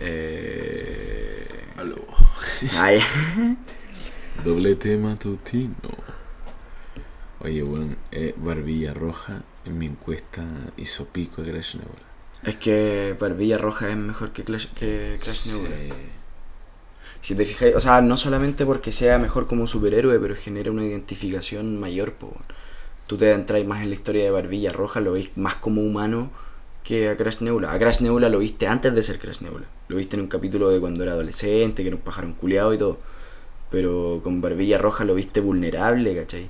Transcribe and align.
Eh... 0.00 1.46
Aló. 1.76 2.04
Ay. 2.78 3.00
Doblete 4.44 4.96
matutino. 4.96 5.74
Oye, 7.40 7.62
weón, 7.62 7.96
eh, 8.12 8.34
Barbilla 8.36 8.94
Roja 8.94 9.42
en 9.64 9.78
mi 9.78 9.86
encuesta 9.86 10.44
hizo 10.76 11.06
pico 11.06 11.42
a 11.42 11.44
Crash 11.44 11.76
Nebula. 11.76 12.06
Es 12.42 12.56
que 12.56 13.16
Barbilla 13.18 13.58
Roja 13.58 13.88
es 13.90 13.96
mejor 13.96 14.32
que, 14.32 14.44
Clash, 14.44 14.68
que 14.68 15.18
Crash 15.22 15.48
Nebula. 15.48 15.76
Sí. 15.76 15.92
Si 17.20 17.34
te 17.34 17.44
fijáis, 17.44 17.74
o 17.74 17.80
sea, 17.80 18.00
no 18.00 18.16
solamente 18.16 18.64
porque 18.64 18.92
sea 18.92 19.18
mejor 19.18 19.46
como 19.46 19.66
superhéroe, 19.66 20.18
pero 20.18 20.36
genera 20.36 20.70
una 20.70 20.84
identificación 20.84 21.78
mayor, 21.80 22.12
po. 22.14 22.36
Tú 23.06 23.16
te 23.16 23.32
entras 23.32 23.64
más 23.64 23.82
en 23.82 23.90
la 23.90 23.94
historia 23.96 24.24
de 24.24 24.30
Barbilla 24.30 24.72
Roja, 24.72 25.00
lo 25.00 25.12
veis 25.12 25.36
más 25.36 25.56
como 25.56 25.82
humano 25.82 26.30
que 26.86 27.08
a 27.08 27.16
Crash 27.16 27.40
Nebula. 27.40 27.72
A 27.72 27.78
Crash 27.78 28.00
Nebula 28.00 28.28
lo 28.28 28.38
viste 28.38 28.66
antes 28.68 28.94
de 28.94 29.02
ser 29.02 29.18
Crash 29.18 29.40
Nebula. 29.40 29.66
Lo 29.88 29.96
viste 29.96 30.14
en 30.16 30.22
un 30.22 30.28
capítulo 30.28 30.68
de 30.70 30.78
cuando 30.78 31.02
era 31.02 31.12
adolescente, 31.12 31.82
que 31.82 31.88
era 31.88 31.96
un 31.96 32.02
pájaro 32.02 32.32
culiado 32.40 32.72
y 32.72 32.78
todo. 32.78 32.98
Pero 33.70 34.20
con 34.22 34.40
Barbilla 34.40 34.78
Roja 34.78 35.04
lo 35.04 35.14
viste 35.14 35.40
vulnerable, 35.40 36.14
¿cachai? 36.14 36.48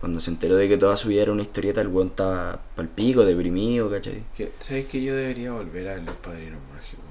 Cuando 0.00 0.18
se 0.20 0.30
enteró 0.30 0.56
de 0.56 0.66
que 0.68 0.78
toda 0.78 0.96
su 0.96 1.08
vida 1.08 1.22
era 1.22 1.32
una 1.32 1.42
historieta, 1.42 1.82
el 1.82 1.88
weón 1.88 2.08
estaba 2.08 2.58
pal 2.74 2.88
pico, 2.88 3.24
deprimido, 3.26 3.90
¿cachai? 3.90 4.22
Que- 4.34 4.50
¿Sabes 4.60 4.86
que 4.86 5.02
yo 5.02 5.14
debería 5.14 5.52
volver 5.52 5.88
a 5.90 5.96
Los 5.98 6.14
Padrinos 6.16 6.60
Mágicos? 6.72 7.04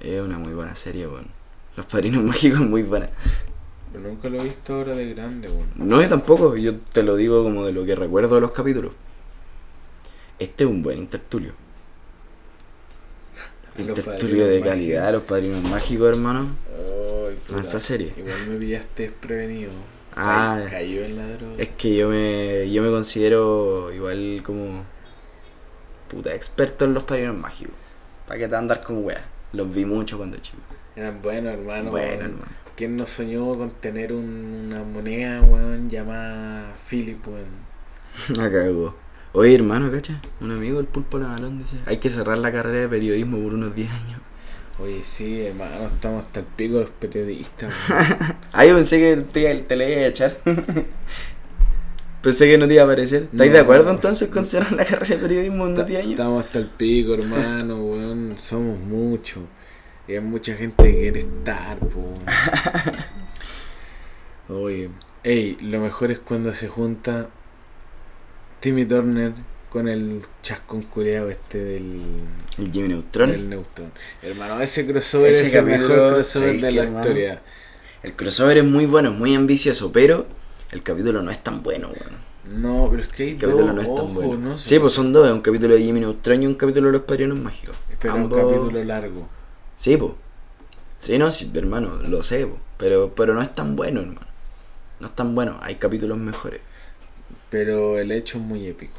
Es 0.00 0.20
una 0.20 0.38
muy 0.38 0.52
buena 0.54 0.74
serie, 0.74 1.06
weón. 1.06 1.26
Los 1.76 1.86
Padrinos 1.86 2.22
Mágicos 2.24 2.60
es 2.60 2.66
muy 2.68 2.82
buena. 2.82 3.06
Pero 3.92 4.08
nunca 4.08 4.28
lo 4.28 4.40
he 4.40 4.44
visto 4.44 4.74
ahora 4.74 4.96
de 4.96 5.14
grande, 5.14 5.48
weón. 5.48 5.68
No, 5.76 6.02
yo 6.02 6.08
tampoco, 6.08 6.56
yo 6.56 6.74
te 6.92 7.04
lo 7.04 7.14
digo 7.14 7.44
como 7.44 7.64
de 7.64 7.72
lo 7.72 7.84
que 7.84 7.94
recuerdo 7.94 8.34
de 8.34 8.40
los 8.40 8.50
capítulos. 8.50 8.92
Este 10.40 10.64
es 10.64 10.70
un 10.70 10.82
buen 10.82 10.98
intertulio. 10.98 11.52
Intertulio 13.78 14.44
de 14.46 14.50
Mágicos. 14.60 14.68
calidad, 14.68 15.12
los 15.12 15.22
padrinos 15.22 15.62
mágicos, 15.62 16.08
hermano. 16.16 16.48
Puta. 17.46 17.54
Lanza 17.56 17.80
serie. 17.80 18.12
Igual 18.16 18.34
me 18.48 18.56
pillaste 18.56 19.02
desprevenido. 19.04 19.70
Ah. 20.16 20.58
Ay, 20.64 20.70
cayó 20.70 21.04
en 21.04 21.16
la 21.16 21.26
droga. 21.26 21.54
Es 21.58 21.68
que 21.70 21.94
yo 21.94 22.08
me, 22.08 22.70
yo 22.70 22.82
me 22.82 22.90
considero 22.90 23.92
igual 23.92 24.42
como 24.44 24.84
puta 26.08 26.34
experto 26.34 26.84
en 26.84 26.94
los 26.94 27.04
padrinos 27.04 27.36
mágicos. 27.36 27.74
¿Para 28.26 28.40
qué 28.40 28.48
te 28.48 28.56
andar 28.56 28.82
con 28.82 29.04
weas? 29.04 29.22
Los 29.52 29.72
vi 29.72 29.84
mucho 29.84 30.16
cuando 30.16 30.36
chico. 30.38 30.58
Eran 30.96 31.20
buenos, 31.22 31.52
hermano. 31.54 31.90
Bueno, 31.90 32.24
hermano. 32.24 32.44
¿Quién 32.76 32.96
no 32.96 33.06
soñó 33.06 33.56
con 33.56 33.70
tener 33.80 34.12
un- 34.12 34.66
una 34.68 34.82
moneda, 34.84 35.42
weón, 35.42 35.88
llamada 35.90 36.74
Philip, 36.88 37.26
weón? 37.26 37.70
La 38.36 38.50
cagó. 38.50 38.94
Oye, 39.32 39.54
hermano, 39.54 39.90
¿cacha? 39.92 40.20
Un 40.40 40.50
amigo 40.50 40.78
del 40.78 40.86
pulpo 40.86 41.18
la 41.18 41.28
balón 41.28 41.58
dice, 41.58 41.76
hay 41.86 41.98
que 41.98 42.10
cerrar 42.10 42.38
la 42.38 42.50
carrera 42.50 42.80
de 42.80 42.88
periodismo 42.88 43.38
por 43.38 43.54
unos 43.54 43.74
10 43.74 43.90
años. 43.90 44.20
Oye, 44.80 45.04
sí, 45.04 45.42
hermano, 45.42 45.86
estamos 45.86 46.24
hasta 46.24 46.40
el 46.40 46.46
pico 46.46 46.74
de 46.76 46.80
los 46.82 46.90
periodistas. 46.90 47.72
Ah, 48.52 48.64
yo 48.66 48.74
pensé 48.74 48.98
que 48.98 49.16
te, 49.22 49.54
te 49.54 49.76
la 49.76 49.88
iba 49.88 50.00
a 50.00 50.06
echar. 50.06 50.36
pensé 52.22 52.50
que 52.50 52.58
no 52.58 52.66
te 52.66 52.74
iba 52.74 52.82
a 52.82 52.86
aparecer. 52.86 53.22
¿Estáis 53.30 53.50
No. 53.50 53.54
de 53.56 53.60
acuerdo 53.62 53.90
entonces 53.92 54.28
con 54.28 54.44
cerrar 54.44 54.72
la 54.72 54.84
carrera 54.84 55.14
de 55.16 55.22
periodismo 55.22 55.66
en 55.66 55.72
unos 55.74 55.86
10 55.86 56.00
años? 56.00 56.10
Estamos 56.12 56.44
hasta 56.44 56.58
el 56.58 56.66
pico, 56.66 57.14
hermano, 57.14 57.76
weón. 57.76 58.34
Somos 58.36 58.80
muchos. 58.80 59.44
Y 60.08 60.14
hay 60.14 60.20
mucha 60.20 60.54
gente 60.56 60.82
que 60.82 60.98
quiere 60.98 61.20
estar, 61.20 61.78
po. 61.78 62.12
Oye, 64.52 64.90
ey, 65.22 65.56
lo 65.62 65.78
mejor 65.80 66.10
es 66.10 66.18
cuando 66.18 66.52
se 66.52 66.66
junta 66.66 67.28
Timmy 68.60 68.84
Turner 68.84 69.32
con 69.70 69.88
el 69.88 70.22
chascón 70.42 70.82
culeado 70.82 71.30
este 71.30 71.62
del, 71.62 72.00
El 72.58 72.72
Jimmy 72.72 72.88
Neutron. 72.88 73.30
del 73.30 73.48
Neutron. 73.48 73.92
Hermano, 74.22 74.60
ese 74.60 74.86
crossover 74.86 75.30
Ese 75.30 75.46
es 75.46 75.54
el 75.54 75.64
mejor 75.64 75.86
crossover 76.14 76.24
¿sabes 76.24 76.62
de 76.62 76.72
la 76.72 76.82
hermano? 76.82 77.00
historia. 77.00 77.42
El 78.02 78.14
crossover 78.14 78.58
es 78.58 78.64
muy 78.64 78.86
bueno, 78.86 79.12
muy 79.12 79.34
ambicioso, 79.34 79.92
pero 79.92 80.26
el 80.72 80.82
capítulo 80.82 81.22
no 81.22 81.30
es 81.30 81.42
tan 81.42 81.62
bueno, 81.62 81.88
weón. 81.88 82.30
No, 82.62 82.88
pero 82.90 83.02
es 83.02 83.08
que 83.08 83.22
hay 83.22 83.30
El 83.30 83.38
capítulo 83.38 83.66
dos 83.66 83.74
no 83.74 83.82
es 83.82 83.86
tan 83.88 83.98
ojos, 83.98 84.14
bueno. 84.14 84.48
¿no? 84.50 84.58
Sí, 84.58 84.78
pues 84.78 84.92
son 84.92 85.12
dos, 85.12 85.26
es 85.26 85.32
un 85.32 85.40
capítulo 85.40 85.74
de 85.74 85.82
Jimmy 85.82 86.00
Neutron 86.00 86.42
y 86.42 86.46
un 86.46 86.54
capítulo 86.54 86.86
de 86.88 86.92
los 86.94 87.02
Padrinos 87.02 87.38
Mágicos. 87.38 87.76
Pero 88.00 88.14
Ambos- 88.14 88.38
un 88.38 88.48
capítulo 88.48 88.84
largo. 88.84 89.28
Sí, 89.76 89.96
pues. 89.96 90.12
Sí, 90.98 91.16
no, 91.18 91.30
sí, 91.30 91.50
hermano, 91.54 91.96
lo 92.02 92.22
sé, 92.22 92.46
po. 92.46 92.58
Pero, 92.76 93.14
pero 93.14 93.34
no 93.34 93.42
es 93.42 93.54
tan 93.54 93.76
bueno, 93.76 94.00
hermano. 94.00 94.26
No 94.98 95.06
es 95.06 95.14
tan 95.14 95.34
bueno, 95.34 95.58
hay 95.62 95.76
capítulos 95.76 96.18
mejores. 96.18 96.60
Pero 97.50 97.98
el 97.98 98.12
hecho 98.12 98.38
es 98.38 98.44
muy 98.44 98.66
épico. 98.66 98.94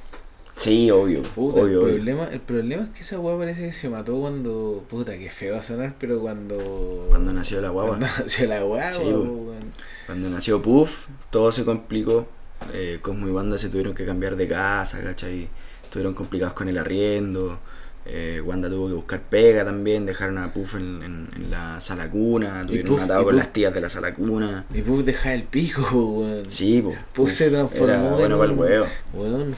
Sí, 0.55 0.91
obvio, 0.91 1.23
Puta, 1.23 1.61
obvio, 1.61 1.71
el, 1.71 1.77
obvio. 1.85 1.95
problema, 1.95 2.27
el 2.31 2.39
problema 2.41 2.83
es 2.83 2.89
que 2.89 3.01
esa 3.01 3.19
weá 3.19 3.35
parece 3.37 3.65
que 3.65 3.71
se 3.71 3.89
mató 3.89 4.19
cuando. 4.19 4.83
Puta, 4.89 5.17
que 5.17 5.29
feo 5.29 5.53
va 5.53 5.59
a 5.59 5.63
sonar, 5.63 5.95
pero 5.97 6.19
cuando. 6.19 7.07
Cuando 7.09 7.33
nació 7.33 7.61
la 7.61 7.69
guagua. 7.69 7.97
Cuando 7.97 8.07
nació 8.19 8.47
la 8.47 8.61
guagua, 8.61 8.91
Sí. 8.91 9.67
Cuando 10.05 10.29
nació 10.29 10.61
Puff, 10.61 11.07
todo 11.29 11.51
se 11.51 11.65
complicó. 11.65 12.27
Eh, 12.73 12.99
Cosmo 13.01 13.27
y 13.27 13.31
Wanda 13.31 13.57
se 13.57 13.69
tuvieron 13.69 13.95
que 13.95 14.05
cambiar 14.05 14.35
de 14.35 14.47
casa, 14.47 15.01
¿cachai? 15.01 15.47
Estuvieron 15.83 16.13
complicados 16.13 16.53
con 16.53 16.67
el 16.69 16.77
arriendo. 16.77 17.59
Eh, 18.05 18.41
Wanda 18.43 18.67
tuvo 18.67 18.87
que 18.87 18.93
buscar 18.95 19.21
pega 19.21 19.63
también. 19.63 20.05
Dejaron 20.05 20.37
a 20.39 20.53
Puff 20.53 20.75
en, 20.75 21.03
en- 21.03 21.29
en 21.35 21.51
la 21.51 21.79
sala 21.79 22.09
cuna. 22.09 22.63
Tuvieron 22.65 22.87
Puff- 22.93 22.97
un 22.97 23.03
atado 23.03 23.23
con 23.25 23.33
Puff- 23.35 23.37
las 23.37 23.53
tías 23.53 23.73
de 23.73 23.81
la 23.81 23.89
sala 23.89 24.13
cuna. 24.13 24.65
Y 24.73 24.81
Puff 24.81 25.03
deja 25.05 25.33
el 25.33 25.43
pico, 25.43 25.81
weón. 25.91 26.49
Sí, 26.49 26.81
po, 26.81 26.95
Puff 27.13 27.31
se 27.31 27.49
transformó. 27.49 27.85
Era 27.93 28.01
en 28.03 28.13
bueno 28.15 28.37
para 28.39 28.51
el 28.51 28.57
huevo. 28.57 28.85
Weón. 29.13 29.55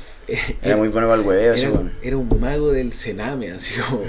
Era 0.61 0.77
muy 0.77 0.87
bueno 0.89 1.07
para 1.07 1.21
el 1.21 1.27
huevo, 1.27 1.41
era, 1.55 1.69
weón. 1.71 1.91
era 2.01 2.17
un 2.17 2.39
mago 2.39 2.71
del 2.71 2.93
cename, 2.93 3.51
así 3.51 3.75
como. 3.79 4.03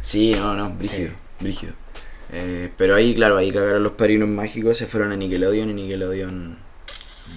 Sí, 0.00 0.32
no, 0.32 0.54
no, 0.54 0.70
brígido, 0.74 1.08
Sí. 1.10 1.14
brígido. 1.40 1.72
Eh, 2.32 2.70
pero 2.76 2.94
ahí, 2.94 3.14
claro, 3.14 3.36
ahí 3.36 3.50
cagaron 3.52 3.82
los 3.82 3.92
padrinos 3.92 4.28
mágicos, 4.28 4.76
se 4.76 4.86
fueron 4.86 5.12
a 5.12 5.16
Nickelodeon 5.16 5.70
y 5.70 5.74
Nickelodeon 5.74 6.50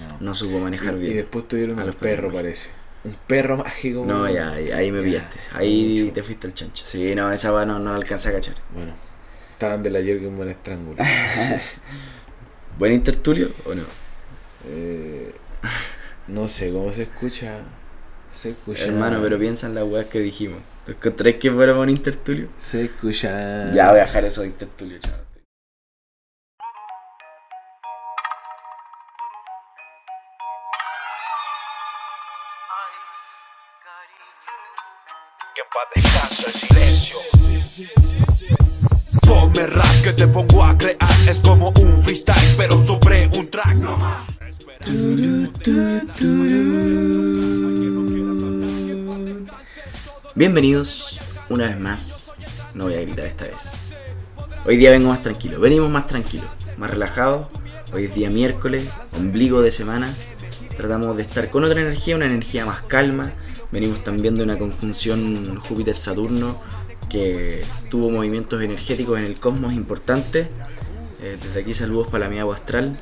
No. 0.00 0.16
no 0.20 0.34
supo 0.34 0.58
manejar 0.58 0.94
y, 0.96 0.98
bien. 0.98 1.12
y 1.12 1.16
después 1.16 1.46
tuvieron 1.48 1.78
A 1.78 1.84
los 1.84 1.94
perro, 1.94 2.28
perros. 2.28 2.34
parece. 2.34 2.70
Un 3.04 3.16
perro 3.26 3.56
mágico. 3.56 4.04
No, 4.04 4.28
ya, 4.28 4.52
ahí, 4.52 4.70
ahí 4.70 4.90
me 4.90 4.98
Ya, 4.98 5.04
pillaste. 5.04 5.38
Ahí 5.52 6.00
mucho. 6.00 6.12
te 6.14 6.22
fuiste 6.22 6.46
al 6.46 6.54
chancho. 6.54 6.84
Sí, 6.86 7.14
no, 7.14 7.30
esa 7.32 7.50
va 7.50 7.64
no, 7.64 7.78
no 7.78 7.94
alcancé 7.94 8.30
a 8.30 8.32
cachar. 8.32 8.54
Bueno, 8.74 8.92
estaban 9.52 9.82
de 9.82 9.90
la 9.90 10.02
que 10.02 10.26
un 10.26 10.36
buen 10.36 10.48
estrangulo. 10.48 10.96
¿Buen 12.78 12.92
intertulio 12.92 13.50
o 13.64 13.74
no? 13.74 13.82
Eh, 14.68 15.34
no 16.28 16.48
sé 16.48 16.70
cómo 16.70 16.92
se 16.92 17.04
escucha. 17.04 17.58
Se 18.30 18.50
escucha. 18.50 18.84
Hermano, 18.84 19.20
pero 19.22 19.38
piensa 19.38 19.66
en 19.66 19.74
las 19.74 19.84
weas 19.84 20.06
que 20.06 20.20
dijimos. 20.20 20.60
¿Te 20.86 20.92
encontrás 20.92 21.34
que 21.34 21.50
fuera 21.50 21.72
buen 21.72 21.90
intertulio? 21.90 22.48
Se 22.56 22.84
escucha. 22.84 23.72
Ya 23.72 23.90
voy 23.90 24.00
a 24.00 24.04
dejar 24.04 24.24
eso 24.24 24.42
de 24.42 24.48
intertulio, 24.48 24.98
chaval. 24.98 25.27
En 35.68 35.74
paz 35.74 35.82
descanse 35.94 36.46
el 36.46 36.52
silencio. 36.54 37.18
Ponme 39.26 39.66
rap 39.66 40.02
que 40.02 40.12
te 40.14 40.26
pongo 40.28 40.64
a 40.64 40.78
crear. 40.78 41.28
Es 41.28 41.40
como 41.40 41.70
un 41.70 42.02
freestyle, 42.02 42.54
pero 42.56 42.86
sobre 42.86 43.26
un 43.26 43.50
track. 43.50 43.76
Bienvenidos 50.34 51.20
una 51.50 51.66
vez 51.66 51.78
más. 51.78 52.32
No 52.72 52.84
voy 52.84 52.94
a 52.94 53.00
gritar 53.02 53.26
esta 53.26 53.44
vez. 53.44 53.70
Hoy 54.64 54.78
día 54.78 54.92
vengo 54.92 55.10
más 55.10 55.20
tranquilo. 55.20 55.60
Venimos 55.60 55.90
más 55.90 56.06
tranquilos, 56.06 56.48
más 56.78 56.90
relajados. 56.90 57.48
Hoy 57.92 58.04
es 58.04 58.14
día 58.14 58.30
miércoles, 58.30 58.86
ombligo 59.12 59.60
de 59.60 59.70
semana. 59.70 60.14
Tratamos 60.78 61.16
de 61.16 61.24
estar 61.24 61.50
con 61.50 61.64
otra 61.64 61.80
energía, 61.80 62.16
una 62.16 62.26
energía 62.26 62.64
más 62.64 62.82
calma. 62.82 63.34
Venimos 63.70 64.02
también 64.02 64.36
de 64.36 64.44
una 64.44 64.58
conjunción 64.58 65.56
Júpiter-Saturno 65.56 66.56
que 67.08 67.64
tuvo 67.90 68.10
movimientos 68.10 68.62
energéticos 68.62 69.18
en 69.18 69.24
el 69.24 69.38
cosmos 69.38 69.74
importantes. 69.74 70.48
Eh, 71.22 71.36
desde 71.42 71.60
aquí 71.60 71.74
saludos 71.74 72.08
para 72.08 72.28
mi 72.28 72.38
agua 72.38 72.54
astral. 72.54 72.98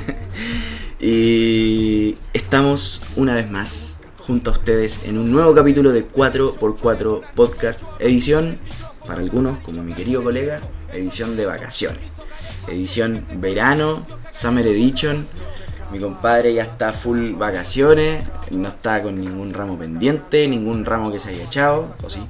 y 1.00 2.16
estamos 2.32 3.02
una 3.16 3.34
vez 3.34 3.50
más 3.50 3.96
junto 4.18 4.50
a 4.50 4.52
ustedes 4.52 5.00
en 5.04 5.18
un 5.18 5.32
nuevo 5.32 5.54
capítulo 5.54 5.92
de 5.92 6.06
4x4 6.06 7.22
Podcast, 7.34 7.82
edición, 7.98 8.58
para 9.06 9.20
algunos, 9.20 9.58
como 9.58 9.82
mi 9.82 9.92
querido 9.92 10.22
colega, 10.22 10.60
edición 10.92 11.36
de 11.36 11.46
vacaciones. 11.46 12.12
Edición 12.68 13.24
verano, 13.36 14.02
Summer 14.30 14.66
Edition. 14.66 15.26
Mi 15.92 15.98
compadre 15.98 16.54
ya 16.54 16.62
está 16.62 16.92
full 16.92 17.32
vacaciones, 17.32 18.24
no 18.50 18.68
está 18.68 19.02
con 19.02 19.20
ningún 19.20 19.52
ramo 19.52 19.78
pendiente, 19.78 20.46
ningún 20.46 20.84
ramo 20.84 21.10
que 21.10 21.18
se 21.18 21.30
haya 21.30 21.44
echado, 21.44 21.94
¿o 22.02 22.10
sí? 22.10 22.20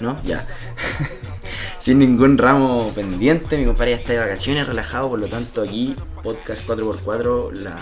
No, 0.00 0.12
no. 0.12 0.22
Ya. 0.22 0.46
Sin 1.78 1.98
ningún 1.98 2.38
ramo 2.38 2.92
pendiente, 2.94 3.56
mi 3.56 3.64
compadre 3.64 3.92
ya 3.92 3.96
está 3.96 4.12
de 4.12 4.18
vacaciones, 4.20 4.66
relajado, 4.66 5.08
por 5.08 5.18
lo 5.18 5.26
tanto 5.26 5.62
aquí, 5.62 5.96
podcast 6.22 6.68
4x4, 6.68 7.52
la, 7.52 7.78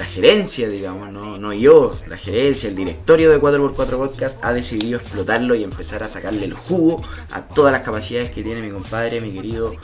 la 0.00 0.06
gerencia, 0.06 0.66
digamos, 0.70 1.12
no, 1.12 1.36
no 1.36 1.52
yo, 1.52 1.94
la 2.08 2.16
gerencia, 2.16 2.70
el 2.70 2.74
directorio 2.74 3.30
de 3.30 3.38
4x4 3.38 3.98
Podcast 3.98 4.42
ha 4.42 4.54
decidido 4.54 4.98
explotarlo 4.98 5.54
y 5.54 5.62
empezar 5.62 6.02
a 6.02 6.08
sacarle 6.08 6.46
el 6.46 6.54
jugo 6.54 7.02
a 7.30 7.42
todas 7.48 7.70
las 7.70 7.82
capacidades 7.82 8.30
que 8.30 8.42
tiene 8.42 8.62
mi 8.62 8.70
compadre, 8.70 9.20
mi 9.20 9.30
querido 9.30 9.74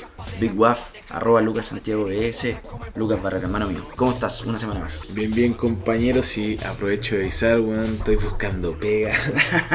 Big 0.41 0.59
Waff, 0.59 0.93
arroba 1.11 1.43
Lucas 1.43 1.67
Santiago 1.67 2.07
BS, 2.07 2.57
Lucas 2.95 3.23
Barrera, 3.23 3.45
hermano 3.45 3.69
mío. 3.69 3.87
¿Cómo 3.95 4.13
estás? 4.13 4.43
Una 4.47 4.59
semana 4.59 4.81
más. 4.81 5.13
Bien, 5.13 5.35
bien, 5.35 5.53
compañeros, 5.53 6.39
y 6.39 6.59
aprovecho 6.65 7.17
de 7.17 7.21
avisar, 7.21 7.61
weón, 7.61 7.97
estoy 7.97 8.17
buscando 8.17 8.73
pega. 8.81 9.13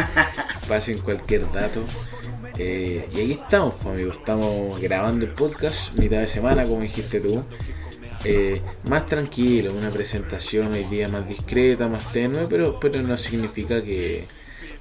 Pasen 0.68 0.98
cualquier 0.98 1.52
dato. 1.52 1.84
Eh, 2.58 3.08
y 3.14 3.22
aquí 3.22 3.32
estamos, 3.34 3.76
pues, 3.76 3.94
amigos, 3.94 4.18
estamos 4.18 4.82
grabando 4.82 5.24
el 5.24 5.34
podcast, 5.34 5.94
mitad 6.00 6.18
de 6.18 6.28
semana, 6.28 6.66
como 6.66 6.82
dijiste 6.82 7.20
tú. 7.20 7.44
Eh, 8.23 8.62
más 8.83 9.07
tranquilo, 9.07 9.73
una 9.73 9.89
presentación 9.89 10.71
hoy 10.73 10.83
día 10.83 11.07
más 11.07 11.27
discreta, 11.27 11.88
más 11.88 12.12
tenue, 12.12 12.47
pero, 12.47 12.79
pero 12.79 13.01
no 13.01 13.18
significa 13.18 13.83
que, 13.83 14.25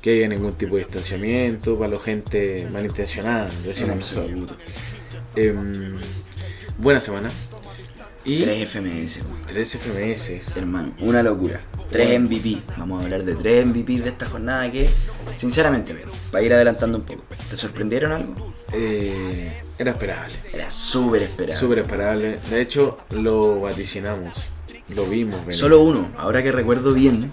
que 0.02 0.10
haya 0.12 0.28
ningún 0.28 0.54
tipo 0.54 0.76
de 0.76 0.82
distanciamiento 0.82 1.78
para 1.78 1.92
la 1.92 2.00
gente 2.00 2.68
malintencionada. 2.70 3.50
En 3.64 3.90
absoluto. 3.90 4.56
Em, 5.36 5.96
buena 6.78 7.00
semana. 7.00 7.30
Y 8.24 8.42
3 8.42 8.68
FMS, 8.68 9.22
weón. 9.22 9.46
3 9.46 9.74
FMS. 9.76 10.56
hermano, 10.58 10.94
una 11.00 11.22
locura. 11.22 11.62
3 11.90 12.20
MVP, 12.20 12.62
vamos 12.76 13.00
a 13.00 13.04
hablar 13.04 13.24
de 13.24 13.34
3 13.34 13.66
MVP 13.66 14.00
de 14.00 14.10
esta 14.10 14.26
jornada 14.26 14.70
que, 14.70 14.88
sinceramente, 15.34 15.96
para 16.30 16.44
ir 16.44 16.52
adelantando 16.52 16.98
un 16.98 17.04
poco, 17.04 17.24
¿te 17.48 17.56
sorprendieron 17.56 18.12
algo? 18.12 18.49
Eh, 18.72 19.52
era 19.78 19.92
esperable. 19.92 20.34
Era 20.52 20.70
súper 20.70 21.22
esperado. 21.22 21.58
Súper 21.58 21.78
esperable. 21.80 22.38
De 22.50 22.60
hecho, 22.60 22.98
lo 23.10 23.60
vaticinamos. 23.60 24.36
Lo 24.94 25.06
vimos 25.06 25.40
venir. 25.40 25.54
Solo 25.54 25.80
uno, 25.82 26.10
ahora 26.18 26.42
que 26.42 26.50
recuerdo 26.50 26.92
bien, 26.92 27.32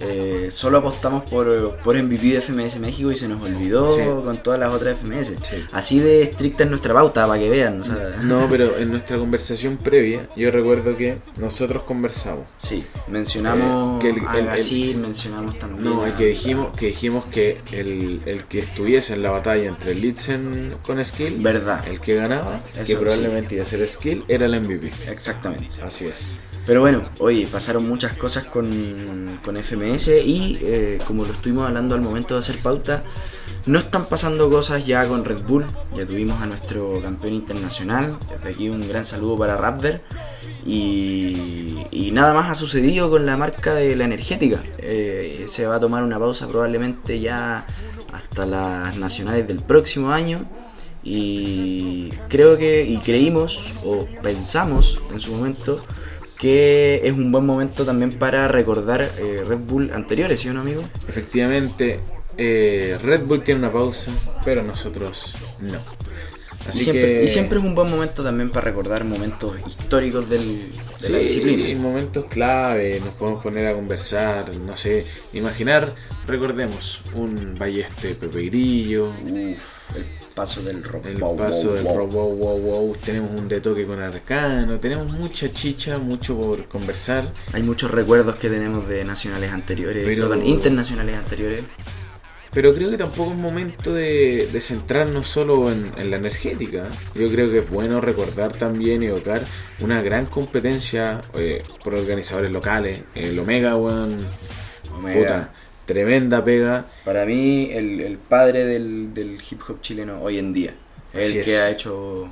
eh, 0.00 0.46
solo 0.50 0.78
apostamos 0.78 1.28
por, 1.28 1.76
por 1.78 1.96
MVP 2.00 2.26
de 2.34 2.40
FMS 2.40 2.78
México 2.78 3.10
y 3.12 3.16
se 3.16 3.28
nos 3.28 3.42
olvidó 3.42 3.94
Sí. 3.96 4.02
con 4.24 4.42
todas 4.42 4.58
las 4.60 4.72
otras 4.72 4.98
FMS. 4.98 5.34
Sí. 5.42 5.64
Así 5.72 5.98
de 6.00 6.22
estricta 6.22 6.64
es 6.64 6.70
nuestra 6.70 6.94
pauta, 6.94 7.26
para 7.26 7.38
que 7.40 7.48
vean. 7.48 7.80
o 7.80 7.84
sea, 7.84 8.16
No, 8.22 8.46
pero 8.50 8.76
en 8.78 8.90
nuestra 8.90 9.18
conversación 9.18 9.76
previa, 9.76 10.28
yo 10.36 10.50
recuerdo 10.50 10.96
que 10.96 11.18
nosotros 11.38 11.82
conversamos. 11.84 12.46
Sí, 12.58 12.84
mencionamos 13.08 13.96
Eh, 13.96 13.98
que 14.12 14.20
el- 14.20 14.26
a 14.26 14.38
el- 14.38 14.46
Gasir, 14.46 14.96
mencionamos 14.96 15.58
también. 15.58 15.84
No, 15.84 16.02
a- 16.04 16.08
y 16.08 16.12
que 16.12 16.26
dijimos 16.26 16.76
que 16.76 16.86
dijimos 16.86 17.24
que 17.26 17.60
el, 17.72 18.20
el 18.26 18.44
que 18.44 18.60
estuviese 18.60 19.14
en 19.14 19.22
la 19.22 19.30
batalla 19.30 19.68
entre 19.68 19.94
Litzen 19.94 20.76
con 20.84 21.04
Skill, 21.04 21.36
Verdad. 21.42 21.86
el 21.88 22.00
que 22.00 22.14
ganaba, 22.14 22.60
Eso 22.74 22.84
que 22.84 22.96
probablemente 22.96 23.54
iba 23.56 23.62
a 23.62 23.66
ser 23.66 23.86
Skill, 23.86 24.24
era 24.28 24.46
el 24.46 24.60
MVP. 24.60 24.92
Exactamente. 25.10 25.68
Así 25.82 26.06
es. 26.06 26.36
Pero 26.66 26.80
bueno, 26.80 27.04
oye, 27.20 27.46
pasaron 27.46 27.88
muchas 27.88 28.14
cosas 28.14 28.44
con, 28.44 29.38
con 29.44 29.56
FMS 29.56 30.08
y 30.08 30.58
eh, 30.60 30.98
como 31.06 31.24
lo 31.24 31.32
estuvimos 31.32 31.64
hablando 31.64 31.94
al 31.94 32.00
momento 32.00 32.34
de 32.34 32.40
hacer 32.40 32.58
pauta, 32.58 33.04
no 33.66 33.78
están 33.78 34.06
pasando 34.06 34.50
cosas 34.50 34.84
ya 34.84 35.06
con 35.06 35.24
Red 35.24 35.42
Bull. 35.42 35.64
Ya 35.96 36.04
tuvimos 36.04 36.42
a 36.42 36.46
nuestro 36.46 37.00
campeón 37.00 37.34
internacional. 37.34 38.16
Desde 38.30 38.48
aquí 38.48 38.68
un 38.68 38.86
gran 38.88 39.04
saludo 39.04 39.38
para 39.38 39.56
Raptor. 39.56 40.00
Y, 40.64 42.10
nada 42.12 42.32
más 42.32 42.48
ha 42.50 42.54
sucedido 42.54 43.10
con 43.10 43.26
la 43.26 43.36
marca 43.36 43.74
de 43.74 43.94
la 43.94 44.04
energética. 44.04 44.62
Eh, 44.78 45.44
se 45.48 45.66
va 45.66 45.76
a 45.76 45.80
tomar 45.80 46.02
una 46.02 46.18
pausa 46.18 46.48
probablemente 46.48 47.20
ya 47.20 47.66
hasta 48.12 48.46
las 48.46 48.96
nacionales 48.96 49.46
del 49.46 49.58
próximo 49.58 50.10
año. 50.12 50.46
Y 51.04 52.08
creo 52.28 52.56
que, 52.56 52.84
y 52.84 52.98
creímos 52.98 53.74
o 53.84 54.06
pensamos 54.22 55.00
en 55.12 55.20
su 55.20 55.32
momento 55.32 55.82
que 56.38 57.00
es 57.04 57.12
un 57.12 57.32
buen 57.32 57.46
momento 57.46 57.84
también 57.84 58.12
para 58.12 58.48
recordar 58.48 59.10
eh, 59.18 59.42
Red 59.46 59.58
Bull 59.58 59.90
anteriores, 59.92 60.40
¿sí 60.40 60.48
o 60.48 60.52
no, 60.52 60.60
amigo? 60.60 60.82
Efectivamente, 61.08 62.00
eh, 62.36 62.98
Red 63.02 63.22
Bull 63.22 63.42
tiene 63.42 63.60
una 63.60 63.72
pausa, 63.72 64.12
pero 64.44 64.62
nosotros 64.62 65.36
no. 65.60 65.78
Así 66.68 66.80
y, 66.80 66.84
siempre, 66.84 67.02
que 67.02 67.24
y 67.24 67.28
siempre 67.28 67.58
es 67.58 67.64
un 67.64 67.74
buen 67.74 67.88
momento 67.88 68.24
también 68.24 68.50
para 68.50 68.64
recordar 68.64 69.04
momentos 69.04 69.54
históricos 69.66 70.28
del, 70.28 70.72
de 71.00 71.08
la 71.08 71.18
disciplina. 71.18 71.68
en 71.68 71.80
momentos 71.80 72.24
clave 72.26 73.00
nos 73.00 73.14
podemos 73.14 73.42
poner 73.42 73.66
a 73.66 73.74
conversar, 73.74 74.54
no 74.56 74.76
sé, 74.76 75.06
imaginar, 75.32 75.94
recordemos, 76.26 77.02
un 77.14 77.54
balleste 77.56 78.14
Pepe 78.14 78.46
Grillo, 78.46 79.10
Uf, 79.10 79.75
el 79.94 80.04
paso 80.34 80.62
del 80.62 80.82
rock. 80.82 81.06
el 81.06 81.16
wow, 81.18 81.36
paso 81.36 81.68
wow, 81.68 81.74
del 81.74 81.84
wow. 81.84 82.06
wow, 82.08 82.36
wow, 82.36 82.58
wow, 82.58 82.96
tenemos 83.04 83.38
un 83.40 83.48
de 83.48 83.60
toque 83.60 83.86
con 83.86 84.00
Arcano, 84.02 84.78
tenemos 84.78 85.06
mucha 85.12 85.52
chicha, 85.52 85.98
mucho 85.98 86.36
por 86.36 86.66
conversar, 86.68 87.32
Hay 87.52 87.62
muchos 87.62 87.90
recuerdos 87.90 88.36
que 88.36 88.48
tenemos 88.50 88.88
de 88.88 89.04
nacionales 89.04 89.52
anteriores, 89.52 90.04
Pero- 90.04 90.28
perdón, 90.28 90.46
internacionales 90.46 91.16
anteriores. 91.16 91.62
pero 92.52 92.74
creo 92.74 92.90
que 92.90 92.96
tampoco 92.96 93.32
es 93.32 93.36
momento 93.36 93.92
de, 93.92 94.48
de 94.50 94.60
centrarnos 94.60 95.28
solo 95.28 95.70
en, 95.70 95.92
en 95.98 96.10
la 96.10 96.16
energética. 96.16 96.86
Yo 97.14 97.28
creo 97.30 97.50
que 97.50 97.58
es 97.58 97.68
bueno 97.70 98.00
recordar 98.00 98.52
también 98.54 99.02
y 99.02 99.06
evocar 99.06 99.44
una 99.80 100.00
gran 100.02 100.24
competencia 100.26 101.20
eh, 101.34 101.62
por 101.84 101.94
organizadores 101.94 102.50
locales, 102.50 103.00
el 103.14 103.38
Omega 103.38 103.76
One, 103.76 104.16
Omega. 104.96 105.20
puta, 105.20 105.54
tremenda 105.86 106.44
pega. 106.44 106.84
Para 107.04 107.24
mí, 107.24 107.70
el, 107.72 108.00
el 108.00 108.18
padre 108.18 108.66
del, 108.66 109.14
del 109.14 109.38
hip 109.50 109.60
hop 109.68 109.80
chileno 109.80 110.20
hoy 110.22 110.38
en 110.38 110.52
día. 110.52 110.74
Así 111.14 111.32
el 111.32 111.36
es. 111.38 111.44
que 111.44 111.56
ha 111.58 111.70
hecho. 111.70 112.28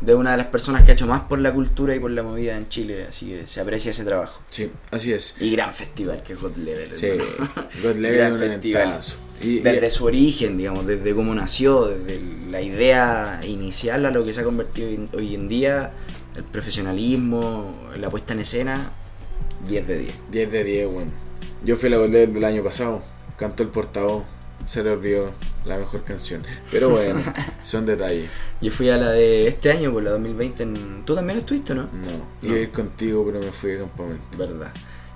De 0.00 0.14
una 0.14 0.32
de 0.32 0.36
las 0.36 0.48
personas 0.48 0.82
que 0.82 0.90
ha 0.90 0.94
hecho 0.94 1.06
más 1.06 1.22
por 1.22 1.38
la 1.38 1.54
cultura 1.54 1.94
y 1.94 2.00
por 2.00 2.10
la 2.10 2.22
movida 2.22 2.54
en 2.56 2.68
Chile. 2.68 3.06
Así 3.08 3.26
que 3.28 3.46
se 3.46 3.60
aprecia 3.60 3.92
ese 3.92 4.04
trabajo. 4.04 4.42
Sí, 4.50 4.70
así 4.90 5.12
es. 5.14 5.36
Y 5.40 5.50
gran 5.52 5.72
festival 5.72 6.22
que 6.22 6.34
es 6.34 6.40
God 6.40 6.56
Level. 6.56 6.94
Sí. 6.94 7.08
God 7.82 7.94
Level 7.96 8.16
Gran 8.18 8.38
festival. 8.38 9.00
Y, 9.40 9.60
Desde 9.60 9.86
y- 9.86 9.90
su 9.90 10.04
origen, 10.04 10.58
digamos, 10.58 10.86
desde 10.86 11.14
cómo 11.14 11.34
nació, 11.34 11.86
desde 11.86 12.20
la 12.50 12.60
idea 12.60 13.40
inicial 13.46 14.04
a 14.04 14.10
lo 14.10 14.22
que 14.24 14.32
se 14.34 14.40
ha 14.40 14.44
convertido 14.44 14.88
hoy- 14.88 15.08
hoy 15.14 15.34
en 15.34 15.48
día, 15.48 15.92
el 16.36 16.44
profesionalismo, 16.44 17.72
la 17.98 18.10
puesta 18.10 18.34
en 18.34 18.40
escena, 18.40 18.92
10 19.66 19.86
de 19.86 19.98
10. 19.98 20.14
10 20.30 20.52
de 20.52 20.64
10, 20.64 20.86
weón. 20.88 21.25
Yo 21.66 21.76
fui 21.76 21.88
a 21.88 21.90
la 21.90 21.98
God 21.98 22.10
Level 22.10 22.32
del 22.34 22.44
año 22.44 22.62
pasado, 22.62 23.02
cantó 23.36 23.62
el 23.64 23.68
portavoz, 23.70 24.24
se 24.64 24.82
le 24.84 24.90
olvidó 24.90 25.32
la 25.64 25.76
mejor 25.78 26.04
canción. 26.04 26.42
Pero 26.70 26.90
bueno, 26.90 27.20
son 27.62 27.84
detalles. 27.84 28.30
Yo 28.60 28.70
fui 28.70 28.88
a 28.88 28.96
la 28.96 29.10
de 29.10 29.48
este 29.48 29.70
año, 29.72 29.92
por 29.92 30.02
la 30.04 30.12
2020. 30.12 30.62
en- 30.62 31.02
¿Tú 31.04 31.14
también 31.14 31.40
estuviste, 31.40 31.74
no? 31.74 31.82
No, 31.82 32.46
iba 32.48 32.54
a 32.56 32.58
ir 32.60 32.70
contigo, 32.70 33.24
pero 33.26 33.40
me 33.40 33.50
fui 33.52 33.72
de 33.72 33.78
campamento. 33.80 34.38
Verdad. 34.38 34.72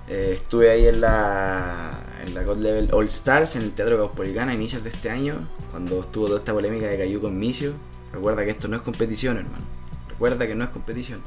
Eh, 0.09 0.33
estuve 0.35 0.69
ahí 0.69 0.87
en 0.87 0.99
la, 0.99 1.89
en 2.25 2.33
la 2.33 2.43
God 2.43 2.59
Level 2.59 2.89
All 2.91 3.05
Stars, 3.05 3.55
en 3.55 3.61
el 3.63 3.71
Teatro 3.71 3.97
Caupolicán, 3.97 4.49
a 4.49 4.53
inicios 4.53 4.83
de 4.83 4.89
este 4.89 5.09
año, 5.09 5.47
cuando 5.71 6.01
estuvo 6.01 6.27
toda 6.27 6.39
esta 6.39 6.53
polémica 6.53 6.87
de 6.87 6.97
Cayú 6.97 7.21
con 7.21 7.39
Micio. 7.39 7.73
Recuerda 8.11 8.43
que 8.43 8.51
esto 8.51 8.67
no 8.67 8.75
es 8.75 8.81
competición, 8.81 9.37
hermano. 9.37 9.63
Recuerda 10.09 10.45
que 10.47 10.53
no 10.55 10.65
es 10.65 10.69
competición. 10.69 11.21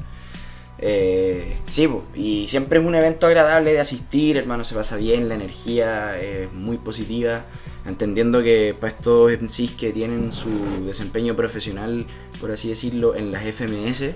Eh, 0.87 1.57
sí, 1.65 1.89
y 2.13 2.45
siempre 2.45 2.77
es 2.77 2.85
un 2.85 2.93
evento 2.93 3.25
agradable 3.25 3.73
de 3.73 3.79
asistir, 3.79 4.37
hermano, 4.37 4.63
se 4.63 4.75
pasa 4.75 4.97
bien, 4.97 5.27
la 5.27 5.33
energía 5.33 6.15
es 6.21 6.53
muy 6.53 6.77
positiva, 6.77 7.43
entendiendo 7.87 8.43
que 8.43 8.75
para 8.79 8.93
estos 8.93 9.31
MCs 9.31 9.71
que 9.71 9.91
tienen 9.91 10.31
su 10.31 10.85
desempeño 10.85 11.35
profesional, 11.35 12.05
por 12.39 12.51
así 12.51 12.69
decirlo, 12.69 13.15
en 13.15 13.31
las 13.31 13.41
FMS, 13.45 14.13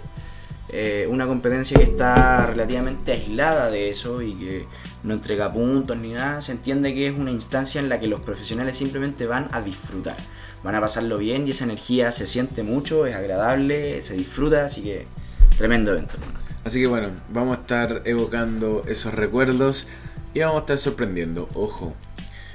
eh, 0.72 1.08
una 1.10 1.26
competencia 1.26 1.76
que 1.76 1.86
está 1.86 2.46
relativamente 2.46 3.14
aislada 3.14 3.72
de 3.72 3.90
eso 3.90 4.22
y 4.22 4.34
que 4.34 4.68
no 5.02 5.16
entrega 5.16 5.50
puntos 5.50 5.98
ni 5.98 6.12
nada, 6.12 6.40
se 6.44 6.52
entiende 6.52 6.94
que 6.94 7.08
es 7.08 7.18
una 7.18 7.32
instancia 7.32 7.82
en 7.82 7.90
la 7.90 8.00
que 8.00 8.06
los 8.06 8.20
profesionales 8.20 8.78
simplemente 8.78 9.26
van 9.26 9.48
a 9.54 9.64
disfrutar, 9.64 10.18
van 10.64 10.76
a 10.76 10.82
pasarlo 10.82 11.18
bien 11.18 11.48
y 11.48 11.50
esa 11.50 11.64
energía 11.64 12.12
se 12.12 12.28
siente 12.28 12.62
mucho, 12.62 13.08
es 13.08 13.16
agradable, 13.16 14.04
se 14.04 14.14
disfruta, 14.14 14.66
así 14.66 14.84
que 14.84 15.08
tremendo 15.58 15.94
evento. 15.94 16.16
Así 16.64 16.82
que 16.82 16.88
bueno, 16.88 17.10
vamos 17.34 17.58
a 17.58 17.62
estar 17.62 18.02
evocando 18.06 18.84
esos 18.88 19.14
recuerdos 19.14 19.88
y 20.34 20.42
vamos 20.42 20.58
a 20.58 20.60
estar 20.60 20.78
sorprendiendo. 20.78 21.48
Ojo, 21.56 21.96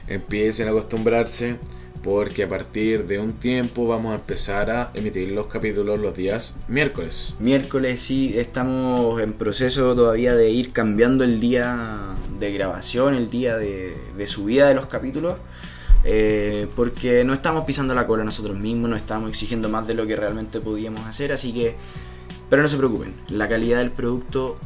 empiecen 0.07 0.69
a 0.69 0.71
acostumbrarse 0.71 1.57
porque 2.03 2.43
a 2.43 2.49
partir 2.49 3.07
de 3.07 3.19
un 3.19 3.33
tiempo 3.33 3.89
vamos 3.89 4.13
a 4.13 4.17
empezar 4.17 4.71
a 4.71 4.91
emitir 4.93 5.33
los 5.33 5.47
capítulos 5.47 5.99
los 5.99 6.15
días 6.15 6.55
miércoles. 6.69 7.35
Miércoles 7.41 8.03
sí, 8.03 8.35
estamos 8.37 9.21
en 9.23 9.33
proceso 9.33 9.95
todavía 9.95 10.35
de 10.35 10.51
ir 10.51 10.73
cambiando 10.73 11.25
el 11.25 11.41
día 11.41 12.15
de 12.39 12.53
grabación, 12.53 13.15
el 13.15 13.31
día 13.31 13.57
de, 13.57 13.95
de 14.17 14.27
subida 14.27 14.69
de 14.69 14.75
los 14.75 14.87
capítulos. 14.87 15.37
eh, 16.05 16.67
porque 16.77 17.25
no 17.25 17.33
estamos 17.33 17.65
pisando 17.65 17.95
la 17.95 18.07
cola 18.07 18.23
nosotros 18.25 18.59
mismos, 18.59 18.91
no 18.91 18.97
estamos 18.97 19.31
exigiendo 19.31 19.71
más 19.71 19.87
de 19.87 19.95
lo 19.95 20.07
que 20.07 20.15
realmente 20.15 20.61
podíamos 20.61 21.07
hacer, 21.07 21.33
así 21.33 21.53
que... 21.53 21.77
Pero 22.55 22.63
no 22.63 22.69
se 22.69 22.77
preocupen, 22.77 23.17
la 23.31 23.49
calidad 23.49 23.79
del 23.79 23.91
producto 23.91 24.57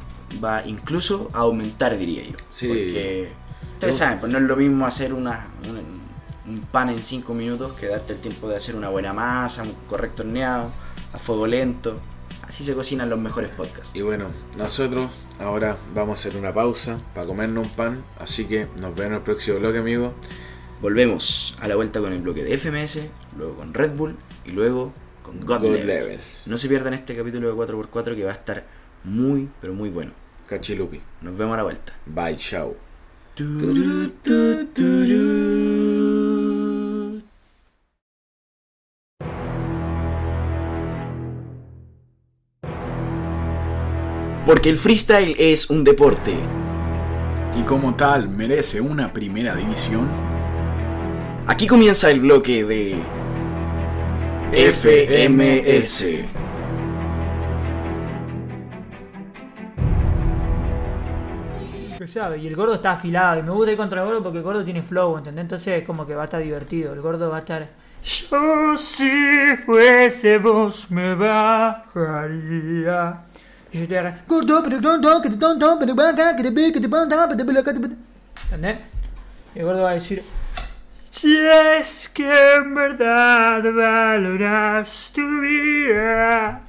va 0.45 0.62
incluso 0.66 1.30
a 1.33 1.38
aumentar, 1.38 1.97
diría 1.97 2.23
yo. 2.23 2.37
Sí. 2.50 2.68
Porque 2.68 3.28
ustedes 3.73 3.97
saben, 3.97 4.21
pues 4.21 4.30
no 4.30 4.37
es 4.37 4.45
lo 4.45 4.57
mismo 4.57 4.85
hacer 4.85 5.14
una, 5.14 5.47
un, 5.66 6.52
un 6.52 6.61
pan 6.61 6.90
en 6.90 7.02
5 7.02 7.33
minutos 7.33 7.73
que 7.73 7.87
darte 7.87 8.12
el 8.12 8.18
tiempo 8.18 8.47
de 8.47 8.57
hacer 8.57 8.76
una 8.76 8.90
buena 8.90 9.14
masa, 9.14 9.62
un 9.62 9.73
correcto 9.88 10.23
horneado, 10.23 10.71
a 11.14 11.18
fuego 11.18 11.47
lento. 11.47 11.95
Así 12.42 12.62
se 12.62 12.75
cocinan 12.75 13.09
los 13.09 13.18
mejores 13.18 13.49
podcasts. 13.52 13.97
Y 13.97 14.02
bueno, 14.02 14.26
nosotros 14.59 15.11
ahora 15.40 15.78
vamos 15.95 16.18
a 16.18 16.28
hacer 16.28 16.38
una 16.38 16.52
pausa 16.52 16.99
para 17.14 17.26
comernos 17.26 17.64
un 17.64 17.73
pan. 17.73 18.04
Así 18.21 18.45
que 18.45 18.66
nos 18.83 18.95
vemos 18.95 19.07
en 19.07 19.12
el 19.14 19.23
próximo 19.23 19.61
bloque, 19.61 19.78
amigo. 19.78 20.12
Volvemos 20.83 21.57
a 21.59 21.68
la 21.68 21.76
vuelta 21.76 22.00
con 22.00 22.12
el 22.12 22.21
bloque 22.21 22.45
de 22.45 22.59
FMS, 22.59 22.99
luego 23.38 23.54
con 23.54 23.73
Red 23.73 23.97
Bull 23.97 24.18
y 24.45 24.50
luego 24.50 24.92
con 25.28 25.40
God, 25.40 25.61
God 25.61 25.62
Level. 25.62 25.87
Level. 25.87 26.20
No 26.47 26.56
se 26.56 26.68
pierdan 26.68 26.94
este 26.94 27.14
capítulo 27.14 27.49
de 27.49 27.54
4x4 27.54 28.16
que 28.16 28.25
va 28.25 28.30
a 28.30 28.35
estar 28.35 28.64
muy, 29.04 29.49
pero 29.61 29.75
muy 29.75 29.90
bueno. 29.90 30.12
Cachilupi. 30.47 31.00
Nos 31.20 31.37
vemos 31.37 31.54
a 31.54 31.58
la 31.58 31.62
vuelta. 31.64 31.92
Bye, 32.06 32.37
chao. 32.37 32.75
Porque 44.47 44.70
el 44.70 44.78
freestyle 44.78 45.37
es 45.38 45.68
un 45.70 45.85
deporte. 45.85 46.35
y 47.58 47.62
como 47.62 47.94
tal 47.97 48.28
merece 48.28 48.80
una 48.80 49.12
primera 49.12 49.54
división, 49.54 50.08
Aquí 51.49 51.66
comienza 51.66 52.11
el 52.11 52.20
bloque 52.20 52.62
de 52.62 52.94
FMS. 54.52 56.05
Sabe, 62.09 62.38
y 62.38 62.47
el 62.47 62.57
gordo 62.57 62.75
está 62.75 62.93
afilado. 62.93 63.40
Y 63.40 63.43
me 63.43 63.50
gusta 63.50 63.73
ir 63.73 63.76
contra 63.76 64.00
el 64.00 64.07
gordo 64.07 64.23
porque 64.23 64.38
el 64.38 64.45
gordo 64.45 64.64
tiene 64.64 64.81
flow, 64.83 65.19
¿entendés? 65.19 65.43
Entonces, 65.43 65.85
como 65.85 66.07
que 66.07 66.14
va 66.14 66.23
a 66.23 66.25
estar 66.25 66.40
divertido. 66.43 66.95
El 66.95 67.02
gordo 67.02 67.28
va 67.28 67.37
a 67.37 67.40
estar. 67.40 67.69
Yo 68.02 68.76
si 68.78 69.57
fuese 69.67 70.38
vos 70.38 70.90
me 70.90 71.14
bajaría. 71.14 71.52
Y 73.71 73.81
yo 73.81 73.88
te 73.88 73.99
agarro, 73.99 74.17
Gordo, 74.26 74.62
pero 74.64 74.81
que 74.81 74.83
te 74.83 74.99
pero 74.99 75.21
que 75.21 75.28
te 75.28 75.37
que 75.37 76.43
te 76.43 76.45
que 76.45 76.47
te 76.47 76.50
ve, 76.50 76.73
que 76.73 77.73
te 77.73 77.78
ve". 77.78 77.90
¿Entendés? 78.45 78.78
Y 79.55 79.59
el 79.59 79.67
gordo 79.67 79.83
va 79.83 79.90
a 79.90 79.95
decir. 79.95 80.23
Si 81.21 81.37
es 81.37 82.09
que 82.11 82.55
en 82.55 82.77
verdad 82.77 83.61
valoras 83.75 85.11
tu 85.13 85.41
vida. 85.41 86.63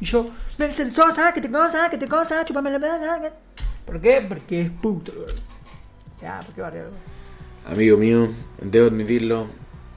Y 0.00 0.04
yo, 0.04 0.30
Mercedes 0.58 0.94
Sosa, 0.94 1.34
que 1.34 1.40
te 1.40 1.50
cosa, 1.50 1.90
que 1.90 1.98
te 1.98 2.06
cosa, 2.06 2.44
chupame 2.44 2.70
la 2.70 2.78
que-". 2.78 3.32
¿Por 3.84 4.00
qué? 4.00 4.24
Porque 4.28 4.60
es 4.60 4.70
puto, 4.70 5.12
gordo. 5.12 5.34
Ya, 6.22 6.38
¿por 6.38 6.54
qué 6.54 6.60
barrio? 6.60 6.84
Amigo 7.68 7.96
mío, 7.96 8.28
debo 8.62 8.86
admitirlo, 8.86 9.48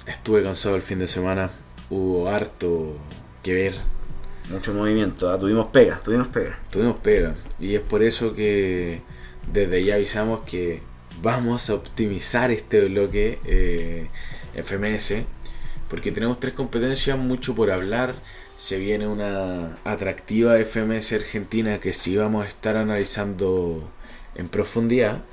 estuve 0.08 0.42
cansado 0.42 0.76
el 0.76 0.82
fin 0.82 0.98
de 0.98 1.08
semana. 1.08 1.52
Hubo 1.92 2.30
harto 2.30 2.98
que 3.44 3.54
ver. 3.54 3.76
Mucho 4.50 4.74
movimiento, 4.74 5.30
¿ah? 5.30 5.40
tuvimos 5.40 5.68
pega, 5.68 6.00
tuvimos 6.04 6.30
pega. 6.30 6.58
Tuvimos 6.72 6.98
pega. 6.98 7.36
Y 7.60 7.76
es 7.76 7.82
por 7.82 8.02
eso 8.02 8.34
que 8.34 9.04
desde 9.54 9.84
ya 9.84 9.94
avisamos 9.94 10.40
que 10.48 10.89
vamos 11.22 11.70
a 11.70 11.76
optimizar 11.76 12.52
este 12.52 12.82
bloque 12.82 13.40
eh, 13.46 14.08
FMS. 14.56 15.24
Porque 15.90 16.12
tenemos 16.12 16.40
tres 16.40 16.54
competencias, 16.54 17.18
mucho 17.18 17.56
por 17.56 17.72
hablar. 17.72 18.14
Se 18.58 18.78
viene 18.78 19.08
una 19.08 19.78
atractiva 19.84 20.58
FMS 20.58 21.14
Argentina 21.14 21.80
que 21.80 21.94
sí 21.94 22.16
vamos 22.18 22.46
a 22.46 22.48
estar 22.48 22.78
analizando 22.78 23.90
en 24.36 24.50
profundidad. 24.50 25.24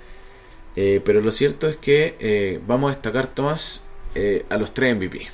Eh, 0.77 1.01
pero 1.05 1.21
lo 1.21 1.31
cierto 1.31 1.69
es 1.69 1.77
que 1.77 2.17
eh, 2.21 2.61
vamos 2.67 2.91
a 2.91 2.95
destacar, 2.95 3.27
Tomás, 3.27 3.85
a 4.49 4.57
los 4.57 4.73
tres 4.73 4.97
MVP. 4.97 5.29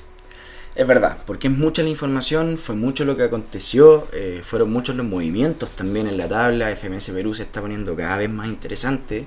Es 0.75 0.87
verdad, 0.87 1.19
porque 1.25 1.47
es 1.47 1.53
mucha 1.53 1.83
la 1.83 1.89
información, 1.89 2.57
fue 2.57 2.75
mucho 2.75 3.05
lo 3.05 3.15
que 3.15 3.23
aconteció, 3.23 4.09
fueron 4.41 4.73
muchos 4.73 4.95
los 4.97 5.05
movimientos 5.05 5.71
también 5.71 6.07
en 6.07 6.17
la 6.17 6.27
tabla, 6.27 6.75
FMS 6.75 7.11
Perú 7.11 7.33
se 7.33 7.43
está 7.43 7.61
poniendo 7.61 7.95
cada 7.95 8.17
vez 8.17 8.29
más 8.29 8.47
interesante, 8.47 9.25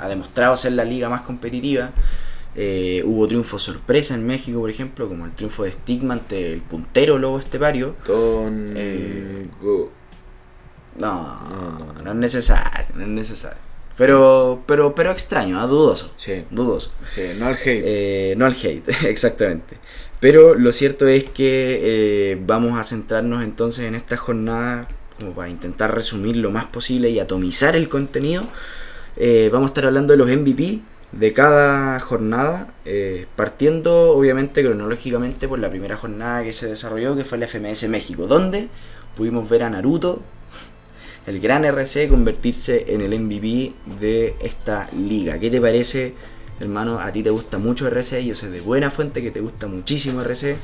ha 0.00 0.08
demostrado 0.08 0.56
ser 0.56 0.72
la 0.72 0.84
liga 0.84 1.08
más 1.08 1.22
competitiva, 1.22 1.90
eh, 2.56 3.02
hubo 3.04 3.28
triunfos 3.28 3.62
sorpresa 3.62 4.14
en 4.14 4.26
México, 4.26 4.58
por 4.60 4.70
ejemplo, 4.70 5.08
como 5.08 5.24
el 5.26 5.32
triunfo 5.32 5.64
de 5.64 5.72
Stigma 5.72 6.14
ante 6.14 6.52
el 6.54 6.60
puntero 6.62 7.18
Lobo 7.18 7.38
Estepario. 7.38 7.94
Ton... 8.04 8.72
Eh, 8.76 9.46
Go- 9.60 9.90
No, 10.98 11.38
No, 11.48 11.70
no, 11.78 11.92
no, 11.94 12.02
no. 12.02 12.10
es 12.10 12.16
necesario, 12.16 12.86
no 12.94 13.02
es 13.02 13.08
necesario. 13.08 13.58
Pero, 13.96 14.62
pero, 14.66 14.94
pero 14.94 15.10
extraño, 15.10 15.60
ah, 15.60 15.66
dudoso, 15.66 16.10
Sí, 16.16 16.44
dudoso. 16.50 16.90
sí, 17.08 17.22
no 17.38 17.46
al 17.46 17.54
hate. 17.54 17.82
Eh, 17.84 18.34
no 18.36 18.46
al 18.46 18.54
hate, 18.54 18.88
exactamente. 19.04 19.76
Pero 20.20 20.54
lo 20.54 20.72
cierto 20.72 21.06
es 21.06 21.24
que 21.24 22.38
vamos 22.46 22.78
a 22.78 22.82
centrarnos 22.84 23.42
entonces 23.44 23.84
en 23.86 23.94
esta 23.94 24.16
jornada 24.16 24.88
como 25.18 25.32
para 25.32 25.48
intentar 25.50 25.94
resumir 25.94 26.36
lo 26.36 26.50
más 26.50 26.64
posible 26.66 27.10
y 27.10 27.20
atomizar 27.20 27.76
el 27.76 27.88
contenido. 27.88 28.44
Eh, 29.22 29.50
vamos 29.52 29.68
a 29.68 29.70
estar 29.72 29.84
hablando 29.84 30.14
de 30.14 30.16
los 30.16 30.28
MVP 30.28 30.80
de 31.12 31.32
cada 31.34 32.00
jornada, 32.00 32.72
eh, 32.86 33.26
partiendo 33.36 34.12
obviamente 34.12 34.64
cronológicamente 34.64 35.46
por 35.46 35.58
la 35.58 35.68
primera 35.68 35.98
jornada 35.98 36.42
que 36.42 36.54
se 36.54 36.68
desarrolló, 36.68 37.14
que 37.14 37.24
fue 37.24 37.36
la 37.36 37.46
FMS 37.46 37.86
México, 37.90 38.26
donde 38.26 38.68
pudimos 39.14 39.46
ver 39.46 39.64
a 39.64 39.68
Naruto, 39.68 40.22
el 41.26 41.38
gran 41.38 41.66
RC, 41.66 42.08
convertirse 42.08 42.94
en 42.94 43.02
el 43.02 43.20
MVP 43.20 43.74
de 44.00 44.36
esta 44.40 44.88
liga. 44.96 45.38
¿Qué 45.38 45.50
te 45.50 45.60
parece, 45.60 46.14
hermano? 46.58 46.98
A 46.98 47.12
ti 47.12 47.22
te 47.22 47.28
gusta 47.28 47.58
mucho 47.58 47.86
RC, 47.88 48.24
yo 48.24 48.34
sé 48.34 48.48
de 48.48 48.62
buena 48.62 48.90
fuente 48.90 49.22
que 49.22 49.30
te 49.30 49.40
gusta 49.40 49.66
muchísimo 49.66 50.22
RC. 50.22 50.56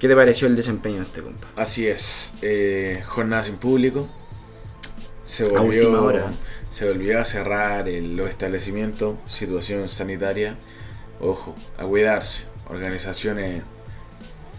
¿Qué 0.00 0.08
te 0.08 0.16
pareció 0.16 0.48
el 0.48 0.56
desempeño 0.56 0.96
de 0.96 1.02
este 1.02 1.22
compa? 1.22 1.46
Así 1.54 1.86
es, 1.86 2.32
eh, 2.42 3.00
jornada 3.06 3.44
sin 3.44 3.58
público. 3.58 4.08
Se 5.24 5.44
A 5.44 5.60
volvió, 5.60 5.82
última 5.82 6.02
hora. 6.02 6.32
Se 6.70 6.86
volvió 6.88 7.20
a 7.20 7.24
cerrar 7.24 7.88
el- 7.88 8.16
los 8.16 8.28
establecimientos, 8.28 9.16
situación 9.26 9.88
sanitaria. 9.88 10.56
Ojo, 11.20 11.54
a 11.78 11.84
cuidarse. 11.84 12.44
Organizaciones 12.68 13.62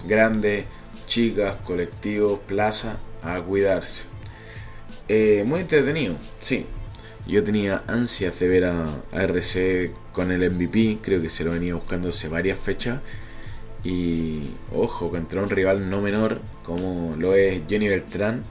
grandes, 0.07 0.65
chicas, 1.07 1.55
colectivos, 1.63 2.39
plaza, 2.47 2.97
a 3.23 3.41
cuidarse. 3.41 4.03
Eh, 5.07 5.43
muy 5.45 5.61
entretenido, 5.61 6.15
sí. 6.41 6.65
Yo 7.27 7.43
tenía 7.43 7.83
ansias 7.87 8.39
de 8.39 8.47
ver 8.47 8.65
a, 8.65 8.85
a 9.11 9.23
RC 9.23 9.91
con 10.11 10.31
el 10.31 10.41
MVP, 10.43 10.99
creo 11.01 11.21
que 11.21 11.29
se 11.29 11.43
lo 11.43 11.51
venía 11.51 11.75
buscando 11.75 12.09
hace 12.09 12.27
varias 12.27 12.57
fechas. 12.57 12.99
Y 13.83 14.51
ojo, 14.73 15.09
contra 15.09 15.41
un 15.43 15.49
rival 15.49 15.89
no 15.89 16.01
menor 16.01 16.41
como 16.63 17.15
lo 17.17 17.33
es 17.35 17.61
Johnny 17.69 17.87
Beltrán, 17.89 18.43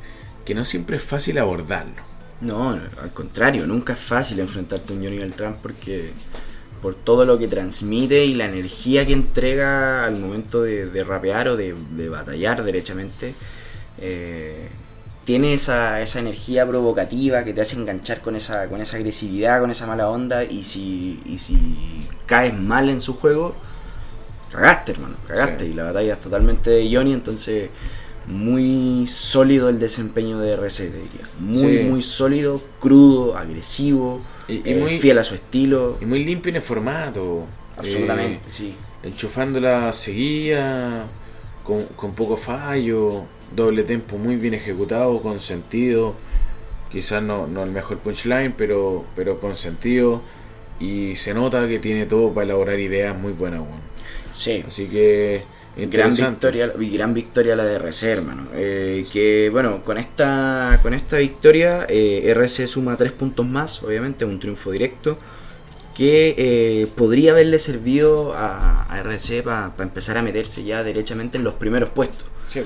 que 0.44 0.54
no 0.54 0.64
siempre 0.64 0.96
es 0.96 1.02
fácil 1.04 1.38
abordarlo. 1.38 2.02
No, 2.40 2.70
al 2.70 3.12
contrario, 3.12 3.66
nunca 3.66 3.92
es 3.92 3.98
fácil 3.98 4.40
enfrentarte 4.40 4.92
a 4.92 4.96
un 4.96 5.04
Johnny 5.04 5.18
Beltrán 5.18 5.56
porque 5.60 6.12
por 6.80 6.94
todo 6.94 7.26
lo 7.26 7.38
que 7.38 7.48
transmite 7.48 8.24
y 8.24 8.34
la 8.34 8.46
energía 8.46 9.04
que 9.04 9.12
entrega 9.12 10.04
al 10.06 10.16
momento 10.18 10.62
de, 10.62 10.86
de 10.86 11.04
rapear 11.04 11.48
o 11.48 11.56
de, 11.56 11.74
de 11.90 12.08
batallar 12.08 12.64
derechamente, 12.64 13.34
eh, 14.00 14.68
tiene 15.24 15.52
esa, 15.52 16.00
esa 16.00 16.18
energía 16.18 16.66
provocativa 16.66 17.44
que 17.44 17.52
te 17.52 17.60
hace 17.60 17.76
enganchar 17.76 18.22
con 18.22 18.34
esa, 18.34 18.68
con 18.68 18.80
esa 18.80 18.96
agresividad, 18.96 19.60
con 19.60 19.70
esa 19.70 19.86
mala 19.86 20.08
onda 20.08 20.42
y 20.44 20.64
si, 20.64 21.20
y 21.26 21.36
si 21.36 22.06
caes 22.24 22.58
mal 22.58 22.88
en 22.88 23.00
su 23.00 23.12
juego, 23.14 23.54
cagaste 24.50 24.92
hermano, 24.92 25.16
cagaste 25.28 25.66
Sí. 25.66 25.70
y 25.72 25.74
la 25.74 25.84
batalla 25.84 26.14
es 26.14 26.20
totalmente 26.20 26.70
de 26.70 26.90
Johnny, 26.90 27.12
entonces 27.12 27.68
muy 28.26 29.06
sólido 29.06 29.68
el 29.68 29.78
desempeño 29.78 30.38
de 30.38 30.52
RC. 30.52 30.90
Muy, 31.38 31.58
Sí. 31.78 31.84
muy 31.88 32.02
sólido, 32.02 32.62
crudo, 32.80 33.36
agresivo, 33.36 34.20
Y- 34.48 34.54
y 34.54 34.62
eh, 34.66 34.74
muy- 34.76 34.98
fiel 34.98 35.18
a 35.18 35.24
su 35.24 35.34
estilo. 35.34 35.98
Y 36.00 36.06
muy 36.06 36.24
limpio 36.24 36.50
en 36.50 36.56
el 36.56 36.62
formato. 36.62 37.46
Absolutamente, 37.76 38.48
eh, 38.48 38.52
sí. 38.52 38.74
enchufándola 39.02 39.92
seguía, 39.92 41.04
con, 41.64 41.84
con 41.96 42.12
poco 42.12 42.36
fallo, 42.36 43.24
doble 43.56 43.82
tempo 43.84 44.18
muy 44.18 44.36
bien 44.36 44.54
ejecutado, 44.54 45.20
con 45.22 45.40
sentido. 45.40 46.14
Quizás 46.90 47.22
no, 47.22 47.46
no 47.46 47.62
el 47.62 47.70
mejor 47.70 47.98
punchline, 47.98 48.52
pero, 48.56 49.04
pero 49.16 49.40
con 49.40 49.54
sentido. 49.54 50.22
Y 50.80 51.14
se 51.16 51.34
nota 51.34 51.68
que 51.68 51.78
tiene 51.78 52.06
todo 52.06 52.32
para 52.34 52.46
elaborar 52.46 52.78
ideas 52.80 53.16
muy 53.16 53.32
buenas. 53.32 53.62
Sí. 54.30 54.64
Así 54.66 54.86
que 54.86 55.42
Gran 55.86 56.10
victoria, 56.30 56.72
gran 56.92 57.14
victoria 57.14 57.56
la 57.56 57.64
de 57.64 57.74
RC, 57.76 58.02
hermano. 58.10 58.48
Eh, 58.54 59.04
que 59.12 59.48
bueno, 59.50 59.82
con 59.84 59.98
esta, 59.98 60.78
con 60.82 60.94
esta 60.94 61.18
victoria, 61.18 61.86
eh, 61.88 62.22
RC 62.30 62.66
suma 62.66 62.96
tres 62.96 63.12
puntos 63.12 63.46
más, 63.46 63.82
obviamente, 63.82 64.24
un 64.24 64.38
triunfo 64.40 64.70
directo. 64.70 65.18
Que 65.94 66.34
eh, 66.38 66.86
podría 66.96 67.32
haberle 67.32 67.58
servido 67.58 68.32
a, 68.34 68.84
a 68.90 69.00
RC 69.00 69.42
para 69.42 69.72
empezar 69.80 70.16
a 70.16 70.22
meterse 70.22 70.64
ya 70.64 70.82
derechamente 70.82 71.36
en 71.36 71.44
los 71.44 71.54
primeros 71.54 71.90
puestos. 71.90 72.26
Sí. 72.48 72.62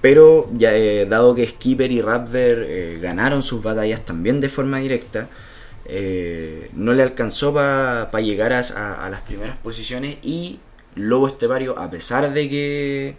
Pero 0.00 0.50
ya 0.58 0.72
dado 1.06 1.34
que 1.34 1.46
Skipper 1.46 1.90
y 1.90 2.02
Raptor 2.02 2.66
ganaron 3.00 3.42
sus 3.42 3.62
batallas 3.62 4.04
también 4.04 4.38
de 4.40 4.50
forma 4.50 4.78
directa, 4.80 5.28
no 6.74 6.92
le 6.92 7.02
alcanzó 7.02 7.54
para 7.54 8.20
llegar 8.20 8.52
a, 8.52 8.58
a- 8.60 9.06
a 9.06 9.10
las 9.10 9.22
primeras 9.22 9.56
posiciones 9.58 10.16
y 10.22 10.58
Lobo 10.96 11.26
Estepario, 11.28 11.78
a 11.78 11.90
pesar 11.90 12.32
de 12.32 12.48
que 12.48 13.16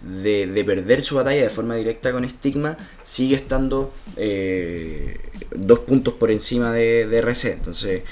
de, 0.00 0.46
de 0.46 0.64
perder 0.64 1.02
su 1.02 1.16
batalla 1.16 1.42
de 1.42 1.50
forma 1.50 1.74
directa 1.76 2.12
con 2.12 2.28
Stigma, 2.28 2.76
sigue 3.02 3.36
estando 3.36 3.92
eh, 4.16 5.18
dos 5.54 5.80
puntos 5.80 6.14
por 6.14 6.30
encima 6.30 6.72
de, 6.72 7.06
de 7.06 7.18
RC. 7.18 7.52
Entonces, 7.52 8.02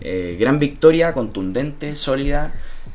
eh, 0.00 0.36
gran 0.38 0.58
victoria, 0.58 1.12
contundente, 1.12 1.94
sólida, 1.96 2.52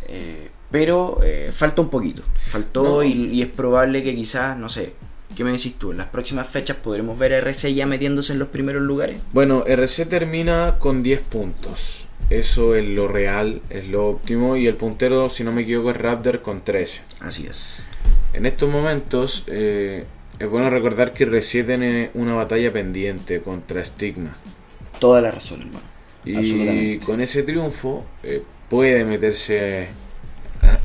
eh, 0.07 0.49
pero 0.71 1.19
eh, 1.23 1.51
falta 1.53 1.81
un 1.81 1.89
poquito. 1.89 2.21
Faltó 2.47 2.83
No. 2.83 3.03
y, 3.03 3.11
y 3.33 3.41
es 3.41 3.47
probable 3.49 4.03
que 4.03 4.15
quizás, 4.15 4.57
no 4.57 4.69
sé, 4.69 4.93
¿qué 5.35 5.43
me 5.43 5.51
decís 5.51 5.75
tú? 5.77 5.91
En 5.91 5.97
las 5.97 6.07
próximas 6.07 6.47
fechas 6.47 6.77
podremos 6.77 7.17
ver 7.19 7.33
a 7.33 7.37
RC 7.39 7.73
ya 7.73 7.85
metiéndose 7.85 8.33
en 8.33 8.39
los 8.39 8.47
primeros 8.49 8.81
lugares. 8.81 9.17
Bueno, 9.33 9.63
RC 9.67 10.05
termina 10.05 10.75
con 10.79 11.03
10 11.03 11.21
puntos. 11.21 12.06
Eso 12.29 12.75
es 12.75 12.85
lo 12.85 13.07
real, 13.07 13.61
es 13.69 13.87
lo 13.87 14.07
óptimo. 14.07 14.57
Y 14.57 14.67
el 14.67 14.75
puntero, 14.75 15.29
si 15.29 15.43
no 15.43 15.51
me 15.51 15.61
equivoco, 15.61 15.91
es 15.91 15.97
Raptor 15.97 16.41
con 16.41 16.61
13. 16.61 17.01
Así 17.21 17.47
es. 17.47 17.85
En 18.33 18.45
estos 18.45 18.69
momentos, 18.69 19.45
eh, 19.47 20.05
es 20.39 20.49
bueno 20.49 20.69
recordar 20.69 21.13
que 21.13 21.23
RC 21.23 21.63
tiene 21.63 22.11
una 22.13 22.35
batalla 22.35 22.71
pendiente 22.71 23.41
contra 23.41 23.83
Stigma. 23.83 24.35
Toda 24.99 25.21
la 25.21 25.31
razón, 25.31 25.61
hermano. 25.61 25.85
Y 26.25 26.97
con 26.99 27.21
ese 27.21 27.43
triunfo 27.43 28.05
eh, 28.23 28.43
puede 28.69 29.05
meterse 29.05 29.87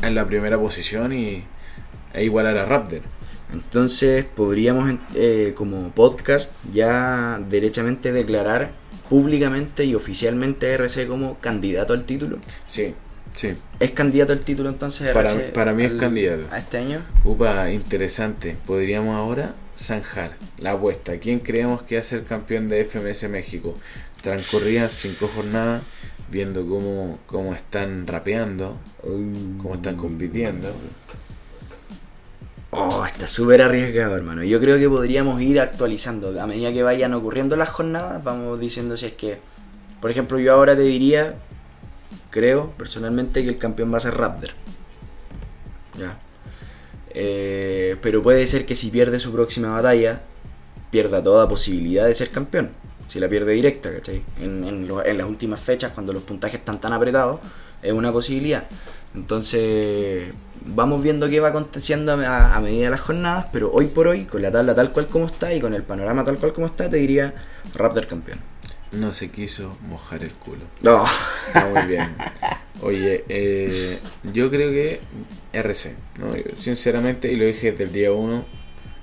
en 0.02 0.14
la 0.14 0.24
primera 0.24 0.58
posición 0.58 1.12
y 1.12 1.42
e 2.14 2.24
igualar 2.24 2.56
a 2.58 2.66
Raptor. 2.66 3.00
Entonces 3.52 4.24
podríamos 4.24 4.94
eh, 5.14 5.52
como 5.54 5.90
podcast 5.90 6.54
ya 6.72 7.40
derechamente 7.50 8.12
declarar 8.12 8.72
públicamente 9.08 9.84
y 9.84 9.94
oficialmente 9.94 10.72
RC 10.72 11.06
como 11.06 11.36
candidato 11.38 11.92
al 11.92 12.04
título. 12.04 12.38
Sí, 12.66 12.94
sí. 13.34 13.54
¿Es 13.80 13.90
candidato 13.92 14.32
al 14.32 14.40
título 14.40 14.68
entonces 14.70 15.12
Para- 15.12 15.30
RC 15.32 15.52
para 15.52 15.72
mí 15.74 15.84
es 15.84 15.92
al- 15.92 15.98
candidato. 15.98 16.42
a 16.50 16.58
este 16.58 16.78
año? 16.78 17.02
Upa, 17.24 17.70
interesante. 17.70 18.56
Podríamos 18.66 19.14
ahora 19.16 19.54
zanjar 19.76 20.32
la 20.58 20.72
apuesta. 20.72 21.18
¿Quién 21.18 21.40
creemos 21.40 21.82
que 21.82 21.96
va 21.96 22.00
a 22.00 22.04
ser 22.04 22.24
campeón 22.24 22.68
de 22.68 22.80
FMS 22.84 23.28
México? 23.28 23.76
Transcurridas 24.22 24.92
cinco 24.92 25.28
jornadas 25.34 25.82
viendo 26.30 26.66
cómo, 26.66 27.18
cómo 27.26 27.54
están 27.54 28.06
rapeando, 28.06 28.78
cómo 29.02 29.74
están 29.74 29.96
compitiendo. 29.96 30.72
Oh, 32.74 33.04
está 33.04 33.26
súper 33.26 33.60
arriesgado, 33.60 34.16
hermano. 34.16 34.42
Yo 34.44 34.58
creo 34.58 34.78
que 34.78 34.88
podríamos 34.88 35.40
ir 35.42 35.60
actualizando. 35.60 36.40
A 36.40 36.46
medida 36.46 36.72
que 36.72 36.82
vayan 36.82 37.12
ocurriendo 37.12 37.54
las 37.56 37.68
jornadas, 37.68 38.24
vamos 38.24 38.58
diciendo 38.58 38.96
si 38.96 39.06
es 39.06 39.12
que, 39.12 39.38
por 40.00 40.10
ejemplo, 40.10 40.38
yo 40.38 40.54
ahora 40.54 40.74
te 40.74 40.80
diría, 40.82 41.34
creo 42.30 42.70
personalmente 42.78 43.42
que 43.42 43.50
el 43.50 43.58
campeón 43.58 43.92
va 43.92 43.98
a 43.98 44.00
ser 44.00 44.14
Raptor. 44.14 44.50
Ya. 45.98 46.18
Eh, 47.10 47.96
pero 48.00 48.22
puede 48.22 48.46
ser 48.46 48.64
que 48.64 48.74
si 48.74 48.88
pierde 48.90 49.18
su 49.18 49.32
próxima 49.32 49.68
batalla, 49.70 50.22
pierda 50.90 51.22
toda 51.22 51.46
posibilidad 51.48 52.06
de 52.06 52.14
ser 52.14 52.30
campeón. 52.30 52.70
Si 53.08 53.20
la 53.20 53.28
pierde 53.28 53.52
directa, 53.52 53.92
¿cachai? 53.92 54.22
En, 54.40 54.64
en 54.64 54.88
lo- 54.88 55.04
en 55.04 55.18
las 55.18 55.26
últimas 55.26 55.60
fechas, 55.60 55.92
cuando 55.92 56.14
los 56.14 56.22
puntajes 56.22 56.60
están 56.60 56.80
tan 56.80 56.94
apretados, 56.94 57.40
es 57.82 57.92
una 57.92 58.10
posibilidad. 58.10 58.64
Entonces, 59.14 60.32
vamos 60.64 61.02
viendo 61.02 61.28
qué 61.28 61.40
va 61.40 61.48
aconteciendo 61.48 62.12
a, 62.12 62.54
a 62.54 62.60
medida 62.60 62.84
de 62.84 62.90
las 62.90 63.00
jornadas, 63.00 63.46
pero 63.52 63.70
hoy 63.72 63.86
por 63.86 64.08
hoy, 64.08 64.24
con 64.24 64.42
la 64.42 64.50
tabla 64.50 64.74
tal 64.74 64.92
cual 64.92 65.08
como 65.08 65.26
está 65.26 65.52
y 65.54 65.60
con 65.60 65.74
el 65.74 65.82
panorama 65.82 66.24
tal 66.24 66.38
cual 66.38 66.52
como 66.52 66.66
está, 66.66 66.88
te 66.88 66.96
diría 66.96 67.34
Raptor 67.74 68.06
campeón. 68.06 68.38
No 68.92 69.12
se 69.12 69.30
quiso 69.30 69.76
mojar 69.88 70.22
el 70.22 70.32
culo. 70.32 70.60
No. 70.82 71.04
Está 71.46 71.68
muy 71.68 71.86
bien. 71.86 72.14
Oye, 72.82 73.24
eh, 73.28 73.98
yo 74.32 74.50
creo 74.50 74.70
que 74.70 75.00
RC. 75.52 75.94
¿no? 76.18 76.36
Yo, 76.36 76.44
sinceramente, 76.56 77.32
y 77.32 77.36
lo 77.36 77.44
dije 77.46 77.72
desde 77.72 77.84
el 77.84 77.92
día 77.92 78.12
1, 78.12 78.44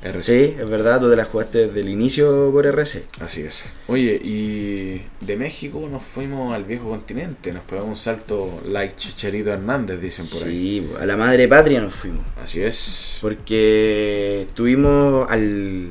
RC. 0.02 0.22
Sí, 0.24 0.56
es 0.58 0.70
verdad, 0.70 1.02
tú 1.02 1.10
te 1.10 1.16
la 1.16 1.26
jugaste 1.26 1.68
desde 1.68 1.82
el 1.82 1.90
inicio 1.90 2.52
por 2.52 2.66
RC. 2.66 3.04
Así 3.20 3.42
es. 3.42 3.76
Oye, 3.88 4.20
y 4.24 5.02
de 5.20 5.36
México 5.36 5.86
nos 5.92 6.04
fuimos 6.04 6.54
al 6.54 6.64
viejo 6.64 6.90
continente. 6.90 7.52
Nos 7.52 7.64
pegamos 7.64 7.90
un 7.90 7.96
salto 7.98 8.62
like 8.66 8.96
Chicharito 8.96 9.52
Hernández, 9.52 10.00
dicen 10.00 10.26
por 10.26 10.48
ahí. 10.48 10.88
Sí, 10.88 10.94
a 11.00 11.06
la 11.06 11.18
madre 11.18 11.48
patria 11.48 11.82
nos 11.82 11.94
fuimos. 11.94 12.24
Así 12.42 12.62
es. 12.62 13.20
Porque 13.22 14.48
tuvimos 14.54 15.30
al. 15.30 15.90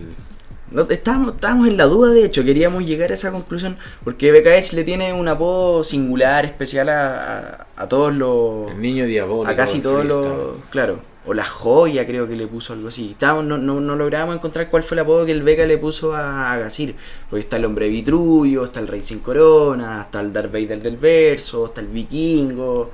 No, 0.70 0.82
estábamos, 0.90 1.34
estábamos 1.34 1.68
en 1.68 1.78
la 1.78 1.84
duda, 1.84 2.12
de 2.12 2.24
hecho, 2.24 2.44
queríamos 2.44 2.84
llegar 2.84 3.10
a 3.10 3.14
esa 3.14 3.30
conclusión. 3.30 3.78
Porque 4.04 4.32
BKH 4.32 4.74
le 4.74 4.84
tiene 4.84 5.12
un 5.12 5.28
apodo 5.28 5.82
singular, 5.84 6.44
especial 6.44 6.88
a, 6.90 7.66
a, 7.76 7.84
a 7.84 7.88
todos 7.88 8.14
los. 8.14 8.70
El 8.70 8.80
niño 8.80 9.04
diabólico. 9.06 9.50
A 9.50 9.56
casi 9.56 9.80
todos 9.80 10.04
los. 10.06 10.56
Claro. 10.70 11.00
O 11.30 11.34
la 11.34 11.44
joya, 11.44 12.06
creo 12.06 12.26
que 12.26 12.34
le 12.36 12.46
puso 12.46 12.72
algo 12.72 12.88
así. 12.88 13.10
Estábamos, 13.10 13.44
no, 13.44 13.58
no, 13.58 13.80
no 13.80 13.96
lográbamos 13.96 14.36
encontrar 14.36 14.70
cuál 14.70 14.82
fue 14.82 14.94
el 14.94 15.00
apodo 15.00 15.26
que 15.26 15.32
el 15.32 15.42
Beca 15.42 15.66
le 15.66 15.76
puso 15.76 16.14
a, 16.14 16.52
a 16.52 16.56
Gasir. 16.56 16.94
Porque 17.28 17.40
está 17.40 17.58
el 17.58 17.66
hombre 17.66 17.88
vitrullo, 17.88 18.64
está 18.64 18.80
el 18.80 18.88
rey 18.88 19.02
sin 19.02 19.18
corona, 19.20 20.00
está 20.00 20.20
el 20.20 20.32
Darth 20.32 20.50
Vader 20.50 20.80
del 20.80 20.96
verso, 20.96 21.66
está 21.66 21.82
el 21.82 21.88
vikingo, 21.88 22.90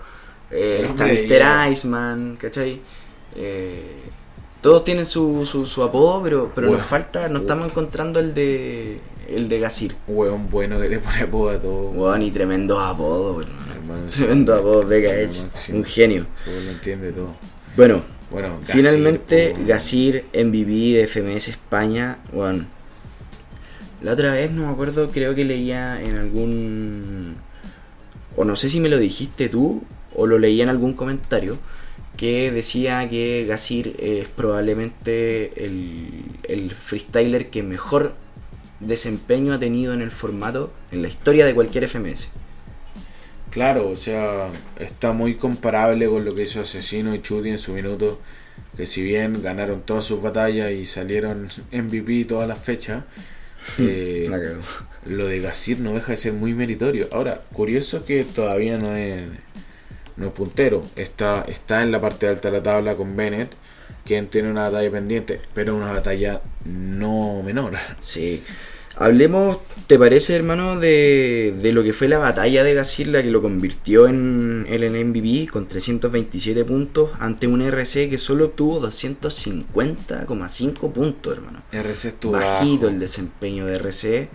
eh, 0.50 0.80
El 0.80 0.86
está 0.86 1.06
Mr. 1.06 1.70
Iceman, 1.72 2.36
¿cachai? 2.40 2.80
Eh, 3.36 4.02
todos 4.60 4.82
tienen 4.82 5.06
su, 5.06 5.46
su, 5.46 5.64
su 5.66 5.82
apodo, 5.82 6.22
pero, 6.22 6.50
pero 6.54 6.68
Bueno. 6.68 6.80
nos 6.82 6.88
falta, 6.90 7.28
no 7.28 7.40
estamos 7.40 7.70
encontrando 7.70 8.18
el 8.18 8.34
de 8.34 8.98
el 9.28 9.48
de 9.48 9.58
Gasir. 9.58 9.94
Hueón 10.06 10.50
bueno 10.50 10.78
que 10.80 10.88
le 10.88 10.98
pone 10.98 11.20
apodo 11.22 11.50
a 11.50 11.58
todo. 11.60 11.90
Weón, 11.90 12.22
y 12.22 12.30
tremendo 12.30 12.78
apodo, 12.80 13.40
hermano. 13.40 13.72
Hermano, 13.74 14.06
Tremendo 14.10 14.52
sí. 14.54 14.58
apodo, 14.60 14.82
Lo 14.82 14.90
Edge. 14.94 15.42
Un 15.72 15.84
genio. 15.84 16.26
Lo 16.46 16.70
entiende 16.70 17.12
todo. 17.12 17.30
Bueno, 17.76 18.02
Bueno, 18.30 18.58
Gasir, 18.60 18.74
Finalmente, 18.74 19.52
po. 19.54 19.66
Gasir 19.66 20.24
MVP 20.34 20.96
de 20.96 21.06
FMS 21.06 21.48
España, 21.48 22.18
bueno, 22.32 22.66
la 24.02 24.12
otra 24.12 24.32
vez 24.32 24.50
no 24.50 24.66
me 24.66 24.72
acuerdo, 24.72 25.10
creo 25.10 25.34
que 25.34 25.44
leía 25.44 26.00
en 26.00 26.16
algún, 26.16 27.36
o 28.36 28.44
no 28.44 28.56
sé 28.56 28.68
si 28.68 28.80
me 28.80 28.88
lo 28.88 28.98
dijiste 28.98 29.48
tú, 29.48 29.82
o 30.14 30.26
lo 30.26 30.38
leía 30.38 30.64
en 30.64 30.68
algún 30.68 30.94
comentario, 30.94 31.58
que 32.16 32.50
decía 32.50 33.08
que 33.08 33.44
Gasir 33.46 33.96
es 33.98 34.28
probablemente 34.28 35.64
el, 35.64 36.24
el 36.44 36.70
freestyler 36.70 37.50
que 37.50 37.62
mejor 37.62 38.14
desempeño 38.80 39.54
ha 39.54 39.58
tenido 39.58 39.94
en 39.94 40.02
el 40.02 40.10
formato 40.10 40.72
en 40.90 41.02
la 41.02 41.08
historia 41.08 41.46
de 41.46 41.54
cualquier 41.54 41.88
FMS. 41.88 42.30
Claro, 43.54 43.88
o 43.88 43.94
sea, 43.94 44.50
está 44.80 45.12
muy 45.12 45.36
comparable 45.36 46.08
con 46.08 46.24
lo 46.24 46.34
que 46.34 46.42
hizo 46.42 46.60
Asesino 46.60 47.14
y 47.14 47.22
Chuti 47.22 47.50
en 47.50 47.60
su 47.60 47.72
minuto. 47.72 48.20
Que 48.76 48.84
si 48.84 49.00
bien 49.00 49.42
ganaron 49.44 49.82
todas 49.82 50.04
sus 50.04 50.20
batallas 50.20 50.72
y 50.72 50.86
salieron 50.86 51.48
MVP 51.72 52.24
todas 52.24 52.48
las 52.48 52.58
fechas, 52.58 53.04
eh, 53.78 54.28
lo 55.06 55.28
de 55.28 55.38
Gasir 55.38 55.78
no 55.78 55.94
deja 55.94 56.10
de 56.10 56.16
ser 56.16 56.32
muy 56.32 56.52
meritorio. 56.52 57.08
Ahora, 57.12 57.42
curioso 57.52 58.04
que 58.04 58.24
todavía 58.24 58.76
no 58.76 58.90
es, 58.96 59.22
no 60.16 60.26
es 60.26 60.32
puntero. 60.32 60.84
Está, 60.96 61.44
está 61.46 61.84
en 61.84 61.92
la 61.92 62.00
parte 62.00 62.26
alta 62.26 62.50
de 62.50 62.56
la 62.56 62.62
tabla 62.64 62.96
con 62.96 63.14
Bennett, 63.14 63.52
quien 64.04 64.26
tiene 64.26 64.50
una 64.50 64.68
batalla 64.68 64.90
pendiente, 64.90 65.40
pero 65.54 65.76
una 65.76 65.92
batalla 65.92 66.40
no 66.64 67.40
menor. 67.44 67.74
Sí. 68.00 68.42
Hablemos, 68.96 69.58
¿te 69.88 69.98
parece, 69.98 70.36
hermano, 70.36 70.78
de, 70.78 71.52
de 71.60 71.72
lo 71.72 71.82
que 71.82 71.92
fue 71.92 72.06
la 72.06 72.18
batalla 72.18 72.62
de 72.62 72.74
Gasir, 72.74 73.08
la 73.08 73.22
que 73.24 73.30
lo 73.30 73.42
convirtió 73.42 74.06
en 74.06 74.66
el 74.68 74.88
MVP 75.06 75.48
con 75.50 75.66
327 75.66 76.64
puntos 76.64 77.10
ante 77.18 77.48
un 77.48 77.60
RC 77.60 78.08
que 78.08 78.18
solo 78.18 78.44
obtuvo 78.46 78.80
250,5 78.80 80.92
puntos, 80.92 81.36
hermano. 81.36 81.60
RC 81.72 82.08
estuvo 82.08 82.32
Bajito 82.32 82.82
bajo. 82.86 82.94
el 82.94 83.00
desempeño 83.00 83.66
de 83.66 83.74
RC. 83.76 84.28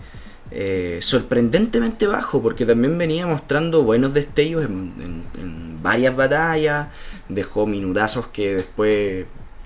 eh, 0.52 0.98
sorprendentemente 1.00 2.06
bajo, 2.08 2.42
porque 2.42 2.66
también 2.66 2.98
venía 2.98 3.24
mostrando 3.26 3.84
buenos 3.84 4.12
destellos 4.12 4.64
en, 4.64 4.92
en- 5.00 5.22
en 5.40 5.82
varias 5.82 6.14
batallas. 6.16 6.88
Dejó 7.28 7.66
minutazos 7.66 8.26
que 8.28 8.56
después 8.56 9.24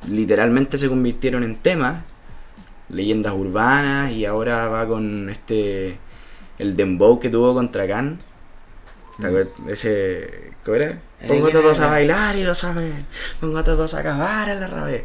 literalmente 0.08 0.76
se 0.78 0.88
convirtieron 0.88 1.42
en 1.42 1.56
temas. 1.56 2.04
Leyendas 2.88 3.32
urbanas. 3.34 4.12
Y 4.12 4.24
ahora 4.26 4.68
va 4.68 4.86
con 4.86 5.28
este. 5.30 5.98
El 6.58 6.76
Dembow 6.76 7.18
que 7.18 7.30
tuvo 7.30 7.54
contra 7.54 7.86
Khan. 7.86 8.18
¿Te 9.20 9.26
acuerdas? 9.26 9.52
Ese. 9.68 10.52
¿Cómo 10.64 10.76
era? 10.76 10.98
Pongo 11.26 11.46
a 11.48 11.50
todos 11.50 11.80
a 11.80 11.86
bailar 11.88 12.36
y 12.36 12.42
lo 12.42 12.54
saben. 12.54 13.06
Pongo 13.40 13.58
a 13.58 13.62
todos 13.64 13.94
a 13.94 14.00
acabar 14.00 14.48
en 14.48 14.60
la 14.60 14.66
rabia. 14.66 15.02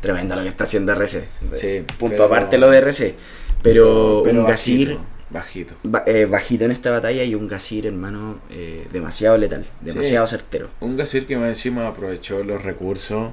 Tremendo 0.00 0.34
lo 0.34 0.42
que 0.42 0.48
está 0.48 0.64
haciendo 0.64 0.92
RC. 0.92 1.28
Sí, 1.52 1.84
Punto 1.98 2.14
pero- 2.16 2.24
aparte 2.24 2.58
lo 2.58 2.70
de 2.70 2.78
RC. 2.78 3.14
Pero, 3.62 4.22
un 4.22 4.44
Gasir 4.44 4.88
bajito, 4.88 5.06
bajito. 5.30 5.74
ba- 5.84 6.02
eh, 6.04 6.24
bajito 6.26 6.64
en 6.64 6.72
esta 6.72 6.90
batalla 6.90 7.22
y 7.22 7.36
un 7.36 7.46
Gasir, 7.46 7.86
hermano, 7.86 8.40
eh, 8.50 8.88
demasiado 8.92 9.38
letal, 9.38 9.64
demasiado 9.80 10.26
certero. 10.26 10.66
Un 10.80 10.96
Gasir 10.96 11.24
que 11.26 11.36
más 11.36 11.46
encima 11.48 11.86
aprovechó 11.86 12.42
los 12.42 12.64
recursos, 12.64 13.32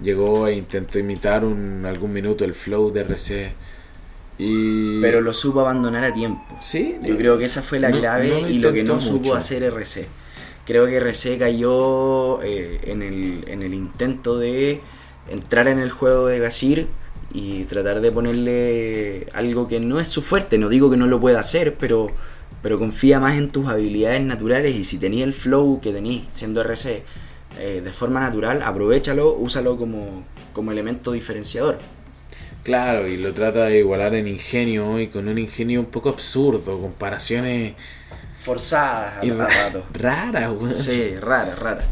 llegó 0.00 0.46
e 0.46 0.54
intentó 0.54 0.98
imitar 0.98 1.44
un, 1.44 1.84
algún 1.86 2.12
minuto 2.12 2.44
el 2.44 2.54
flow 2.54 2.92
de 2.92 3.00
RC. 3.00 3.52
Y... 4.38 5.00
Pero 5.00 5.20
lo 5.20 5.32
supo 5.32 5.60
abandonar 5.60 6.04
a 6.04 6.14
tiempo. 6.14 6.44
Sí, 6.60 6.96
Yo 7.02 7.12
no- 7.12 7.18
creo 7.18 7.38
que 7.38 7.44
esa 7.44 7.62
fue 7.62 7.80
la 7.80 7.90
no- 7.90 7.98
clave 7.98 8.28
no 8.30 8.40
lo 8.42 8.48
y 8.50 8.58
lo 8.58 8.72
que 8.72 8.84
no 8.84 9.00
supo 9.00 9.34
hacer 9.34 9.62
RC. 9.64 10.06
Creo 10.64 10.86
que 10.86 10.96
RC 10.96 11.38
cayó 11.38 12.42
eh, 12.42 12.80
en, 12.84 13.02
el, 13.02 13.44
en 13.48 13.62
el 13.62 13.74
intento 13.74 14.38
de 14.38 14.80
entrar 15.30 15.66
en 15.66 15.78
el 15.78 15.90
juego 15.90 16.26
de 16.26 16.38
Gasir 16.38 16.86
y 17.32 17.64
tratar 17.64 18.00
de 18.00 18.12
ponerle 18.12 19.26
algo 19.34 19.66
que 19.66 19.80
no 19.80 19.98
es 19.98 20.08
su 20.08 20.22
fuerte. 20.22 20.58
No 20.58 20.68
digo 20.68 20.90
que 20.90 20.96
no 20.96 21.06
lo 21.06 21.18
pueda 21.20 21.40
hacer, 21.40 21.74
pero, 21.74 22.06
pero 22.62 22.78
confía 22.78 23.18
más 23.18 23.36
en 23.38 23.48
tus 23.50 23.66
habilidades 23.66 24.22
naturales 24.22 24.76
y 24.76 24.84
si 24.84 24.98
tenía 24.98 25.24
el 25.24 25.32
flow 25.32 25.80
que 25.80 25.92
tenías 25.92 26.24
siendo 26.30 26.60
RC 26.62 27.02
eh, 27.58 27.80
de 27.84 27.92
forma 27.92 28.20
natural, 28.20 28.62
aprovechalo, 28.62 29.34
úsalo 29.34 29.76
como, 29.76 30.24
como 30.52 30.72
elemento 30.72 31.12
diferenciador. 31.12 31.78
Claro, 32.62 33.06
y 33.08 33.16
lo 33.16 33.32
trata 33.32 33.64
de 33.64 33.78
igualar 33.78 34.14
en 34.14 34.26
ingenio 34.28 35.00
y 35.00 35.08
con 35.08 35.28
un 35.28 35.38
ingenio 35.38 35.80
un 35.80 35.86
poco 35.86 36.10
absurdo, 36.10 36.78
comparaciones 36.80 37.74
Forzadas 38.40 39.24
y 39.24 39.30
a 39.30 39.34
ra- 39.34 39.48
rato. 39.48 39.84
raras, 39.94 40.52
weón. 40.52 40.74
Sí, 40.74 41.16
rara, 41.16 41.54
rara. 41.54 41.84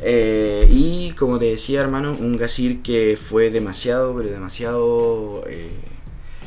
Eh, 0.00 0.66
y 0.70 1.12
como 1.12 1.38
te 1.38 1.46
decía, 1.46 1.80
hermano, 1.80 2.12
un 2.18 2.36
Gasir 2.36 2.82
que 2.82 3.18
fue 3.22 3.50
demasiado, 3.50 4.14
pero 4.16 4.30
demasiado 4.30 5.44
eh, 5.48 5.70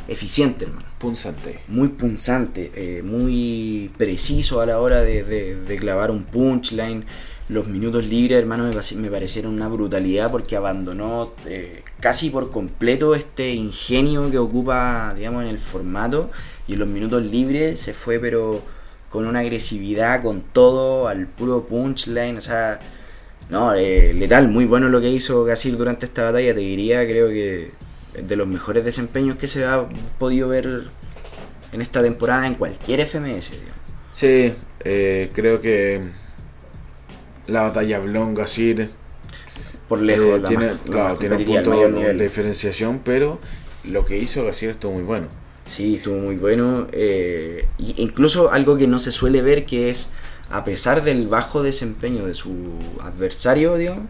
eficiente, 0.08 0.66
hermano. 0.66 0.88
Punzante. 1.00 1.62
Muy 1.68 1.90
punzante, 1.90 2.72
eh, 2.76 3.02
muy 3.04 3.90
preciso 3.98 4.62
a 4.62 4.66
la 4.66 4.80
hora 4.80 5.02
de, 5.02 5.24
de- 5.24 5.56
de 5.56 5.76
clavar 5.78 6.12
un 6.12 6.24
punchline. 6.26 7.06
Los 7.50 7.68
minutos 7.68 8.06
libres, 8.06 8.38
hermano, 8.40 8.66
me, 8.66 8.74
pare- 8.74 8.96
me 8.98 9.10
parecieron 9.10 9.54
una 9.56 9.68
brutalidad 9.68 10.30
porque 10.32 10.56
abandonó 10.56 11.34
eh, 11.48 11.82
casi 12.00 12.30
por 12.30 12.52
completo 12.52 13.16
este 13.16 13.50
ingenio 13.56 14.30
que 14.30 14.38
ocupa, 14.38 15.14
digamos, 15.16 15.44
en 15.44 15.50
el 15.50 15.58
formato. 15.60 16.30
Y 16.68 16.74
en 16.74 16.80
los 16.80 16.88
minutos 16.88 17.24
libres 17.24 17.80
se 17.80 17.94
fue, 17.94 18.20
pero 18.20 18.62
con 19.10 19.26
una 19.26 19.40
agresividad, 19.40 20.22
con 20.22 20.42
todo, 20.42 21.08
al 21.08 21.26
puro 21.26 21.66
punchline. 21.66 22.38
O 22.38 22.42
sea, 22.42 22.80
no, 23.50 23.74
eh, 23.74 24.14
letal, 24.14 24.48
muy 24.50 24.66
bueno 24.66 24.88
lo 24.90 25.02
que 25.02 25.10
hizo 25.10 25.44
Gasir 25.44 25.76
durante 25.76 26.06
esta 26.06 26.24
batalla. 26.26 26.54
Te 26.54 26.60
diría, 26.60 27.04
creo 27.08 27.30
que 27.30 27.72
de 28.22 28.36
los 28.36 28.48
mejores 28.48 28.86
desempeños 28.86 29.38
que 29.38 29.48
se 29.48 29.66
ha 29.66 29.88
podido 30.20 30.50
ver 30.50 30.84
en 31.72 31.82
esta 31.82 32.02
temporada 32.04 32.46
en 32.46 32.56
cualquier 32.56 33.00
FMS. 33.02 33.52
digamos. 33.52 33.80
Sí, 34.12 34.54
eh, 34.84 35.30
creo 35.34 35.60
que 35.62 36.02
la 37.50 37.64
batalla 37.64 38.00
Blon-Gasir 38.00 38.90
Por 39.88 40.02
lejos, 40.02 40.26
eh, 40.26 40.40
la 40.42 40.48
tiene, 40.48 40.66
más- 40.68 40.76
la 40.86 40.92
claro, 40.92 41.16
tiene 41.18 41.36
un 41.38 41.46
punto 41.46 41.72
de 41.72 42.14
diferenciación, 42.14 43.02
pero 43.04 43.40
lo 43.86 44.06
que 44.06 44.18
hizo 44.18 44.46
Gasir 44.46 44.70
estuvo 44.70 44.94
muy 44.94 45.04
bueno. 45.04 45.28
Sí, 45.66 45.96
estuvo 45.96 46.18
muy 46.18 46.36
bueno. 46.36 46.88
eh, 46.92 47.68
incluso 47.78 48.52
algo 48.52 48.78
que 48.78 48.88
no 48.88 49.00
se 49.00 49.12
suele 49.12 49.42
ver 49.42 49.66
que 49.66 49.90
es, 49.90 50.10
a 50.52 50.64
pesar 50.64 51.04
del 51.04 51.28
bajo 51.28 51.62
desempeño 51.64 52.26
de 52.26 52.34
su 52.34 52.74
adversario, 53.02 53.76
digamos, 53.78 54.06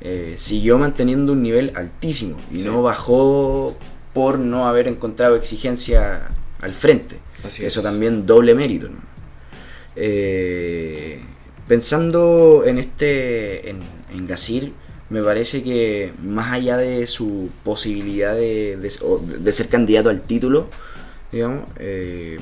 eh, 0.00 0.34
siguió 0.36 0.78
manteniendo 0.78 1.32
un 1.32 1.42
nivel 1.42 1.72
altísimo 1.74 2.36
y 2.52 2.58
Sí. 2.60 2.66
no 2.66 2.82
bajó 2.82 3.76
por 4.14 4.38
no 4.38 4.66
haber 4.68 4.88
encontrado 4.88 5.36
exigencia 5.36 6.28
al 6.60 6.74
frente. 6.74 7.16
Así 7.44 7.64
Eso 7.64 7.80
es. 7.80 7.84
también 7.84 8.26
doble 8.26 8.54
mérito. 8.54 8.88
¿no? 8.88 8.96
Eh, 9.96 11.20
pensando 11.68 12.64
en 12.66 12.78
este, 12.78 13.70
en, 13.70 13.80
en 14.12 14.26
Gasir, 14.26 14.72
me 15.10 15.22
parece 15.22 15.62
que 15.62 16.12
más 16.22 16.52
allá 16.52 16.76
de 16.76 17.06
su 17.06 17.50
posibilidad 17.64 18.34
de, 18.34 18.76
de- 18.76 19.52
ser 19.52 19.68
candidato 19.68 20.10
al 20.10 20.22
título, 20.22 20.68
digamos, 21.32 21.62
eh, 21.78 22.38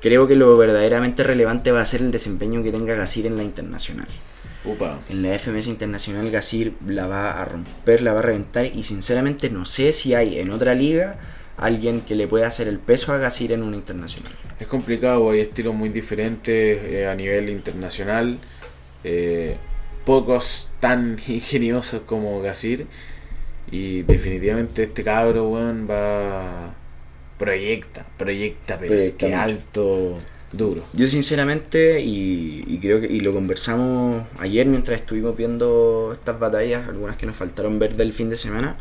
creo 0.00 0.26
que 0.26 0.34
lo 0.36 0.56
verdaderamente 0.56 1.22
relevante 1.22 1.70
va 1.72 1.80
a 1.82 1.84
ser 1.86 2.00
el 2.00 2.10
desempeño 2.10 2.62
que 2.62 2.72
tenga 2.72 2.94
Gasir 2.94 3.26
en 3.26 3.36
la 3.36 3.42
internacional. 3.44 4.08
En 5.08 5.22
la 5.22 5.38
FMS 5.38 5.68
Internacional 5.68 6.30
Gasir 6.30 6.74
la 6.86 7.06
va 7.06 7.40
a 7.40 7.44
romper, 7.44 8.02
la 8.02 8.12
va 8.12 8.18
a 8.18 8.22
reventar 8.22 8.66
y 8.66 8.82
sinceramente 8.82 9.50
no 9.50 9.64
sé 9.64 9.92
si 9.92 10.14
hay 10.14 10.38
en 10.40 10.50
otra 10.50 10.74
liga 10.74 11.18
alguien 11.58 12.02
que 12.02 12.14
le 12.16 12.28
pueda 12.28 12.46
hacer 12.48 12.68
el 12.68 12.80
peso 12.80 13.12
a 13.12 13.18
Gasir 13.18 13.52
en 13.52 13.62
una 13.62 13.76
internacional. 13.76 14.34
Es 14.58 14.68
complicado, 14.68 15.30
hay 15.30 15.40
estilos 15.40 15.74
muy 15.74 15.90
diferentes 15.90 16.82
eh, 16.84 17.06
a 17.08 17.14
nivel 17.14 17.50
internacional. 17.50 18.40
eh, 19.04 19.60
pocos 20.04 20.76
tan 20.80 21.18
ingeniosos 21.28 22.02
como 22.02 22.40
Gasir. 22.42 22.88
Y 23.66 24.02
definitivamente 24.04 24.84
este 24.84 25.04
cabro, 25.04 25.48
weón, 25.50 25.88
va. 25.90 26.76
Proyecta, 27.38 28.06
proyecta, 28.16 28.78
pero 28.78 28.94
es 28.94 29.12
que 29.12 29.28
mucho. 29.28 29.38
alto, 29.38 30.28
duro. 30.52 30.88
Yo 30.92 31.06
sinceramente, 31.08 32.00
y, 32.00 32.64
y 32.66 32.80
creo 32.80 33.00
que 33.00 33.06
y 33.06 33.20
lo 33.20 33.32
conversamos 33.34 34.26
ayer 34.38 34.66
mientras 34.66 35.00
estuvimos 35.00 35.36
viendo 35.36 36.12
estas 36.14 36.38
batallas, 36.40 36.88
algunas 36.88 37.16
que 37.16 37.26
nos 37.26 37.36
faltaron 37.36 37.78
ver 37.78 37.94
del 37.96 38.12
fin 38.12 38.30
de 38.30 38.36
semana, 38.36 38.76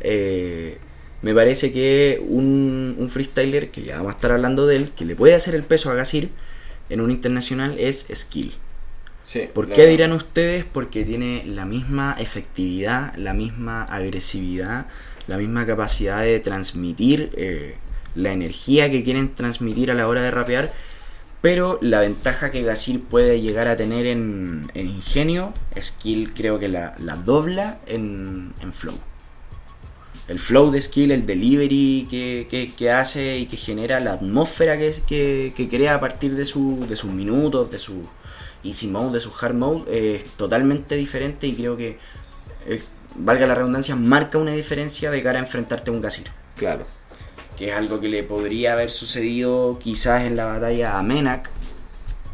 eh, 0.00 0.80
me 1.22 1.34
parece 1.34 1.72
que 1.72 2.22
un, 2.26 2.96
un 2.98 3.10
freestyler, 3.10 3.70
que 3.70 3.82
ya 3.82 3.96
vamos 3.96 4.12
a 4.12 4.14
estar 4.16 4.32
hablando 4.32 4.66
de 4.66 4.76
él, 4.76 4.90
que 4.94 5.04
le 5.04 5.16
puede 5.16 5.34
hacer 5.34 5.54
el 5.54 5.64
peso 5.64 5.90
a 5.90 5.94
Gasir 5.94 6.30
en 6.90 7.00
un 7.00 7.10
internacional 7.10 7.76
es 7.78 8.06
Skill. 8.12 8.54
Sí, 9.24 9.42
¿Por 9.52 9.68
qué 9.68 9.86
dirán 9.86 10.12
ustedes? 10.12 10.64
Porque 10.64 11.04
tiene 11.04 11.42
la 11.44 11.66
misma 11.66 12.16
efectividad, 12.18 13.14
la 13.16 13.34
misma 13.34 13.82
agresividad, 13.82 14.86
la 15.26 15.36
misma 15.36 15.66
capacidad 15.66 16.22
de 16.22 16.40
transmitir 16.40 17.30
eh, 17.36 17.74
la 18.14 18.32
energía 18.32 18.90
que 18.90 19.04
quieren 19.04 19.34
transmitir 19.34 19.90
a 19.90 19.94
la 19.94 20.08
hora 20.08 20.22
de 20.22 20.30
rapear. 20.30 20.72
Pero 21.42 21.78
la 21.82 22.00
ventaja 22.00 22.50
que 22.50 22.62
Gasir 22.62 23.02
puede 23.02 23.40
llegar 23.42 23.68
a 23.68 23.76
tener 23.76 24.06
en, 24.06 24.70
en 24.74 24.88
ingenio, 24.88 25.52
Skill 25.78 26.32
creo 26.32 26.58
que 26.58 26.68
la, 26.68 26.96
la 26.98 27.16
dobla 27.16 27.78
en, 27.86 28.54
en 28.62 28.72
flow. 28.72 28.96
El 30.28 30.38
flow 30.38 30.70
de 30.70 30.80
Skill, 30.80 31.10
el 31.12 31.24
delivery 31.26 32.06
que, 32.10 32.46
que- 32.50 32.72
que 32.74 32.90
hace 32.90 33.38
y 33.38 33.46
que 33.46 33.56
genera, 33.56 33.98
la 34.00 34.12
atmósfera 34.12 34.76
que, 34.76 34.88
es- 34.88 35.00
que, 35.00 35.52
que 35.56 35.68
crea 35.68 35.94
a 35.94 36.00
partir 36.00 36.34
de, 36.36 36.44
su, 36.44 36.86
de 36.88 36.96
sus 36.96 37.10
minutos, 37.10 37.70
de 37.70 37.78
su 37.78 38.02
easy 38.62 38.88
mode, 38.88 39.14
de 39.14 39.20
su 39.20 39.32
hard 39.40 39.54
mode, 39.54 39.84
eh, 39.90 40.16
es 40.16 40.24
totalmente 40.36 40.96
diferente 40.96 41.46
y 41.46 41.54
creo 41.54 41.76
que, 41.76 41.98
eh, 42.66 42.82
valga 43.14 43.46
la 43.46 43.54
redundancia, 43.54 43.96
marca 43.96 44.36
una 44.38 44.52
diferencia 44.52 45.10
de 45.10 45.22
cara 45.22 45.38
a 45.38 45.42
enfrentarte 45.42 45.90
a 45.90 45.94
un 45.94 46.02
Gasir 46.02 46.26
Claro. 46.56 46.84
que 47.56 47.70
es 47.70 47.74
algo 47.74 47.98
que 48.00 48.08
le 48.08 48.22
podría 48.22 48.74
haber 48.74 48.90
sucedido 48.90 49.78
quizás 49.82 50.24
en 50.24 50.36
la 50.36 50.44
batalla 50.44 50.98
a 50.98 51.02
Menak, 51.02 51.48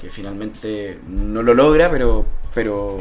que 0.00 0.10
finalmente 0.10 0.98
no 1.06 1.42
lo 1.42 1.54
logra, 1.54 1.90
pero 1.90 2.26
pero 2.54 2.98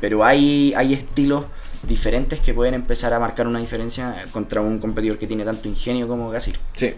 pero 0.00 0.24
hay 0.24 0.72
hay 0.76 0.94
estilos 0.94 1.44
diferentes 1.88 2.40
que 2.40 2.54
pueden 2.54 2.74
empezar 2.74 3.12
a 3.12 3.18
marcar 3.18 3.46
una 3.46 3.58
diferencia 3.58 4.26
contra 4.30 4.60
un 4.60 4.78
competidor 4.78 5.18
que 5.18 5.26
tiene 5.26 5.44
tanto 5.44 5.68
ingenio 5.68 6.06
como 6.06 6.30
Gasir. 6.30 6.58
Sí. 6.74 6.94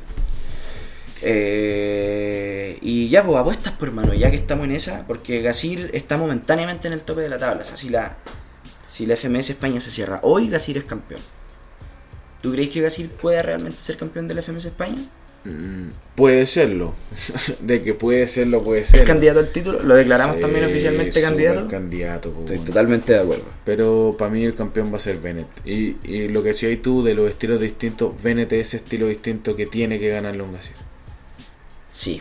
Eh, 1.22 2.78
y 2.80 3.08
ya, 3.08 3.24
pues 3.24 3.38
apuestas 3.38 3.74
por 3.74 3.92
mano, 3.92 4.14
ya 4.14 4.30
que 4.30 4.36
estamos 4.36 4.64
en 4.64 4.72
esa, 4.72 5.06
porque 5.06 5.42
Gasir 5.42 5.90
está 5.92 6.16
momentáneamente 6.16 6.88
en 6.88 6.94
el 6.94 7.02
tope 7.02 7.22
de 7.22 7.28
la 7.28 7.38
tabla. 7.38 7.62
O 7.62 7.64
sea, 7.64 7.76
si 7.76 7.88
la, 7.88 8.16
si 8.86 9.06
la 9.06 9.16
FMS 9.16 9.50
España 9.50 9.80
se 9.80 9.90
cierra 9.90 10.20
hoy, 10.22 10.48
Gasir 10.48 10.78
es 10.78 10.84
campeón. 10.84 11.20
¿Tú 12.42 12.52
crees 12.52 12.70
que 12.70 12.80
Gasir 12.80 13.10
pueda 13.10 13.42
realmente 13.42 13.80
ser 13.82 13.96
campeón 13.96 14.26
de 14.28 14.34
la 14.34 14.42
FMS 14.42 14.66
España? 14.66 15.02
Mm, 15.44 15.88
Puede 16.14 16.44
serlo. 16.44 16.94
De 17.60 17.80
que 17.80 17.94
puede 17.94 18.26
serlo, 18.26 18.62
puede 18.62 18.84
ser. 18.84 19.00
¿Es 19.00 19.06
candidato 19.06 19.38
al 19.38 19.48
título? 19.48 19.82
¿Lo 19.82 19.94
declaramos 19.94 20.36
Sí, 20.36 20.42
también 20.42 20.66
oficialmente 20.66 21.22
candidato? 21.22 21.66
candidato, 21.68 22.30
po, 22.30 22.40
Estoy 22.40 22.58
totalmente 22.58 23.14
de 23.14 23.20
acuerdo. 23.20 23.44
Pero 23.64 24.14
para 24.18 24.30
mí 24.30 24.44
el 24.44 24.54
campeón 24.54 24.92
va 24.92 24.96
a 24.96 25.00
ser 25.00 25.18
Bennett. 25.18 25.46
Y, 25.64 25.96
y 26.04 26.28
lo 26.28 26.42
que 26.42 26.48
decías 26.48 26.76
tú 26.82 27.02
de 27.02 27.14
los 27.14 27.30
estilos 27.30 27.58
distintos, 27.60 28.12
Bennett 28.22 28.52
es 28.52 28.68
ese 28.68 28.76
estilo 28.78 29.06
distinto 29.06 29.56
que 29.56 29.64
tiene 29.66 29.98
que 29.98 30.08
ganarle 30.10 30.42
un 30.42 30.52
Gasir. 30.52 30.76
Sí, 31.88 32.20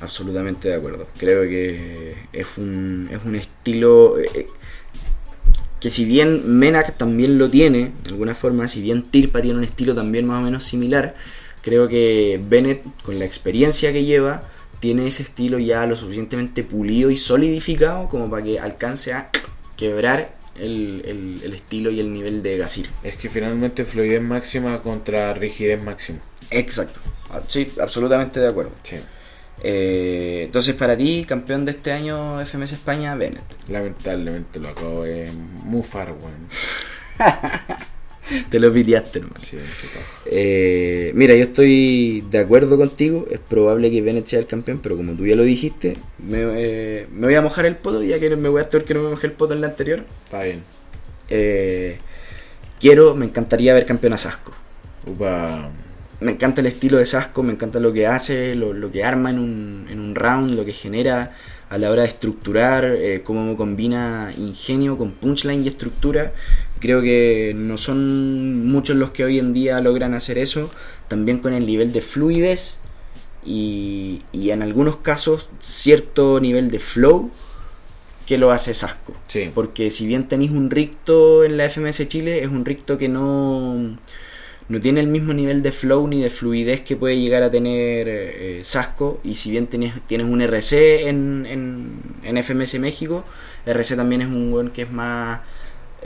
absolutamente 0.00 0.68
de 0.68 0.74
acuerdo. 0.74 1.06
Creo 1.18 1.42
que 1.42 2.14
es 2.32 2.46
un, 2.56 3.08
es 3.12 3.22
un 3.24 3.34
estilo 3.34 4.18
eh, 4.18 4.48
que 5.80 5.90
si 5.90 6.06
bien 6.06 6.58
Menak 6.58 6.96
también 6.96 7.36
lo 7.36 7.50
tiene, 7.50 7.92
de 8.04 8.08
alguna 8.10 8.34
forma, 8.34 8.68
si 8.68 8.80
bien 8.80 9.02
Tirpa 9.02 9.42
tiene 9.42 9.58
un 9.58 9.64
estilo 9.64 9.94
también 9.94 10.26
más 10.26 10.38
o 10.38 10.42
menos 10.42 10.64
similar, 10.64 11.14
creo 11.64 11.88
que 11.88 12.38
Bennett, 12.46 12.84
con 13.02 13.18
la 13.18 13.24
experiencia 13.24 13.92
que 13.92 14.04
lleva, 14.04 14.42
tiene 14.80 15.06
ese 15.06 15.22
estilo 15.22 15.58
ya 15.58 15.86
lo 15.86 15.96
suficientemente 15.96 16.62
pulido 16.62 17.10
y 17.10 17.16
solidificado 17.16 18.08
como 18.08 18.28
para 18.30 18.44
que 18.44 18.60
alcance 18.60 19.12
a 19.14 19.30
quebrar 19.76 20.34
el, 20.56 21.02
el- 21.06 21.40
el 21.42 21.54
estilo 21.54 21.90
y 21.90 21.98
el 22.00 22.12
nivel 22.12 22.42
de 22.42 22.58
Gasir. 22.58 22.88
Es 23.02 23.16
que 23.16 23.28
finalmente 23.30 23.84
fluidez 23.84 24.22
máxima 24.22 24.80
contra 24.82 25.32
rigidez 25.34 25.82
máxima. 25.82 26.18
Exacto. 26.50 27.00
Ah, 27.30 27.40
Sí, 27.48 27.72
absolutamente 27.80 28.38
de 28.40 28.48
acuerdo. 28.48 28.72
Sí. 28.82 28.96
Eh, 29.62 30.42
entonces, 30.44 30.74
para 30.74 30.96
ti, 30.96 31.24
campeón 31.26 31.64
de 31.64 31.70
este 31.72 31.90
año 31.90 32.40
FMS 32.44 32.72
España, 32.74 33.14
Bennett. 33.14 33.42
Lamentablemente 33.68 34.60
lo 34.60 34.68
acabo 34.68 35.02
de 35.04 35.32
mufar, 35.64 36.12
weón. 36.12 36.48
Te 38.50 38.58
lo 38.58 38.72
piteaste, 38.72 39.18
hermano. 39.20 39.40
Sí. 39.40 39.56
Eh, 40.26 41.12
mira, 41.14 41.34
yo 41.34 41.42
estoy 41.42 42.24
de 42.30 42.38
acuerdo 42.38 42.76
contigo. 42.76 43.26
Es 43.30 43.38
probable 43.38 43.90
que 43.90 44.02
Bennett 44.02 44.26
sea 44.26 44.38
el 44.38 44.46
campeón, 44.46 44.80
pero 44.82 44.96
como 44.96 45.12
tú 45.12 45.26
ya 45.26 45.36
lo 45.36 45.42
dijiste, 45.42 45.96
me, 46.18 46.38
eh, 46.56 47.06
me 47.12 47.26
voy 47.26 47.34
a 47.34 47.42
mojar 47.42 47.66
el 47.66 47.76
poto, 47.76 48.02
ya 48.02 48.18
que 48.18 48.34
me 48.36 48.48
voy 48.48 48.60
a 48.60 48.64
estar 48.64 48.82
que 48.84 48.94
no 48.94 49.02
me 49.02 49.10
mojé 49.10 49.26
el 49.26 49.32
poto 49.32 49.54
en 49.54 49.60
la 49.60 49.68
anterior. 49.68 50.04
Está 50.24 50.42
bien. 50.42 50.62
Eh, 51.28 51.98
quiero, 52.80 53.14
me 53.14 53.26
encantaría 53.26 53.74
ver 53.74 53.86
campeón 53.86 54.14
a 54.14 54.18
Sasco. 54.18 54.52
Upa. 55.06 55.70
Me 56.20 56.32
encanta 56.32 56.60
el 56.60 56.68
estilo 56.68 56.96
de 56.96 57.06
Sasco, 57.06 57.42
me 57.42 57.52
encanta 57.52 57.80
lo 57.80 57.92
que 57.92 58.06
hace, 58.06 58.54
lo, 58.54 58.72
lo 58.72 58.90
que 58.90 59.04
arma 59.04 59.30
en 59.30 59.38
un, 59.38 59.86
en 59.90 60.00
un 60.00 60.14
round, 60.14 60.54
lo 60.54 60.64
que 60.64 60.72
genera 60.72 61.34
a 61.68 61.78
la 61.78 61.90
hora 61.90 62.02
de 62.02 62.08
estructurar, 62.08 62.84
eh, 62.84 63.22
cómo 63.24 63.56
combina 63.56 64.32
ingenio 64.38 64.96
con 64.96 65.12
punchline 65.12 65.64
y 65.64 65.68
estructura. 65.68 66.32
Creo 66.84 67.00
que 67.00 67.54
no 67.56 67.78
son 67.78 68.66
muchos 68.66 68.94
los 68.94 69.10
que 69.10 69.24
hoy 69.24 69.38
en 69.38 69.54
día 69.54 69.80
logran 69.80 70.12
hacer 70.12 70.36
eso, 70.36 70.70
también 71.08 71.38
con 71.38 71.54
el 71.54 71.64
nivel 71.64 71.94
de 71.94 72.02
fluidez 72.02 72.76
y, 73.42 74.20
y 74.32 74.50
en 74.50 74.60
algunos 74.60 74.96
casos 74.96 75.48
cierto 75.60 76.40
nivel 76.40 76.70
de 76.70 76.78
flow 76.78 77.30
que 78.26 78.36
lo 78.36 78.50
hace 78.50 78.74
Sasco. 78.74 79.14
Sí. 79.28 79.50
Porque 79.54 79.90
si 79.90 80.06
bien 80.06 80.28
tenéis 80.28 80.50
un 80.50 80.68
ricto 80.68 81.42
en 81.42 81.56
la 81.56 81.70
FMS 81.70 82.06
Chile, 82.06 82.42
es 82.42 82.48
un 82.48 82.66
ricto 82.66 82.98
que 82.98 83.08
no, 83.08 83.96
no 84.68 84.78
tiene 84.78 85.00
el 85.00 85.06
mismo 85.06 85.32
nivel 85.32 85.62
de 85.62 85.72
flow 85.72 86.06
ni 86.06 86.20
de 86.20 86.28
fluidez 86.28 86.82
que 86.82 86.96
puede 86.96 87.18
llegar 87.18 87.42
a 87.42 87.50
tener 87.50 88.08
eh, 88.10 88.60
Sasco. 88.62 89.22
Y 89.24 89.36
si 89.36 89.50
bien 89.50 89.68
tienes, 89.68 89.94
tienes 90.06 90.26
un 90.26 90.42
RC 90.42 91.08
en, 91.08 91.46
en, 91.46 91.92
en 92.24 92.42
FMS 92.44 92.78
México, 92.78 93.24
RC 93.64 93.96
también 93.96 94.20
es 94.20 94.28
un 94.28 94.50
buen 94.50 94.68
que 94.68 94.82
es 94.82 94.90
más 94.90 95.40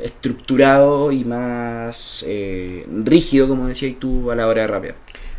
estructurado 0.03 1.13
y 1.13 1.25
más 1.25 2.25
eh, 2.27 2.87
rígido, 3.05 3.49
como 3.49 3.67
decías 3.67 3.97
tú, 3.99 4.31
a 4.31 4.37
la 4.37 4.47
hora 4.47 4.63
de 4.63 4.67
rapear. 4.69 4.95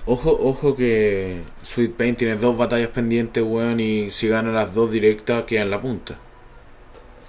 Ojo, 0.05 0.37
ojo 0.41 0.75
que 0.75 1.41
Sweet 1.61 1.93
Pain 1.93 2.15
tiene 2.15 2.35
dos 2.35 2.57
batallas 2.57 2.89
pendientes, 2.89 3.43
weón, 3.43 3.79
y 3.79 4.09
si 4.11 4.27
gana 4.27 4.51
las 4.51 4.73
dos 4.73 4.91
directas 4.91 5.43
queda 5.43 5.61
en 5.61 5.69
la 5.69 5.81
punta. 5.81 6.17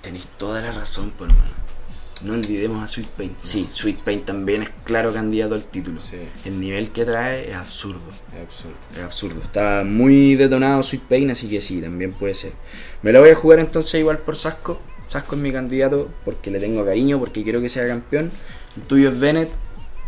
Tenéis 0.00 0.26
toda 0.38 0.62
la 0.62 0.72
razón, 0.72 1.10
por 1.10 1.28
hermano. 1.28 1.60
No 2.22 2.34
olvidemos 2.34 2.82
a 2.82 2.86
Sweet 2.86 3.08
Pain. 3.08 3.36
Sí, 3.38 3.66
Sweet 3.70 4.00
Pain 4.00 4.22
también 4.22 4.62
es 4.62 4.70
claro 4.84 5.12
candidato 5.12 5.54
al 5.54 5.64
título. 5.64 6.00
Sí. 6.00 6.16
El 6.44 6.60
nivel 6.60 6.90
que 6.90 7.06
trae 7.06 7.50
es 7.50 7.56
absurdo. 7.56 8.00
Es 8.34 8.40
absurdo. 8.40 8.76
Es 8.94 9.02
absurdo. 9.02 9.40
Está 9.40 9.84
muy 9.86 10.34
detonado 10.34 10.82
Sweet 10.82 11.02
Pain, 11.04 11.30
así 11.30 11.48
que 11.48 11.62
sí, 11.62 11.80
también 11.80 12.12
puede 12.12 12.34
ser. 12.34 12.52
Me 13.02 13.12
la 13.12 13.20
voy 13.20 13.30
a 13.30 13.34
jugar 13.34 13.58
entonces 13.58 14.00
igual 14.00 14.18
por 14.18 14.36
Sasco. 14.36 14.80
Sasco 15.10 15.34
es 15.34 15.40
mi 15.40 15.50
candidato 15.50 16.08
porque 16.24 16.52
le 16.52 16.60
tengo 16.60 16.84
cariño, 16.84 17.18
porque 17.18 17.42
quiero 17.42 17.60
que 17.60 17.68
sea 17.68 17.84
campeón. 17.88 18.30
El 18.76 18.82
tuyo 18.84 19.10
es 19.10 19.18
Bennett. 19.18 19.50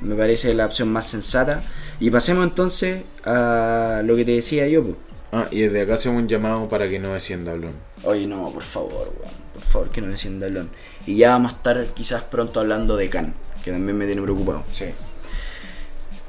Me 0.00 0.14
parece 0.14 0.54
la 0.54 0.64
opción 0.66 0.92
más 0.92 1.08
sensata. 1.08 1.64
Y 1.98 2.08
pasemos 2.10 2.44
entonces 2.44 3.02
a 3.24 4.02
lo 4.04 4.14
que 4.14 4.24
te 4.24 4.30
decía 4.30 4.68
yo. 4.68 4.84
pues. 4.84 4.96
Ah, 5.32 5.48
y 5.50 5.62
desde 5.62 5.80
acá 5.82 5.94
hacemos 5.94 6.22
un 6.22 6.28
llamado 6.28 6.68
para 6.68 6.88
que 6.88 7.00
no 7.00 7.14
descienda 7.14 7.52
Blon. 7.54 7.74
Oye, 8.04 8.28
no, 8.28 8.48
por 8.50 8.62
favor, 8.62 9.12
weón. 9.18 9.34
Por 9.54 9.62
favor, 9.62 9.90
que 9.90 10.00
no 10.00 10.06
descienda 10.06 10.46
el 10.46 10.54
Lon. 10.54 10.70
Y 11.04 11.16
ya 11.16 11.30
vamos 11.30 11.52
a 11.52 11.56
estar 11.56 11.84
quizás 11.94 12.22
pronto 12.22 12.60
hablando 12.60 12.96
de 12.96 13.10
Khan, 13.10 13.34
que 13.64 13.72
también 13.72 13.98
me 13.98 14.06
tiene 14.06 14.22
preocupado. 14.22 14.62
Sí. 14.70 14.84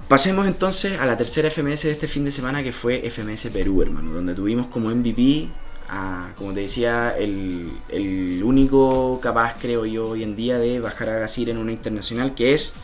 Pasemos 0.07 0.47
entonces 0.47 0.99
a 0.99 1.05
la 1.05 1.15
tercera 1.15 1.51
FMS 1.51 1.83
de 1.83 1.91
este 1.91 2.07
fin 2.07 2.25
de 2.25 2.31
semana 2.31 2.63
que 2.63 2.71
fue 2.71 3.07
FMS 3.07 3.49
Perú, 3.53 3.83
hermano, 3.83 4.11
donde 4.13 4.33
tuvimos 4.33 4.65
como 4.67 4.89
MVP 4.89 5.49
a, 5.93 6.33
como 6.35 6.53
te 6.53 6.61
decía, 6.61 7.15
el, 7.17 7.71
el 7.89 8.43
único 8.43 9.19
capaz, 9.21 9.55
creo 9.59 9.85
yo, 9.85 10.09
hoy 10.09 10.23
en 10.23 10.35
día 10.35 10.57
de 10.57 10.79
bajar 10.79 11.09
a 11.09 11.19
Gasir 11.19 11.49
en 11.51 11.57
una 11.57 11.71
internacional, 11.71 12.33
que 12.33 12.53
es 12.53 12.75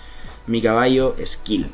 mi 0.45 0.61
caballo 0.61 1.15
Skill. 1.25 1.67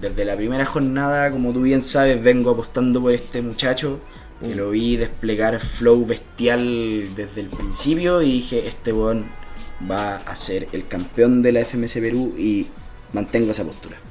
Desde 0.00 0.24
la 0.24 0.36
primera 0.36 0.64
jornada, 0.64 1.30
como 1.30 1.52
tú 1.52 1.62
bien 1.62 1.82
sabes, 1.82 2.22
vengo 2.22 2.52
apostando 2.52 3.00
por 3.00 3.12
este 3.12 3.42
muchacho, 3.42 4.00
que 4.40 4.54
lo 4.54 4.70
vi 4.70 4.96
desplegar 4.96 5.58
flow 5.60 6.06
bestial 6.06 7.14
desde 7.14 7.40
el 7.40 7.48
principio 7.48 8.22
y 8.22 8.32
dije, 8.32 8.66
este 8.66 8.92
weón 8.92 9.26
va 9.90 10.16
a 10.16 10.36
ser 10.36 10.68
el 10.72 10.86
campeón 10.86 11.42
de 11.42 11.52
la 11.52 11.64
FMS 11.64 11.94
Perú 11.94 12.34
y 12.36 12.66
mantengo 13.12 13.50
esa 13.50 13.64
postura. 13.64 14.01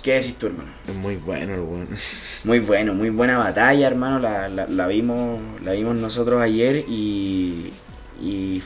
¿Qué 0.00 0.14
decís 0.14 0.36
tú, 0.38 0.46
hermano? 0.46 0.70
Es 0.86 0.94
muy 0.94 1.16
bueno 1.16 1.54
el. 1.54 1.88
Muy 2.44 2.58
bueno, 2.60 2.94
muy 2.94 3.10
buena 3.10 3.38
batalla, 3.38 3.86
hermano. 3.86 4.18
La, 4.18 4.48
la- 4.48 4.66
la 4.66 4.86
vimos, 4.86 5.40
la 5.62 5.72
vimos 5.72 5.94
nosotros 5.96 6.40
ayer 6.40 6.84
y, 6.88 7.72
y 8.20 8.62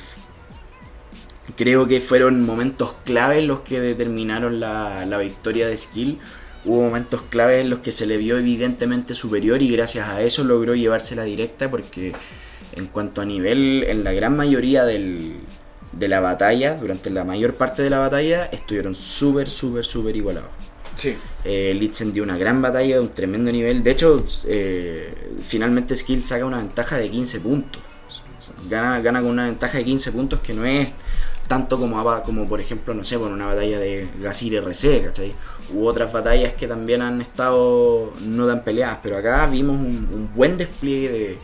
creo 1.56 1.86
que 1.86 2.00
fueron 2.00 2.44
momentos 2.44 2.94
claves 3.04 3.44
los 3.44 3.60
que 3.60 3.80
determinaron 3.80 4.60
la, 4.60 5.06
la 5.06 5.18
victoria 5.18 5.68
de 5.68 5.76
Skill. 5.76 6.18
Hubo 6.64 6.82
momentos 6.82 7.22
claves 7.22 7.62
en 7.62 7.70
los 7.70 7.78
que 7.80 7.92
se 7.92 8.06
le 8.06 8.16
vio 8.16 8.38
evidentemente 8.38 9.14
superior 9.14 9.62
y 9.62 9.70
gracias 9.70 10.08
a 10.08 10.20
eso 10.22 10.42
logró 10.44 10.74
llevársela 10.74 11.22
directa 11.22 11.70
porque 11.70 12.12
en 12.72 12.86
cuanto 12.88 13.20
a 13.20 13.24
nivel, 13.24 13.84
en 13.86 14.02
la 14.04 14.12
gran 14.12 14.36
mayoría 14.36 14.84
del, 14.84 15.36
de 15.92 16.08
la 16.08 16.20
batalla, 16.20 16.74
durante 16.76 17.10
la 17.10 17.24
mayor 17.24 17.54
parte 17.54 17.82
de 17.82 17.90
la 17.90 17.98
batalla, 17.98 18.46
estuvieron 18.46 18.94
súper, 18.96 19.48
súper, 19.48 19.84
súper 19.84 20.16
igualados. 20.16 20.50
Sí. 20.96 21.16
Eh, 21.44 21.74
Litzen 21.78 22.12
dio 22.12 22.22
una 22.22 22.36
gran 22.36 22.60
batalla 22.60 22.96
de 22.96 23.00
un 23.00 23.10
tremendo 23.10 23.52
nivel. 23.52 23.82
De 23.82 23.90
hecho, 23.92 24.24
eh, 24.46 25.14
finalmente 25.42 25.94
Skill 25.94 26.22
saca 26.22 26.44
una 26.44 26.58
ventaja 26.58 26.96
de 26.96 27.10
15 27.10 27.40
puntos. 27.40 27.82
Gana, 28.68 29.00
gana 29.00 29.20
con 29.20 29.30
una 29.30 29.44
ventaja 29.44 29.78
de 29.78 29.84
15 29.84 30.12
puntos 30.12 30.40
que 30.40 30.54
no 30.54 30.64
es 30.64 30.88
tanto 31.46 31.78
como, 31.78 32.02
como 32.24 32.48
por 32.48 32.60
ejemplo, 32.60 32.94
no 32.94 33.04
sé, 33.04 33.18
por 33.18 33.30
una 33.30 33.46
batalla 33.46 33.78
de 33.78 34.08
Gasir 34.20 34.56
RC, 34.56 35.02
¿cachai? 35.04 35.32
U 35.72 35.86
otras 35.86 36.12
batallas 36.12 36.54
que 36.54 36.66
también 36.66 37.02
han 37.02 37.20
estado 37.20 38.12
no 38.22 38.46
tan 38.46 38.64
peleadas, 38.64 38.98
pero 39.02 39.16
acá 39.16 39.46
vimos 39.46 39.76
un, 39.76 40.08
un 40.12 40.30
buen 40.34 40.56
despliegue 40.56 41.10
de, 41.10 41.38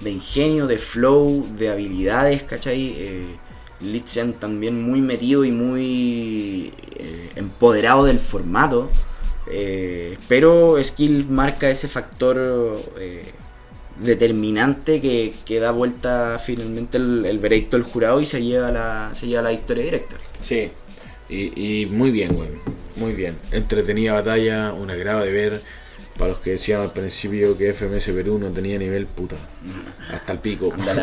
de 0.00 0.10
ingenio, 0.10 0.66
de 0.66 0.78
flow, 0.78 1.46
de 1.56 1.68
habilidades, 1.68 2.42
¿cachai? 2.42 2.94
Eh, 2.96 3.36
Litzen 3.80 4.34
también 4.34 4.82
muy 4.82 5.00
metido 5.00 5.44
y 5.44 5.52
muy 5.52 6.72
eh, 6.96 7.30
empoderado 7.36 8.04
del 8.04 8.18
formato. 8.18 8.90
Eh, 9.48 10.18
pero 10.28 10.82
Skill 10.82 11.28
marca 11.28 11.70
ese 11.70 11.88
factor 11.88 12.80
eh, 12.98 13.24
determinante 14.00 15.00
que, 15.00 15.34
que 15.44 15.60
da 15.60 15.70
vuelta 15.70 16.38
finalmente 16.38 16.98
el, 16.98 17.38
veredicto 17.38 17.76
del 17.76 17.84
jurado 17.84 18.20
y 18.20 18.26
se 18.26 18.44
lleva 18.44 18.72
la, 18.72 19.10
se 19.12 19.26
lleva 19.26 19.42
la 19.42 19.50
victoria 19.50 19.84
directa. 19.84 20.16
Sí. 20.40 20.70
Y, 21.28 21.82
y 21.82 21.86
muy 21.86 22.10
bien. 22.10 22.36
Muy 22.96 23.12
bien. 23.12 23.36
Entretenida 23.52 24.14
batalla, 24.14 24.72
un 24.72 24.90
agrado 24.90 25.20
de 25.20 25.30
ver. 25.30 25.60
Para 26.18 26.30
los 26.30 26.40
que 26.40 26.50
decían 26.52 26.80
al 26.80 26.92
principio 26.92 27.58
que 27.58 27.72
FMS 27.74 28.06
Perú 28.10 28.38
no 28.38 28.48
tenía 28.50 28.78
nivel 28.78 29.06
puta. 29.06 29.36
Hasta 30.10 30.32
el 30.32 30.38
pico. 30.38 30.68
Weón. 30.68 30.96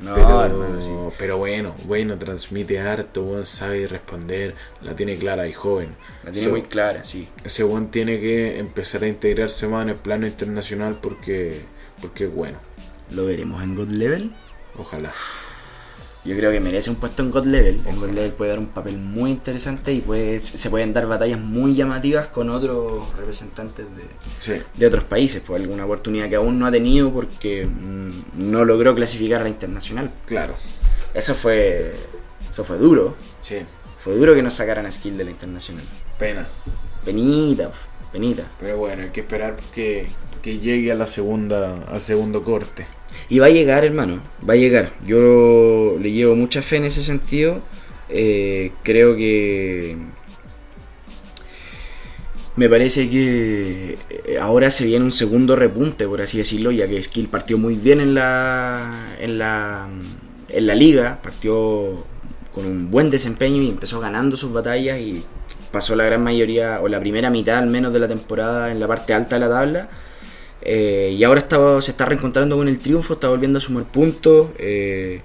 No, 0.00 0.14
pero, 0.14 0.44
hermano, 0.44 0.80
sí. 0.82 1.14
pero 1.18 1.38
bueno, 1.38 1.74
bueno, 1.84 2.18
transmite 2.18 2.78
harto, 2.78 3.22
weón, 3.22 3.46
sabe 3.46 3.86
responder, 3.86 4.54
la 4.82 4.94
tiene 4.94 5.16
clara 5.16 5.48
y 5.48 5.52
joven. 5.54 5.94
La 6.24 6.32
tiene 6.32 6.46
So- 6.46 6.52
muy 6.52 6.62
clara, 6.62 7.04
sí. 7.06 7.28
Ese 7.42 7.64
weón 7.64 7.90
tiene 7.90 8.20
que 8.20 8.58
empezar 8.58 9.02
a 9.04 9.08
integrarse 9.08 9.66
más 9.66 9.82
en 9.84 9.90
el 9.90 9.96
plano 9.96 10.26
internacional 10.26 10.98
porque, 11.00 11.62
porque 12.02 12.24
es 12.24 12.34
bueno. 12.34 12.58
Lo 13.10 13.24
veremos 13.24 13.62
en 13.62 13.76
God 13.76 13.90
Level. 13.92 14.32
Ojalá. 14.76 15.10
Yo 16.24 16.36
creo 16.36 16.50
que 16.52 16.60
merece 16.60 16.90
un 16.90 16.96
puesto 16.96 17.22
en 17.22 17.30
God 17.30 17.46
Level. 17.46 17.82
En 17.86 17.96
God 17.98 18.10
Level 18.10 18.32
puede 18.32 18.50
dar 18.50 18.58
un 18.58 18.66
papel 18.66 18.98
muy 18.98 19.30
interesante 19.30 19.92
y 19.92 20.00
puede, 20.00 20.40
se 20.40 20.68
pueden 20.68 20.92
dar 20.92 21.06
batallas 21.06 21.40
muy 21.40 21.74
llamativas 21.74 22.26
con 22.26 22.50
otros 22.50 23.16
representantes 23.16 23.86
de, 23.96 24.02
Sí, 24.40 24.60
de 24.74 24.86
otros 24.86 25.04
países. 25.04 25.40
Por 25.42 25.56
alguna 25.56 25.84
oportunidad 25.86 26.28
que 26.28 26.36
aún 26.36 26.58
no 26.58 26.66
ha 26.66 26.70
tenido 26.70 27.10
porque 27.12 27.64
mm, 27.66 28.10
no 28.50 28.64
logró 28.64 28.94
clasificar 28.94 29.40
a 29.40 29.44
la 29.44 29.50
internacional. 29.50 30.12
claro. 30.26 30.54
Eso 31.14 31.34
fue, 31.34 31.94
eso 32.50 32.64
fue 32.64 32.76
duro. 32.76 33.16
Sí, 33.40 33.56
Fue 34.00 34.14
duro 34.14 34.34
que 34.34 34.42
nos 34.42 34.52
sacaran 34.54 34.84
a 34.84 34.90
Skill 34.90 35.16
de 35.16 35.24
la 35.24 35.30
internacional. 35.30 35.84
pena. 36.18 36.46
Penita, 37.04 37.70
penita. 38.12 38.42
Pero 38.60 38.76
bueno, 38.78 39.02
hay 39.04 39.08
que 39.10 39.20
esperar 39.20 39.56
que, 39.74 40.08
que 40.42 40.58
llegue 40.58 40.92
a 40.92 40.94
la 40.94 41.06
segunda, 41.06 41.84
al 41.88 42.00
segundo 42.02 42.42
corte. 42.42 42.86
Y 43.28 43.38
va 43.38 43.46
a 43.46 43.50
llegar, 43.50 43.84
hermano, 43.84 44.20
va 44.48 44.54
a 44.54 44.56
llegar. 44.56 44.92
Yo 45.04 45.96
le 46.00 46.12
llevo 46.12 46.34
mucha 46.34 46.62
fe 46.62 46.76
en 46.76 46.84
ese 46.84 47.02
sentido. 47.02 47.62
Eh, 48.08 48.72
creo 48.82 49.16
que 49.16 49.96
me 52.56 52.68
parece 52.68 53.08
que 53.08 53.98
eh, 54.10 54.38
ahora 54.40 54.70
se 54.70 54.84
viene 54.84 55.04
un 55.04 55.12
segundo 55.12 55.54
repunte, 55.54 56.08
por 56.08 56.20
así 56.20 56.38
decirlo, 56.38 56.72
ya 56.72 56.88
que 56.88 57.00
Skill 57.00 57.28
partió 57.28 57.56
muy 57.56 57.76
bien 57.76 58.00
en 58.00 58.14
la 58.14 59.14
en 59.20 59.38
la 59.38 59.88
en 60.48 60.66
la 60.66 60.74
liga, 60.74 61.20
partió 61.22 62.04
con 62.52 62.66
un 62.66 62.90
buen 62.90 63.10
desempeño 63.10 63.62
y 63.62 63.68
empezó 63.68 64.00
ganando 64.00 64.36
sus 64.36 64.52
batallas 64.52 64.98
y 64.98 65.22
pasó 65.70 65.94
la 65.94 66.04
gran 66.04 66.22
mayoría 66.24 66.80
o 66.82 66.88
la 66.88 66.98
primera 66.98 67.30
mitad 67.30 67.58
al 67.58 67.68
menos 67.68 67.92
de 67.92 68.00
la 68.00 68.08
temporada 68.08 68.72
en 68.72 68.80
la 68.80 68.88
parte 68.88 69.14
alta 69.14 69.36
de 69.36 69.40
la 69.40 69.48
tabla. 69.48 69.88
Eh, 70.62 71.14
y 71.16 71.24
ahora 71.24 71.40
está, 71.40 71.80
se 71.80 71.92
está 71.92 72.04
reencontrando 72.04 72.56
con 72.56 72.68
el 72.68 72.78
triunfo, 72.78 73.14
está 73.14 73.28
volviendo 73.28 73.58
a 73.58 73.60
sumar 73.60 73.84
puntos. 73.84 74.48
eh, 74.58 75.22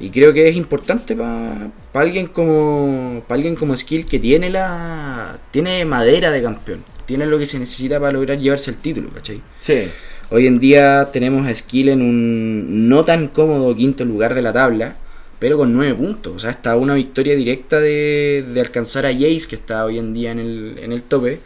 y 0.00 0.10
creo 0.10 0.32
que 0.32 0.48
es 0.48 0.56
importante 0.56 1.16
para 1.16 1.70
alguien 1.94 2.28
como 2.28 3.24
pa 3.26 3.34
alguien 3.34 3.56
como 3.56 3.76
Skill 3.76 4.06
que 4.06 4.20
tiene 4.20 4.48
la 4.48 5.38
tiene 5.50 5.84
madera 5.84 6.30
de 6.30 6.42
campeón. 6.42 6.84
Tiene 7.04 7.26
lo 7.26 7.38
que 7.38 7.46
se 7.46 7.58
necesita 7.58 7.98
para 7.98 8.12
lograr 8.12 8.38
llevarse 8.38 8.70
el 8.70 8.76
título, 8.76 9.08
¿cachai? 9.10 9.42
Sí, 9.58 9.88
Hoy 10.30 10.46
en 10.46 10.58
día 10.58 11.10
tenemos 11.10 11.46
a 11.46 11.54
Skill 11.54 11.88
en 11.88 12.02
un 12.02 12.88
no 12.88 13.04
tan 13.04 13.28
cómodo 13.28 13.74
quinto 13.74 14.04
lugar 14.04 14.34
de 14.34 14.42
la 14.42 14.52
tabla, 14.52 14.96
pero 15.38 15.56
con 15.56 15.72
9 15.72 15.94
puntos. 15.94 16.34
O 16.36 16.38
sea, 16.38 16.50
está 16.50 16.76
una 16.76 16.94
victoria 16.94 17.34
directa 17.34 17.80
de, 17.80 18.44
de 18.52 18.60
alcanzar 18.60 19.06
a 19.06 19.12
Jace, 19.12 19.46
que 19.48 19.56
está 19.56 19.84
hoy 19.86 19.98
en 19.98 20.12
día 20.12 20.32
en 20.32 20.38
el, 20.38 20.78
en 20.80 20.92
el 20.92 21.02
tope. 21.02 21.40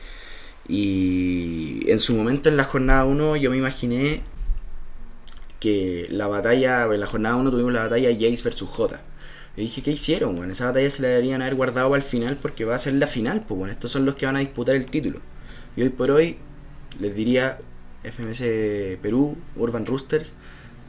Y 0.68 1.90
en 1.90 1.98
su 1.98 2.14
momento 2.16 2.48
en 2.48 2.56
la 2.56 2.64
jornada 2.64 3.04
1 3.04 3.36
yo 3.36 3.50
me 3.50 3.56
imaginé 3.56 4.22
que 5.60 6.06
la 6.10 6.26
batalla, 6.26 6.84
en 6.84 7.00
la 7.00 7.06
jornada 7.06 7.36
1 7.36 7.50
tuvimos 7.50 7.72
la 7.72 7.82
batalla 7.82 8.10
Jace 8.12 8.42
versus 8.42 8.68
J. 8.68 9.00
Y 9.56 9.62
dije, 9.62 9.82
¿qué 9.82 9.90
hicieron? 9.92 10.36
Bueno, 10.36 10.52
esa 10.52 10.66
batalla 10.66 10.88
se 10.90 11.02
la 11.02 11.08
deberían 11.08 11.42
haber 11.42 11.54
guardado 11.54 11.90
para 11.90 12.02
el 12.02 12.08
final 12.08 12.36
porque 12.36 12.64
va 12.64 12.74
a 12.74 12.78
ser 12.78 12.94
la 12.94 13.06
final, 13.06 13.44
pues 13.46 13.58
bueno, 13.58 13.72
estos 13.72 13.90
son 13.90 14.04
los 14.06 14.14
que 14.14 14.26
van 14.26 14.36
a 14.36 14.40
disputar 14.40 14.76
el 14.76 14.86
título. 14.86 15.20
Y 15.76 15.82
hoy 15.82 15.90
por 15.90 16.10
hoy 16.10 16.38
les 16.98 17.14
diría 17.14 17.58
FMS 18.02 18.42
Perú, 19.00 19.36
Urban 19.56 19.86
Roosters, 19.86 20.34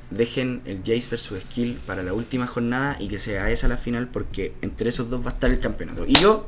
dejen 0.09 0.61
el 0.65 0.77
Jace 0.79 1.09
versus 1.09 1.41
Skill 1.41 1.79
para 1.85 2.03
la 2.03 2.13
última 2.13 2.47
jornada 2.47 2.97
y 2.99 3.07
que 3.07 3.19
sea 3.19 3.51
esa 3.51 3.67
la 3.67 3.77
final 3.77 4.07
porque 4.07 4.53
entre 4.61 4.89
esos 4.89 5.09
dos 5.09 5.21
va 5.25 5.31
a 5.31 5.33
estar 5.33 5.51
el 5.51 5.59
campeonato. 5.59 6.05
Y 6.07 6.15
yo, 6.15 6.47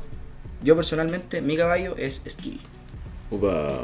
yo 0.62 0.74
personalmente, 0.76 1.42
mi 1.42 1.56
caballo 1.56 1.96
es 1.96 2.22
Skill. 2.28 2.60
Upa. 3.30 3.80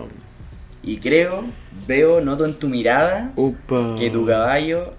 Y 0.83 0.99
creo, 0.99 1.45
veo, 1.87 2.21
noto 2.21 2.45
en 2.45 2.55
tu 2.55 2.69
mirada 2.69 3.33
Upa. 3.37 3.95
que 3.99 4.11
tu 4.11 4.27
caballo 4.27 4.95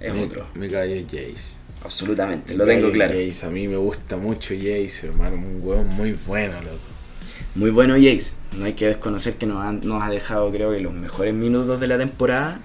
es 0.00 0.12
otro. 0.12 0.46
Mi 0.54 0.68
caballo 0.68 0.94
es 0.94 1.04
Jace. 1.06 1.56
Absolutamente, 1.84 2.54
lo 2.54 2.64
tengo 2.66 2.90
claro. 2.90 3.14
Jace. 3.14 3.46
A 3.46 3.50
mí 3.50 3.68
me 3.68 3.76
gusta 3.76 4.16
mucho 4.16 4.54
Jace, 4.54 5.06
hermano. 5.08 5.36
Un 5.36 5.60
hueón 5.62 5.86
muy 5.88 6.16
bueno, 6.26 6.60
loco. 6.62 6.78
Muy 7.54 7.70
bueno 7.70 7.94
Jace. 7.94 8.34
No 8.52 8.64
hay 8.66 8.72
que 8.72 8.86
desconocer 8.86 9.34
que 9.34 9.46
nos, 9.46 9.64
han- 9.64 9.80
nos 9.84 10.02
ha 10.02 10.10
dejado, 10.10 10.50
creo 10.50 10.72
que 10.72 10.80
los 10.80 10.92
mejores 10.92 11.34
minutos 11.34 11.78
de 11.80 11.86
la 11.86 11.98
temporada 11.98 12.58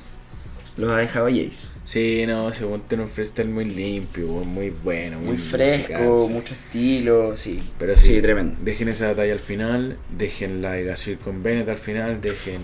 los 0.78 0.91
ha 0.91 0.98
dejado 0.98 1.28
Jace. 1.28 1.69
Sí, 1.89 2.28
no, 2.28 2.54
se 2.54 2.65
en 2.65 2.99
un 2.99 3.08
freestyle 3.08 3.49
muy 3.49 3.65
limpio, 3.65 4.28
muy 4.28 4.69
bueno, 4.69 5.19
Muy 5.19 5.38
fresco, 5.38 5.93
musical, 5.93 6.28
sí. 6.28 6.34
mucho 6.34 6.54
estilo, 6.54 7.36
sí. 7.36 7.63
Pero 7.80 7.97
sí, 7.97 8.13
sí, 8.13 8.21
tremendo. 8.21 8.58
Dejen 8.62 8.89
esa 8.89 9.08
batalla 9.08 9.34
al 9.34 9.39
final, 9.39 9.97
dejen 10.15 10.62
la 10.62 10.73
de 10.73 10.84
Gasir 10.84 11.17
con 11.17 11.41
Bennett 11.41 11.67
al 11.67 11.80
final, 11.80 12.21
dejen. 12.21 12.62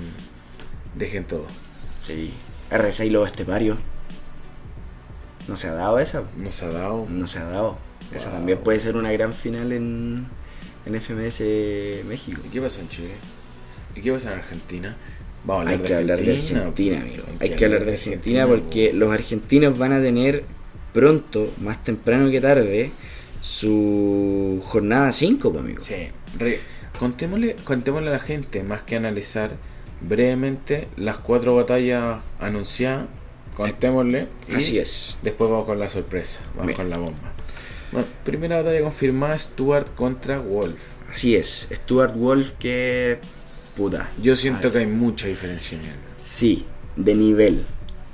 Dejen 0.93 1.23
todo. 1.23 1.47
Sí. 1.99 2.35
R6 2.69 3.09
Lobo 3.09 3.25
Estepario. 3.25 3.79
No 5.47 5.57
se 5.57 5.69
ha 5.69 5.73
dado 5.73 5.97
esa. 5.97 6.21
No 6.37 6.51
se 6.51 6.65
ha 6.65 6.69
dado. 6.69 7.07
No 7.09 7.25
se 7.25 7.39
ha 7.39 7.45
dado. 7.45 7.79
Esa 8.13 8.29
también 8.29 8.59
puede 8.59 8.79
ser 8.79 8.95
una 8.95 9.11
gran 9.11 9.33
final 9.33 9.71
en, 9.71 10.27
en 10.85 11.01
FMS 11.01 12.05
México. 12.05 12.41
¿Y 12.45 12.49
qué 12.49 12.61
pasa 12.61 12.79
en 12.81 12.89
Chile? 12.89 13.15
¿Y 13.95 14.01
qué 14.01 14.11
pasa 14.13 14.33
en 14.33 14.37
Argentina? 14.37 14.95
Vamos 15.45 15.67
a 15.67 15.69
Hay 15.69 15.77
que 15.79 15.93
hablar 15.95 16.19
de 16.19 16.31
Argentina, 16.31 16.71
pues. 16.75 17.01
amigo. 17.01 17.23
Hay 17.39 17.49
que 17.51 17.65
hablar 17.65 17.85
de 17.85 17.93
Argentina 17.93 18.47
porque 18.47 18.93
los 18.93 19.13
argentinos 19.13 19.77
van 19.77 19.91
a 19.93 20.01
tener 20.01 20.43
pronto, 20.93 21.51
más 21.61 21.83
temprano 21.83 22.31
que 22.31 22.41
tarde, 22.41 22.91
su 23.41 24.61
jornada 24.65 25.11
5, 25.11 25.51
pues, 25.51 25.63
amigo. 25.63 25.79
Sí. 25.81 25.95
Re- 26.39 26.59
contémosle, 26.99 27.55
contémosle 27.63 28.09
a 28.09 28.13
la 28.13 28.19
gente, 28.19 28.63
más 28.63 28.81
que 28.83 28.95
analizar 28.95 29.55
brevemente 30.01 30.87
las 30.97 31.17
cuatro 31.17 31.55
batallas 31.55 32.19
anunciadas. 32.39 33.05
Contémosle. 33.55 34.27
y 34.49 34.55
Así 34.55 34.79
es. 34.79 35.17
Después 35.23 35.49
vamos 35.49 35.65
con 35.65 35.79
la 35.79 35.89
sorpresa, 35.89 36.41
vamos 36.55 36.67
Bien. 36.67 36.77
con 36.77 36.89
la 36.89 36.97
bomba. 36.97 37.33
Bueno, 37.91 38.07
primera 38.25 38.57
batalla 38.57 38.81
confirmada, 38.81 39.37
Stuart 39.39 39.93
contra 39.95 40.39
Wolf. 40.39 40.79
Así 41.09 41.35
es. 41.35 41.67
Stuart 41.71 42.15
Wolf 42.15 42.51
que... 42.59 43.19
Puta. 43.75 44.09
Yo 44.21 44.35
siento 44.35 44.71
que 44.71 44.79
hay 44.79 44.87
mucha 44.87 45.27
diferencia 45.27 45.77
en 45.77 45.85
él. 45.85 45.95
Sí, 46.17 46.65
de 46.95 47.15
nivel. 47.15 47.65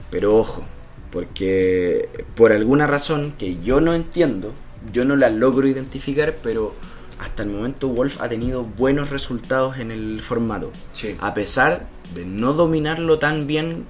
Pero 0.10 0.36
ojo, 0.38 0.64
porque 1.12 2.10
por 2.36 2.52
alguna 2.52 2.88
razón 2.88 3.34
que 3.38 3.58
yo 3.62 3.80
no 3.82 3.94
entiendo, 3.94 4.54
yo 4.92 5.06
no 5.06 5.16
la 5.16 5.30
logro 5.30 5.68
identificar, 5.68 6.38
pero 6.42 6.74
hasta 7.20 7.44
el 7.44 7.50
momento 7.50 7.90
Wolf 7.90 8.20
ha 8.22 8.28
tenido 8.28 8.64
buenos 8.64 9.10
resultados 9.12 9.78
en 9.78 9.92
el 9.92 10.22
formato. 10.22 10.72
Sí. 10.94 11.16
A 11.20 11.34
pesar 11.34 11.88
de 12.16 12.26
no 12.26 12.54
dominarlo 12.54 13.20
tan 13.20 13.46
bien, 13.46 13.86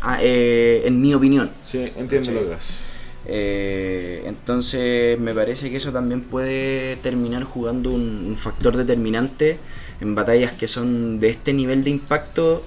a- 0.00 0.18
eh, 0.22 0.82
en 0.86 1.00
mi 1.00 1.12
opinión. 1.14 1.50
Sí, 1.66 1.92
entiendo 1.96 2.32
lo 2.32 2.48
que 2.48 2.54
haces. 2.54 2.78
Eh, 3.26 4.22
entonces 4.26 5.18
me 5.18 5.32
parece 5.34 5.70
que 5.70 5.76
eso 5.76 5.92
también 5.92 6.20
puede 6.22 6.96
terminar 6.96 7.44
jugando 7.44 7.90
un, 7.90 8.24
un 8.26 8.36
factor 8.36 8.76
determinante 8.76 9.58
en 10.04 10.14
batallas 10.14 10.52
que 10.52 10.68
son 10.68 11.18
de 11.20 11.28
este 11.30 11.52
nivel 11.52 11.82
de 11.84 11.90
impacto. 11.90 12.62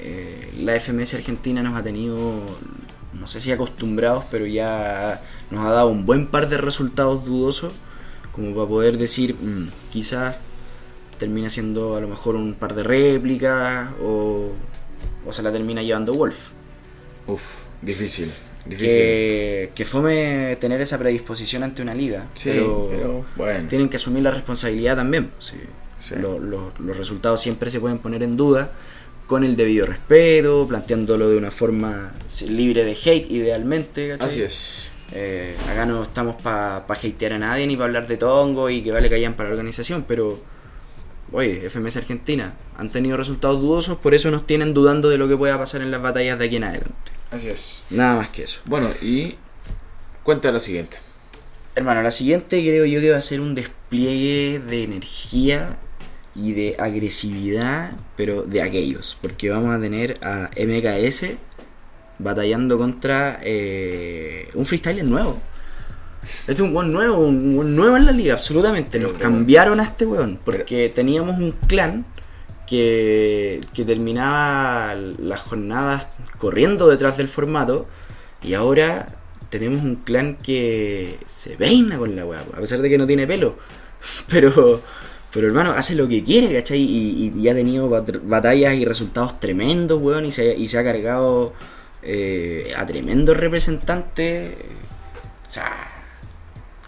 Eh, 0.00 0.50
la 0.60 0.74
FMS 0.78 1.14
Argentina 1.14 1.62
nos 1.62 1.76
ha 1.76 1.82
tenido, 1.82 2.40
no 3.12 3.26
sé 3.26 3.40
si 3.40 3.50
acostumbrados, 3.52 4.24
pero 4.30 4.46
ya 4.46 5.20
nos 5.50 5.66
ha 5.66 5.70
dado 5.70 5.88
un 5.88 6.06
buen 6.06 6.26
par 6.26 6.48
de 6.48 6.56
resultados 6.58 7.24
dudosos 7.24 7.72
como 8.32 8.54
para 8.54 8.68
poder 8.68 8.98
decir, 8.98 9.34
"Mm, 9.34 9.68
quizás 9.90 10.36
termina 11.18 11.50
siendo 11.50 11.96
a 11.96 12.00
lo 12.00 12.06
mejor 12.08 12.36
un 12.36 12.54
par 12.54 12.74
de 12.74 12.84
réplicas 12.84 13.88
o, 14.00 14.52
o 15.26 15.32
se 15.32 15.42
la 15.42 15.50
termina 15.50 15.82
llevando 15.82 16.12
Wolf. 16.14 16.50
Uf, 17.26 17.62
difícil. 17.82 18.30
Difícil. 18.64 18.88
Que, 18.88 19.70
que 19.74 19.84
fome 19.84 20.56
tener 20.60 20.80
esa 20.80 20.96
predisposición 20.98 21.62
ante 21.64 21.82
una 21.82 21.94
liga, 21.94 22.26
Sí, 22.34 22.50
pero, 22.50 22.86
pero 22.90 23.24
bueno. 23.36 23.68
tienen 23.68 23.88
que 23.88 23.96
asumir 23.96 24.22
la 24.22 24.30
responsabilidad 24.30 24.94
también. 24.96 25.30
sí. 25.40 25.56
Sí. 26.08 26.14
Lo- 26.20 26.38
lo- 26.38 26.72
los 26.78 26.96
resultados 26.96 27.40
siempre 27.40 27.70
se 27.70 27.80
pueden 27.80 27.98
poner 27.98 28.22
en 28.22 28.36
duda 28.36 28.70
con 29.26 29.44
el 29.44 29.56
debido 29.56 29.84
respeto, 29.86 30.66
planteándolo 30.66 31.28
de 31.28 31.36
una 31.36 31.50
forma 31.50 32.12
libre 32.48 32.84
de 32.84 32.92
hate, 32.92 33.30
idealmente. 33.30 34.08
¿cachai? 34.08 34.26
Así 34.28 34.42
es. 34.42 34.88
Eh, 35.12 35.54
acá 35.70 35.86
no 35.86 36.02
estamos 36.02 36.36
para 36.36 36.86
pa 36.86 36.94
hatear 36.94 37.32
a 37.34 37.38
nadie 37.38 37.66
ni 37.66 37.76
para 37.76 37.86
hablar 37.86 38.06
de 38.06 38.16
tongo 38.16 38.68
y 38.70 38.82
que 38.82 38.90
vale 38.92 39.08
que 39.08 39.14
hayan 39.16 39.34
para 39.34 39.48
la 39.50 39.54
organización, 39.54 40.04
pero 40.06 40.38
oye, 41.32 41.64
FMS 41.68 41.96
Argentina 41.98 42.54
han 42.76 42.90
tenido 42.92 43.16
resultados 43.16 43.60
dudosos, 43.60 43.98
por 43.98 44.14
eso 44.14 44.30
nos 44.30 44.46
tienen 44.46 44.72
dudando 44.74 45.08
de 45.08 45.18
lo 45.18 45.26
que 45.28 45.36
pueda 45.36 45.58
pasar 45.58 45.80
en 45.82 45.90
las 45.90 46.00
batallas 46.02 46.38
de 46.38 46.44
aquí 46.46 46.56
en 46.56 46.64
adelante. 46.64 47.12
Así 47.30 47.48
es. 47.48 47.84
Nada 47.90 48.16
más 48.16 48.28
que 48.30 48.44
eso. 48.44 48.60
Bueno, 48.64 48.88
y 49.02 49.34
cuenta 50.22 50.50
lo 50.52 50.60
siguiente. 50.60 50.98
Hermano, 51.74 52.02
la 52.02 52.10
siguiente 52.10 52.60
creo 52.62 52.84
yo 52.86 53.00
que 53.00 53.10
va 53.10 53.18
a 53.18 53.22
ser 53.22 53.40
un 53.40 53.54
despliegue 53.54 54.58
de 54.66 54.84
energía 54.84 55.76
y 56.38 56.52
de 56.52 56.76
agresividad, 56.78 57.92
pero 58.16 58.42
de 58.42 58.62
aquellos, 58.62 59.16
porque 59.20 59.50
vamos 59.50 59.74
a 59.74 59.80
tener 59.80 60.18
a 60.22 60.50
MKS 60.56 61.36
batallando 62.18 62.78
contra 62.78 63.40
eh, 63.42 64.48
un 64.54 64.64
freestyler 64.64 65.04
nuevo. 65.04 65.40
Este 66.40 66.52
es 66.52 66.60
un 66.60 66.74
buen 66.74 66.92
nuevo, 66.92 67.18
un 67.18 67.56
buen 67.56 67.74
nuevo 67.74 67.96
en 67.96 68.06
la 68.06 68.12
liga, 68.12 68.34
absolutamente. 68.34 68.98
Nos 68.98 69.14
cambiaron 69.14 69.80
a 69.80 69.84
este 69.84 70.06
weón, 70.06 70.38
porque 70.44 70.88
teníamos 70.88 71.38
un 71.38 71.52
clan 71.52 72.04
que, 72.66 73.60
que 73.72 73.84
terminaba 73.84 74.94
las 74.94 75.40
jornadas 75.40 76.06
corriendo 76.38 76.88
detrás 76.88 77.16
del 77.16 77.28
formato 77.28 77.86
y 78.42 78.54
ahora 78.54 79.08
tenemos 79.50 79.82
un 79.82 79.96
clan 79.96 80.36
que 80.36 81.18
se 81.26 81.56
peina 81.56 81.98
con 81.98 82.14
la 82.14 82.24
weá, 82.26 82.40
a 82.40 82.60
pesar 82.60 82.80
de 82.80 82.90
que 82.90 82.98
no 82.98 83.06
tiene 83.06 83.26
pelo. 83.26 83.56
Pero, 84.28 84.80
pero 85.32 85.46
hermano, 85.46 85.72
hace 85.72 85.94
lo 85.94 86.08
que 86.08 86.22
quiere, 86.24 86.52
¿cachai? 86.54 86.80
Y, 86.80 87.32
y- 87.36 87.40
y 87.40 87.48
ha 87.48 87.54
tenido 87.54 87.88
bat- 87.90 88.20
batallas 88.22 88.74
y 88.74 88.84
resultados 88.84 89.38
tremendos, 89.40 90.00
weón, 90.00 90.26
y 90.26 90.32
se, 90.32 90.56
y 90.56 90.68
se 90.68 90.78
ha 90.78 90.84
cargado 90.84 91.52
eh, 92.02 92.72
a 92.76 92.86
tremendos 92.86 93.36
representantes. 93.36 94.52
O 95.46 95.50
sea, 95.50 95.70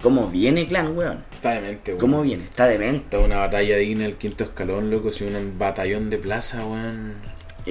¿cómo 0.03 0.29
viene 0.29 0.67
clan, 0.67 0.97
weón? 0.97 1.25
Está 1.33 1.53
demente, 1.53 1.93
weón. 1.93 2.01
¿Cómo 2.01 2.23
viene? 2.23 2.45
Está 2.45 2.67
demente. 2.67 3.05
Está 3.17 3.19
una 3.21 3.39
batalla 3.39 3.77
digna 3.77 4.05
del 4.05 4.17
quinto 4.17 4.45
escalón, 4.45 4.91
loco. 4.91 5.11
Si 5.13 5.25
un 5.25 5.59
batallón 5.59 6.11
de 6.11 6.19
plaza, 6.19 6.65
weón. 6.65 7.15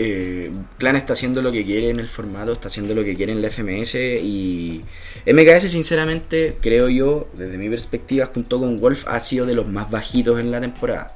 Eh, 0.02 0.50
Clan 0.78 0.96
está 0.96 1.12
haciendo 1.12 1.42
lo 1.42 1.52
que 1.52 1.66
quiere 1.66 1.90
en 1.90 2.00
el 2.00 2.08
formato, 2.08 2.54
está 2.54 2.70
haciendo 2.70 2.96
lo 2.96 3.04
que 3.04 3.16
quiere 3.16 3.34
en 3.34 3.42
la 3.42 3.50
FMS 3.50 3.96
y 3.96 4.82
MKS 5.26 5.70
sinceramente 5.70 6.56
creo 6.62 6.88
yo, 6.88 7.28
desde 7.34 7.58
mi 7.58 7.68
perspectiva, 7.68 8.28
junto 8.28 8.62
con 8.62 8.80
Wolf 8.80 9.06
ha 9.10 9.20
sido 9.20 9.46
de 9.46 9.56
los 9.56 9.68
más 9.68 9.92
bajitos 9.92 10.40
en 10.40 10.52
la 10.52 10.62
temporada. 10.62 11.12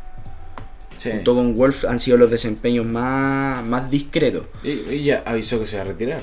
Sí. 0.97 1.11
Junto 1.11 1.33
con 1.33 1.55
Wolf 1.55 1.85
han 1.85 1.97
sido 1.97 2.17
los 2.17 2.29
desempeños 2.29 2.85
más, 2.85 3.65
más 3.65 3.89
discretos. 3.89 4.47
Y, 4.63 4.71
y 4.93 5.03
ya 5.05 5.23
avisó 5.25 5.61
que 5.61 5.65
se 5.65 5.77
va 5.77 5.83
a 5.83 5.85
retirar. 5.85 6.21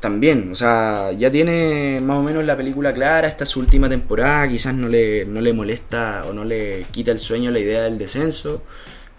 También, 0.00 0.50
o 0.52 0.54
sea, 0.54 1.12
ya 1.12 1.30
tiene 1.30 2.00
más 2.02 2.18
o 2.18 2.22
menos 2.22 2.42
la 2.44 2.56
película 2.56 2.92
clara, 2.94 3.28
esta 3.28 3.44
es 3.44 3.50
su 3.50 3.60
última 3.60 3.88
temporada, 3.88 4.48
quizás 4.48 4.74
no 4.74 4.88
le, 4.88 5.26
no 5.26 5.42
le 5.42 5.52
molesta 5.52 6.24
o 6.26 6.32
no 6.32 6.44
le 6.44 6.86
quita 6.90 7.10
el 7.12 7.18
sueño 7.18 7.50
la 7.50 7.58
idea 7.58 7.82
del 7.82 7.98
descenso, 7.98 8.62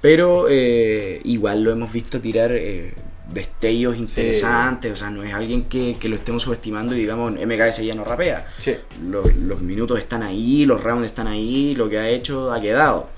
pero 0.01 0.47
eh, 0.49 1.21
igual 1.23 1.63
lo 1.63 1.71
hemos 1.71 1.91
visto 1.91 2.19
tirar 2.21 2.51
eh, 2.53 2.93
destellos 3.33 3.97
interesantes, 3.97 4.91
o 4.91 4.95
sea, 4.95 5.09
no 5.09 5.23
es 5.23 5.33
alguien 5.33 5.63
que, 5.63 5.97
que 5.99 6.07
lo 6.09 6.15
estemos 6.15 6.43
subestimando 6.43 6.95
y 6.95 6.99
digamos, 6.99 7.33
MKS 7.33 7.83
ya 7.83 7.95
no 7.95 8.03
rapea. 8.05 8.47
Sí. 8.59 8.75
Los, 9.09 9.35
los 9.35 9.61
minutos 9.61 9.99
están 9.99 10.23
ahí, 10.23 10.65
los 10.65 10.81
rounds 10.83 11.05
están 11.07 11.27
ahí, 11.27 11.75
lo 11.75 11.89
que 11.89 11.97
ha 11.97 12.07
hecho 12.09 12.51
ha 12.53 12.61
quedado. 12.61 13.09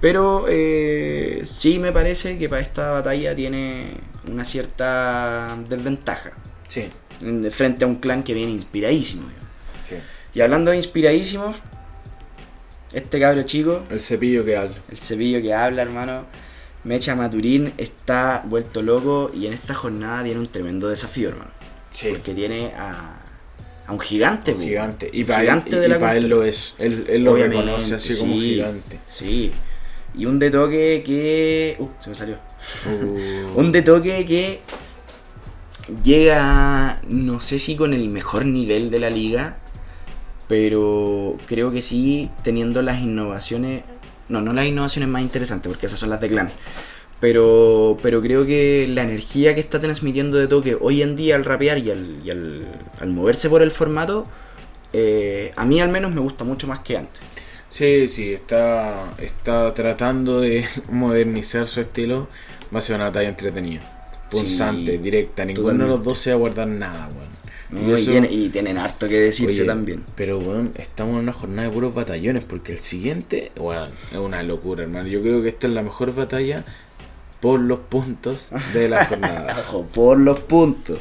Pero 0.00 0.46
eh, 0.48 1.42
sí 1.44 1.78
me 1.78 1.92
parece 1.92 2.38
que 2.38 2.48
para 2.48 2.62
esta 2.62 2.90
batalla 2.90 3.34
tiene 3.34 3.98
una 4.30 4.44
cierta 4.46 5.48
desventaja. 5.68 6.30
Sí. 6.68 6.84
en- 7.20 7.50
frente 7.52 7.84
a 7.84 7.86
un 7.88 7.96
clan 7.96 8.22
que 8.22 8.32
viene 8.32 8.52
inspiradísimo. 8.52 9.24
Sí. 9.86 9.96
Y 10.34 10.40
hablando 10.40 10.70
de 10.70 10.78
inspiradísimos, 10.78 11.56
este 12.92 13.20
cabro 13.20 13.42
chico, 13.42 13.82
El 13.90 14.00
cepillo 14.00 14.44
que 14.44 14.56
habla. 14.56 14.74
el 14.90 14.98
cepillo 14.98 15.40
que 15.42 15.54
habla, 15.54 15.82
hermano, 15.82 16.26
Mecha 16.84 17.14
Maturín, 17.14 17.72
está 17.78 18.42
vuelto 18.46 18.82
loco 18.82 19.30
y 19.34 19.46
en 19.46 19.52
esta 19.52 19.74
jornada 19.74 20.24
tiene 20.24 20.40
un 20.40 20.46
tremendo 20.48 20.88
desafío, 20.88 21.28
hermano. 21.30 21.50
Sí. 21.90 22.08
Porque 22.10 22.32
tiene 22.34 22.72
a, 22.76 23.20
a 23.86 23.92
un 23.92 24.00
gigante, 24.00 24.52
Un 24.52 24.58
po. 24.58 24.64
gigante. 24.64 25.10
Y 25.12 25.20
Un 25.22 25.26
para 25.26 25.40
él, 25.40 25.46
gigante 25.46 25.76
y- 25.76 25.78
de 25.78 25.86
y 25.86 25.88
la 25.88 25.98
pa' 25.98 26.16
él 26.16 26.28
lo 26.28 26.42
es. 26.44 26.74
Él, 26.78 27.04
él 27.08 27.24
lo 27.24 27.32
Obviamente, 27.32 27.64
reconoce 27.64 27.94
así 27.96 28.16
como 28.18 28.34
sí, 28.34 28.40
gigante. 28.40 28.98
Sí. 29.08 29.52
Y 30.16 30.26
un 30.26 30.38
de 30.38 30.50
toque 30.50 31.02
que. 31.04 31.76
Uh, 31.78 31.88
se 32.00 32.08
me 32.10 32.14
salió. 32.16 32.36
Uh, 32.86 33.58
Un 33.60 33.72
de 33.72 33.82
toque 33.82 34.24
que 34.24 34.60
llega, 36.04 37.00
no 37.08 37.40
sé 37.40 37.58
si 37.58 37.76
con 37.76 37.92
el 37.94 38.08
mejor 38.10 38.44
nivel 38.46 38.90
de 38.90 39.00
la 39.00 39.10
liga, 39.10 39.58
pero 40.50 41.36
creo 41.46 41.70
que 41.70 41.80
sí 41.80 42.28
teniendo 42.42 42.82
las 42.82 42.98
innovaciones, 42.98 43.84
no, 44.28 44.40
no 44.40 44.52
las 44.52 44.66
innovaciones 44.66 45.08
más 45.08 45.22
interesantes, 45.22 45.70
porque 45.70 45.86
esas 45.86 46.00
son 46.00 46.10
las 46.10 46.20
de 46.20 46.26
Clan, 46.26 46.50
pero, 47.20 47.96
pero 48.02 48.20
creo 48.20 48.44
que 48.44 48.84
la 48.88 49.04
energía 49.04 49.54
que 49.54 49.60
está 49.60 49.78
transmitiendo 49.78 50.38
de 50.38 50.48
toque 50.48 50.76
hoy 50.80 51.02
en 51.02 51.14
día 51.14 51.36
al 51.36 51.44
rapear 51.44 51.78
y 51.78 51.92
al, 51.92 52.20
y 52.24 52.30
al, 52.30 52.66
al 52.98 53.10
moverse 53.10 53.48
por 53.48 53.62
el 53.62 53.70
formato, 53.70 54.26
eh, 54.92 55.52
a 55.54 55.64
mí 55.64 55.80
al 55.80 55.88
menos 55.88 56.12
me 56.12 56.20
gusta 56.20 56.42
mucho 56.42 56.66
más 56.66 56.80
que 56.80 56.96
antes. 56.96 57.22
Sí, 57.68 58.08
sí, 58.08 58.32
está, 58.32 59.04
está 59.18 59.72
tratando 59.72 60.40
de 60.40 60.66
modernizar 60.90 61.68
su 61.68 61.80
estilo. 61.80 62.26
Va 62.74 62.80
a 62.80 62.82
ser 62.82 62.96
una 62.96 63.04
batalla 63.04 63.28
entretenida. 63.28 63.82
Punzante, 64.28 64.92
Sí, 64.92 64.98
directa. 64.98 65.44
Ninguno 65.44 65.84
de 65.84 65.90
los 65.90 66.02
dos 66.02 66.18
se 66.18 66.30
va 66.30 66.34
a 66.34 66.38
guardar 66.40 66.66
nada, 66.66 67.08
weón. 67.14 67.39
¿No? 67.70 67.96
Y, 68.30 68.48
tienen 68.48 68.78
harto 68.78 69.08
que 69.08 69.20
decirse 69.20 69.62
Oye, 69.62 69.64
también. 69.64 70.04
Pero, 70.16 70.38
weón, 70.38 70.72
estamos 70.76 71.14
en 71.14 71.20
una 71.20 71.32
jornada 71.32 71.68
de 71.68 71.74
puros 71.74 71.94
batallones. 71.94 72.44
Porque 72.44 72.72
el 72.72 72.78
siguiente, 72.78 73.52
weón, 73.56 73.90
es 74.10 74.18
una 74.18 74.42
locura, 74.42 74.82
hermano. 74.82 75.08
Yo 75.08 75.22
creo 75.22 75.42
que 75.42 75.48
esta 75.48 75.66
es 75.66 75.72
la 75.72 75.82
mejor 75.82 76.14
batalla 76.14 76.64
por 77.40 77.60
los 77.60 77.80
puntos 77.80 78.50
de 78.72 78.88
la 78.88 79.04
jornada. 79.06 79.56
Ojo, 79.68 79.86
por 79.86 80.18
los 80.18 80.40
puntos. 80.40 80.98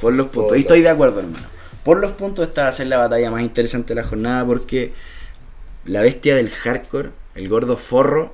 Por 0.00 0.12
los 0.12 0.26
puntos. 0.26 0.48
Por 0.48 0.56
y 0.56 0.60
estoy 0.60 0.82
de 0.82 0.88
acuerdo, 0.88 1.20
hermano. 1.20 1.46
Por 1.84 2.00
los 2.00 2.12
puntos 2.12 2.48
esta 2.48 2.62
va 2.62 2.68
a 2.68 2.72
ser 2.72 2.88
la 2.88 2.98
batalla 2.98 3.30
más 3.30 3.42
interesante 3.42 3.94
de 3.94 4.00
la 4.00 4.06
jornada 4.06 4.44
porque 4.44 4.92
la 5.84 6.00
bestia 6.00 6.34
del 6.34 6.50
hardcore, 6.50 7.10
el 7.36 7.48
gordo 7.48 7.76
forro, 7.76 8.32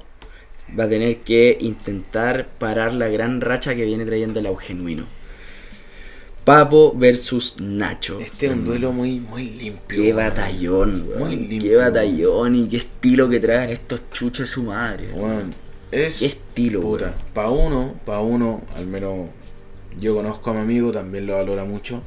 va 0.78 0.84
a 0.84 0.88
tener 0.88 1.18
que 1.18 1.58
intentar 1.60 2.48
parar 2.58 2.94
la 2.94 3.08
gran 3.08 3.40
racha 3.40 3.74
que 3.74 3.84
viene 3.84 4.06
trayendo 4.06 4.40
el 4.40 4.48
genuino. 4.58 5.06
Papo 6.44 6.92
versus 6.96 7.60
Nacho. 7.60 8.18
Este 8.18 8.46
es 8.46 8.52
un 8.52 8.64
duelo 8.64 8.92
muy, 8.92 9.20
muy 9.20 9.44
limpio. 9.50 10.02
Qué 10.02 10.12
batallón, 10.12 11.06
weón. 11.08 11.18
Muy 11.20 11.36
limpio. 11.36 11.70
Qué 11.70 11.76
batallón 11.76 12.56
y 12.56 12.68
qué 12.68 12.78
estilo 12.78 13.28
que 13.28 13.38
traen 13.38 13.70
estos 13.70 14.00
chuches 14.10 14.48
su 14.48 14.64
madre. 14.64 15.08
Weón, 15.12 15.54
es. 15.92 16.18
Qué 16.18 16.26
estilo, 16.26 16.80
Puta, 16.80 17.04
weón. 17.06 17.14
pa' 17.32 17.50
uno, 17.50 17.94
pa' 18.04 18.20
uno, 18.20 18.62
al 18.74 18.86
menos 18.86 19.28
yo 20.00 20.16
conozco 20.16 20.50
a 20.50 20.54
mi 20.54 20.60
amigo, 20.60 20.90
también 20.90 21.26
lo 21.26 21.34
valora 21.34 21.64
mucho. 21.64 22.02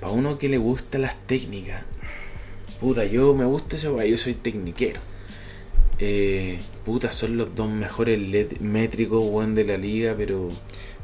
Pa' 0.00 0.10
uno 0.10 0.38
que 0.38 0.48
le 0.48 0.58
gusta 0.58 0.98
las 0.98 1.16
técnicas. 1.26 1.82
Puta, 2.80 3.04
yo 3.04 3.34
me 3.34 3.44
gusta 3.46 3.76
weón, 3.76 4.06
yo 4.06 4.16
soy 4.16 4.34
tecniquero. 4.34 5.00
Eh, 5.98 6.60
puta, 6.84 7.10
son 7.10 7.36
los 7.36 7.54
dos 7.56 7.68
mejores 7.68 8.60
métricos, 8.60 9.24
weón, 9.28 9.56
de 9.56 9.64
la 9.64 9.76
liga, 9.76 10.14
pero. 10.16 10.50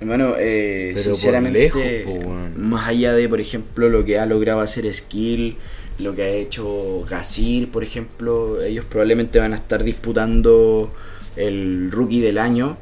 Hermano, 0.00 0.34
eh, 0.38 0.94
sinceramente, 0.96 1.58
lejos, 1.58 1.82
po, 2.04 2.32
más 2.56 2.88
allá 2.88 3.14
de, 3.14 3.28
por 3.28 3.40
ejemplo, 3.40 3.88
lo 3.88 4.04
que 4.04 4.18
ha 4.18 4.26
logrado 4.26 4.60
hacer 4.60 4.92
Skill, 4.92 5.56
lo 5.98 6.14
que 6.14 6.22
ha 6.22 6.28
hecho 6.28 7.04
Gazir, 7.08 7.70
por 7.70 7.82
ejemplo, 7.82 8.62
ellos 8.62 8.84
probablemente 8.84 9.40
van 9.40 9.54
a 9.54 9.56
estar 9.56 9.82
disputando 9.82 10.92
el 11.34 11.90
rookie 11.90 12.20
del 12.20 12.38
año. 12.38 12.76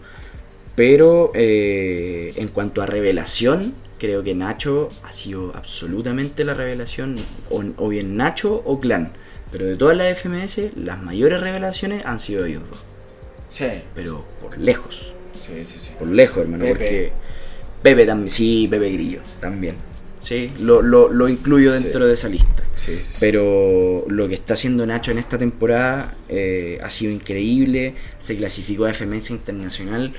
Pero 0.75 1.33
eh, 1.35 2.35
en 2.37 2.49
cuanto 2.49 2.83
a 2.83 2.87
revelación, 2.87 3.73
creo 3.99 4.23
que 4.23 4.35
Nacho 4.35 4.91
ha 5.05 5.11
sido 5.11 5.57
absolutamente 5.57 6.45
la 6.45 6.53
revelación, 6.53 7.17
o, 7.49 7.65
o 7.79 7.89
bien 7.89 8.19
Nacho 8.19 8.63
o 8.67 8.79
Clan. 8.79 9.13
Pero 9.51 9.65
de 9.65 9.77
todas 9.77 9.97
las 9.97 10.19
FMS, 10.19 10.77
las 10.77 11.03
mayores 11.03 11.41
revelaciones 11.41 12.05
han 12.05 12.19
sido 12.19 12.45
ellos 12.45 12.63
dos. 12.69 12.81
Sí, 13.49 13.65
Pero 13.95 14.27
por 14.39 14.59
lejos 14.59 15.16
sí, 15.47 15.65
sí. 15.65 15.79
sí. 15.81 15.91
por 15.99 16.09
lejos, 16.09 16.39
hermano, 16.39 16.65
Pepe. 16.65 16.75
porque 16.75 17.13
Pepe 17.83 18.07
también, 18.07 18.29
sí, 18.29 18.67
Pepe 18.71 18.91
Grillo, 18.91 19.21
también. 19.41 19.75
Sí, 20.19 20.51
lo, 20.61 20.83
lo, 20.83 21.13
lo 21.13 21.29
incluyo 21.29 21.73
dentro 21.73 22.01
Sí. 22.01 22.07
de 22.09 22.13
esa 22.15 22.29
lista. 22.29 22.65
Sí, 22.75 22.97
sí, 22.97 23.03
sí. 23.05 23.15
Pero 23.21 24.05
lo 24.09 24.27
que 24.29 24.35
está 24.35 24.55
haciendo 24.55 24.85
Nacho 24.87 25.11
en 25.13 25.19
esta 25.19 25.39
temporada 25.39 26.15
eh, 26.29 26.79
ha 26.83 26.91
sido 26.91 27.13
increíble. 27.13 27.95
Se 28.19 28.37
clasificó 28.37 28.87
a 28.87 28.93
FMS 28.95 29.31
Internacional. 29.31 30.13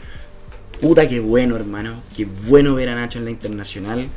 Puta 0.80 1.10
que 1.10 1.20
bueno, 1.20 1.56
hermano. 1.56 2.04
Qué 2.16 2.26
bueno 2.48 2.76
ver 2.76 2.90
a 2.90 2.96
Nacho 2.96 3.20
en 3.20 3.26
la 3.26 3.32
Internacional. 3.32 4.08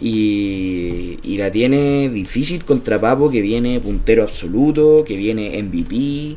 Y, 0.00 1.18
y 1.24 1.36
la 1.38 1.50
tiene 1.50 2.08
difícil 2.08 2.64
contra 2.64 3.00
Papo, 3.00 3.30
que 3.30 3.40
viene 3.40 3.80
puntero 3.80 4.22
absoluto, 4.22 5.04
que 5.04 5.16
viene 5.16 5.60
MVP, 5.62 6.36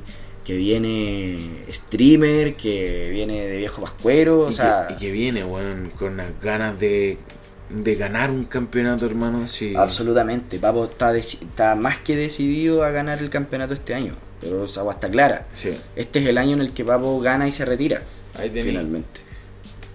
que 0.51 0.57
viene 0.57 1.63
streamer, 1.71 2.55
que 2.57 3.09
viene 3.09 3.47
de 3.47 3.55
viejo 3.55 3.81
pascuero. 3.81 4.41
O 4.41 4.49
y, 4.49 4.53
sea, 4.53 4.85
que, 4.87 4.95
y 4.95 4.97
que 4.97 5.11
viene, 5.11 5.45
weón, 5.45 5.93
con 5.97 6.17
las 6.17 6.41
ganas 6.41 6.77
de, 6.77 7.17
de 7.69 7.95
ganar 7.95 8.29
un 8.29 8.43
campeonato, 8.43 9.05
hermano. 9.05 9.47
Sí. 9.47 9.73
Absolutamente, 9.77 10.59
Papo 10.59 10.91
está, 11.15 11.75
más 11.75 11.99
que 11.99 12.17
decidido 12.17 12.83
a 12.83 12.89
ganar 12.89 13.19
el 13.19 13.29
campeonato 13.29 13.73
este 13.73 13.93
año. 13.93 14.13
Pero 14.41 14.65
esa 14.65 14.81
agua 14.81 14.95
está 14.95 15.09
clara. 15.09 15.45
Sí. 15.53 15.71
Este 15.95 16.19
es 16.19 16.25
el 16.25 16.37
año 16.37 16.53
en 16.55 16.61
el 16.61 16.73
que 16.73 16.83
Papo 16.83 17.21
gana 17.21 17.47
y 17.47 17.53
se 17.53 17.63
retira. 17.63 18.01
Ahí. 18.37 18.49
Finalmente. 18.49 19.21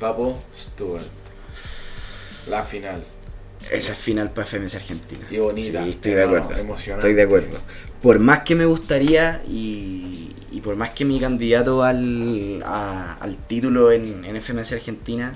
Papo 0.00 0.42
Stewart. 0.56 1.04
La 2.48 2.62
final. 2.62 3.04
Esa 3.70 3.92
es 3.92 3.98
final 3.98 4.30
para 4.30 4.46
FMS 4.46 4.76
Argentina. 4.76 5.26
Y 5.30 5.36
bonita, 5.36 5.84
Sí, 5.84 5.90
estoy 5.90 6.14
de 6.14 6.22
acuerdo. 6.22 6.56
emocionante. 6.56 7.08
Estoy 7.08 7.14
de 7.14 7.22
acuerdo. 7.24 7.58
Por 8.00 8.20
más 8.20 8.42
que 8.42 8.54
me 8.54 8.64
gustaría 8.64 9.42
y, 9.48 10.35
y 10.52 10.60
por 10.60 10.76
más 10.76 10.90
que 10.90 11.04
mi 11.04 11.18
candidato 11.20 11.82
al, 11.82 12.62
a- 12.64 13.14
al 13.20 13.36
título 13.36 13.90
en, 13.92 14.24
en 14.24 14.36
FMS 14.40 14.72
Argentina, 14.72 15.32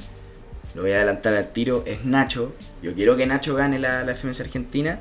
lo 0.74 0.82
voy 0.82 0.92
a 0.92 0.96
adelantar 0.96 1.34
al 1.34 1.48
tiro, 1.52 1.82
es 1.86 2.04
Nacho. 2.04 2.52
Yo 2.82 2.94
quiero 2.94 3.16
que 3.16 3.26
Nacho 3.26 3.54
gane 3.54 3.78
la, 3.78 4.04
la 4.04 4.14
FMS 4.14 4.40
Argentina. 4.40 5.00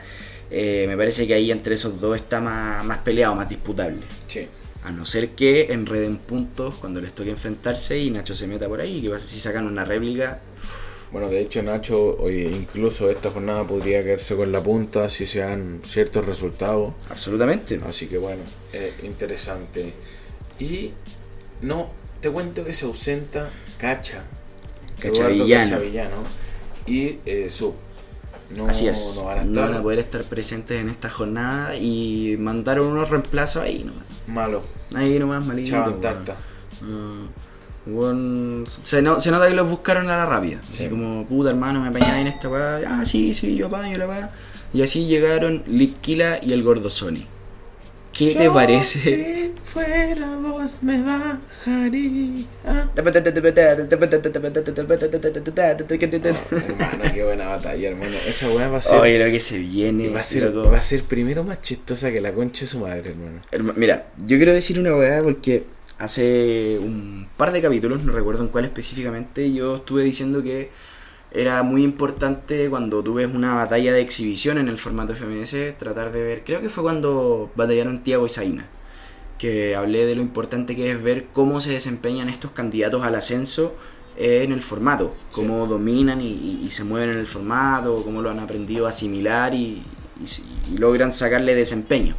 Eh, 0.51 0.85
me 0.87 0.97
parece 0.97 1.27
que 1.27 1.35
ahí 1.35 1.51
entre 1.51 1.75
esos 1.75 2.01
dos 2.01 2.15
está 2.15 2.41
más, 2.41 2.83
más 2.83 2.99
peleado, 2.99 3.35
más 3.35 3.47
disputable. 3.47 3.99
Sí. 4.27 4.47
A 4.83 4.91
no 4.91 5.05
ser 5.05 5.31
que 5.31 5.71
enreden 5.73 6.17
puntos 6.17 6.75
cuando 6.75 7.01
les 7.01 7.13
toque 7.13 7.29
enfrentarse 7.29 7.99
y 7.99 8.09
Nacho 8.09 8.33
se 8.33 8.47
meta 8.47 8.67
por 8.67 8.81
ahí. 8.81 9.01
Que 9.01 9.09
pasa 9.09 9.27
si 9.27 9.39
sacan 9.39 9.67
una 9.67 9.85
réplica. 9.85 10.39
Bueno, 11.11 11.27
de 11.29 11.41
hecho, 11.41 11.63
Nacho, 11.63 12.29
incluso 12.29 13.09
esta 13.09 13.31
jornada 13.31 13.63
podría 13.65 14.03
quedarse 14.03 14.35
con 14.35 14.51
la 14.51 14.61
punta 14.61 15.09
si 15.09 15.25
se 15.25 15.39
dan 15.39 15.81
ciertos 15.83 16.25
resultados. 16.25 16.93
Absolutamente. 17.09 17.79
Así 17.83 18.07
que 18.07 18.17
bueno, 18.19 18.43
eh, 18.73 18.93
interesante. 19.03 19.91
Y 20.59 20.91
no, 21.61 21.89
te 22.21 22.29
cuento 22.29 22.63
que 22.63 22.73
se 22.73 22.85
ausenta 22.85 23.49
Cacha. 23.79 24.23
Cachavillano. 24.99 25.69
Cachavillano 25.71 26.17
y 26.85 27.17
eh, 27.25 27.49
Sub. 27.49 27.73
No, 28.51 28.67
Así 28.67 28.87
es. 28.87 29.13
no 29.15 29.25
van 29.25 29.39
a 29.39 29.43
No 29.45 29.51
estar 29.51 29.69
van 29.69 29.79
a 29.79 29.83
poder 29.83 29.99
estar 29.99 30.23
presentes 30.23 30.81
en 30.81 30.89
esta 30.89 31.09
jornada 31.09 31.75
y 31.75 32.35
mandaron 32.39 32.87
unos 32.87 33.09
reemplazos 33.09 33.61
ahí 33.63 33.83
nomás. 33.83 34.03
malo. 34.27 34.63
Ahí 34.95 35.17
nomás, 35.19 35.45
malito. 35.45 35.69
Chaban 35.71 35.89
weón. 35.89 36.01
tarta. 36.01 36.35
Mm, 36.81 37.25
se, 38.65 39.01
no- 39.01 39.19
se 39.19 39.31
nota 39.31 39.47
que 39.47 39.53
los 39.55 39.69
buscaron 39.69 40.09
a 40.09 40.17
la 40.17 40.25
rápida. 40.25 40.59
Así 40.67 40.83
Sí. 40.85 40.89
como, 40.89 41.25
puta 41.25 41.49
hermano, 41.51 41.81
me 41.81 41.89
apañáis 41.89 42.21
en 42.21 42.27
esta 42.27 42.49
weá. 42.49 42.81
Ah, 42.87 43.05
sí, 43.05 43.33
sí, 43.33 43.55
yo 43.55 43.67
apaño 43.67 43.97
la 43.97 44.07
weá. 44.07 44.31
Y 44.73 44.81
así 44.83 45.07
llegaron 45.07 45.63
Litkila 45.67 46.39
y 46.43 46.53
el 46.53 46.61
gordo 46.63 46.89
Sony. 46.89 47.25
¿Qué 48.13 48.35
te 48.35 48.49
parece? 48.49 48.99
Si 48.99 49.53
fuera 49.63 50.35
vos 50.37 50.79
me 50.81 51.01
bajaría. 51.01 52.45
hermano, 56.51 57.13
qué 57.13 57.23
buena 57.23 57.47
batalla, 57.47 57.89
hermano. 57.89 58.15
Esa 58.27 58.49
weá 58.49 58.67
va 58.69 58.79
a 58.79 58.81
ser. 58.81 58.99
Oye, 58.99 59.19
lo 59.23 59.31
que 59.31 59.39
se 59.39 59.57
viene. 59.59 60.09
va 60.09 60.19
a 60.19 60.23
ser, 60.23 60.43
loco. 60.53 60.69
va 60.71 60.77
a 60.79 60.81
ser 60.81 61.03
primero 61.03 61.43
más 61.43 61.61
chistosa 61.61 62.11
que 62.11 62.19
la 62.19 62.33
concha 62.33 62.61
de 62.61 62.67
su 62.67 62.79
madre, 62.79 63.11
hermano. 63.11 63.41
Herma- 63.51 63.73
Mira, 63.75 64.07
yo 64.17 64.37
quiero 64.37 64.53
decir 64.53 64.79
una 64.79 64.95
weá 64.95 65.21
porque 65.23 65.63
hace 65.99 66.79
un 66.79 67.27
par 67.37 67.51
de 67.51 67.61
capítulos, 67.61 68.03
no 68.03 68.13
recuerdo 68.13 68.43
en 68.43 68.49
cuál 68.49 68.65
específicamente, 68.65 69.51
yo 69.53 69.77
estuve 69.77 70.03
diciendo 70.03 70.41
que 70.43 70.71
era 71.31 71.63
muy 71.63 71.83
importante 71.83 72.69
cuando 72.69 73.03
tú 73.03 73.15
ves 73.15 73.29
una 73.33 73.53
batalla 73.55 73.93
de 73.93 74.01
exhibición 74.01 74.57
en 74.57 74.67
el 74.69 74.77
formato 74.77 75.13
FMS, 75.13 75.77
tratar 75.77 76.11
de 76.11 76.23
ver, 76.23 76.43
creo 76.45 76.61
que 76.61 76.69
fue 76.69 76.83
cuando 76.83 77.51
batallaron 77.55 78.03
Tiago 78.03 78.25
y 78.25 78.29
Zaina, 78.29 78.67
que 79.37 79.75
hablé 79.75 80.05
de 80.05 80.15
lo 80.15 80.21
importante 80.21 80.75
que 80.75 80.91
es 80.91 81.01
ver 81.01 81.27
cómo 81.33 81.61
se 81.61 81.71
desempeñan 81.71 82.29
estos 82.29 82.51
candidatos 82.51 83.03
al 83.03 83.15
ascenso 83.15 83.75
en 84.17 84.51
el 84.51 84.61
formato, 84.61 85.15
cómo 85.31 85.65
dominan 85.67 86.21
y, 86.21 86.27
y- 86.65 86.71
se 86.71 86.83
mueven 86.83 87.11
en 87.11 87.17
el 87.19 87.27
formato, 87.27 88.03
cómo 88.03 88.21
lo 88.21 88.29
han 88.29 88.39
aprendido 88.39 88.85
a 88.85 88.89
asimilar 88.89 89.53
y, 89.53 89.81
y 90.73 90.77
logran 90.77 91.13
sacarle 91.13 91.55
desempeño. 91.55 92.15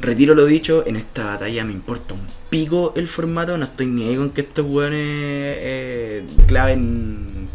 Retiro 0.00 0.34
lo 0.34 0.46
dicho, 0.46 0.84
en 0.86 0.96
esta 0.96 1.24
batalla 1.24 1.64
me 1.64 1.72
importa 1.72 2.14
un 2.14 2.20
pico 2.48 2.92
el 2.96 3.06
formato, 3.06 3.56
no 3.58 3.64
estoy 3.64 3.86
ni 3.86 4.08
ahí 4.08 4.16
con 4.16 4.30
que 4.30 4.40
estos 4.40 4.66
weones 4.66 4.98
eh, 5.02 6.24
claven 6.46 7.46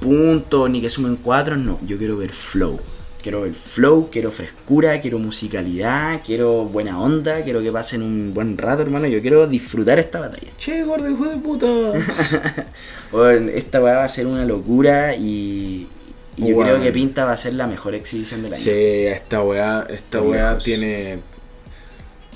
puntos 0.00 0.68
ni 0.70 0.80
que 0.82 0.90
sumen 0.90 1.16
cuatro, 1.16 1.56
no, 1.56 1.78
yo 1.86 1.96
quiero 1.96 2.16
ver 2.18 2.32
flow. 2.32 2.78
Quiero 3.22 3.40
ver 3.40 3.54
flow, 3.54 4.10
quiero 4.12 4.30
frescura, 4.30 5.00
quiero 5.00 5.18
musicalidad, 5.18 6.20
quiero 6.26 6.64
buena 6.66 7.00
onda, 7.00 7.42
quiero 7.42 7.62
que 7.62 7.72
pasen 7.72 8.02
un 8.02 8.34
buen 8.34 8.58
rato, 8.58 8.82
hermano. 8.82 9.06
Yo 9.06 9.22
quiero 9.22 9.46
disfrutar 9.46 9.98
esta 9.98 10.20
batalla. 10.20 10.48
Che, 10.58 10.82
gordo 10.84 11.08
hijo 11.08 11.24
de 11.24 11.38
puta. 11.38 11.66
Bueno, 13.10 13.48
esta 13.54 13.80
weá 13.82 13.96
va 13.96 14.04
a 14.04 14.08
ser 14.08 14.26
una 14.26 14.44
locura 14.44 15.14
y, 15.14 15.86
y 16.36 16.48
yo 16.48 16.58
creo 16.58 16.82
que 16.82 16.92
Pinta 16.92 17.24
va 17.24 17.32
a 17.32 17.36
ser 17.38 17.54
la 17.54 17.66
mejor 17.66 17.94
exhibición 17.94 18.42
del 18.42 18.52
año. 18.54 18.62
sí, 18.62 18.70
esta 19.06 19.40
weá, 19.42 19.86
esta 19.88 20.20
weá 20.20 20.58
tiene. 20.58 21.20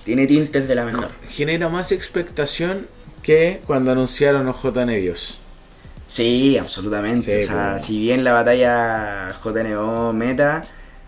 Tiene 0.09 0.27
tintes 0.27 0.67
de 0.67 0.75
la 0.75 0.87
mejor. 0.87 1.11
genera 1.29 1.69
más 1.69 1.93
expectación 1.93 2.87
que 3.23 3.61
cuando 3.67 3.93
anunciaron 3.93 4.49
OJ 4.49 4.73
Dios. 4.87 5.39
Sí, 6.07 6.57
absolutamente. 6.57 7.43
Sí, 7.43 7.47
o 7.47 7.53
sea, 7.53 7.71
pues. 7.73 7.85
si 7.85 7.99
bien 7.99 8.25
la 8.25 8.33
batalla 8.33 9.37
JNO 9.45 10.15
Meta 10.15 10.65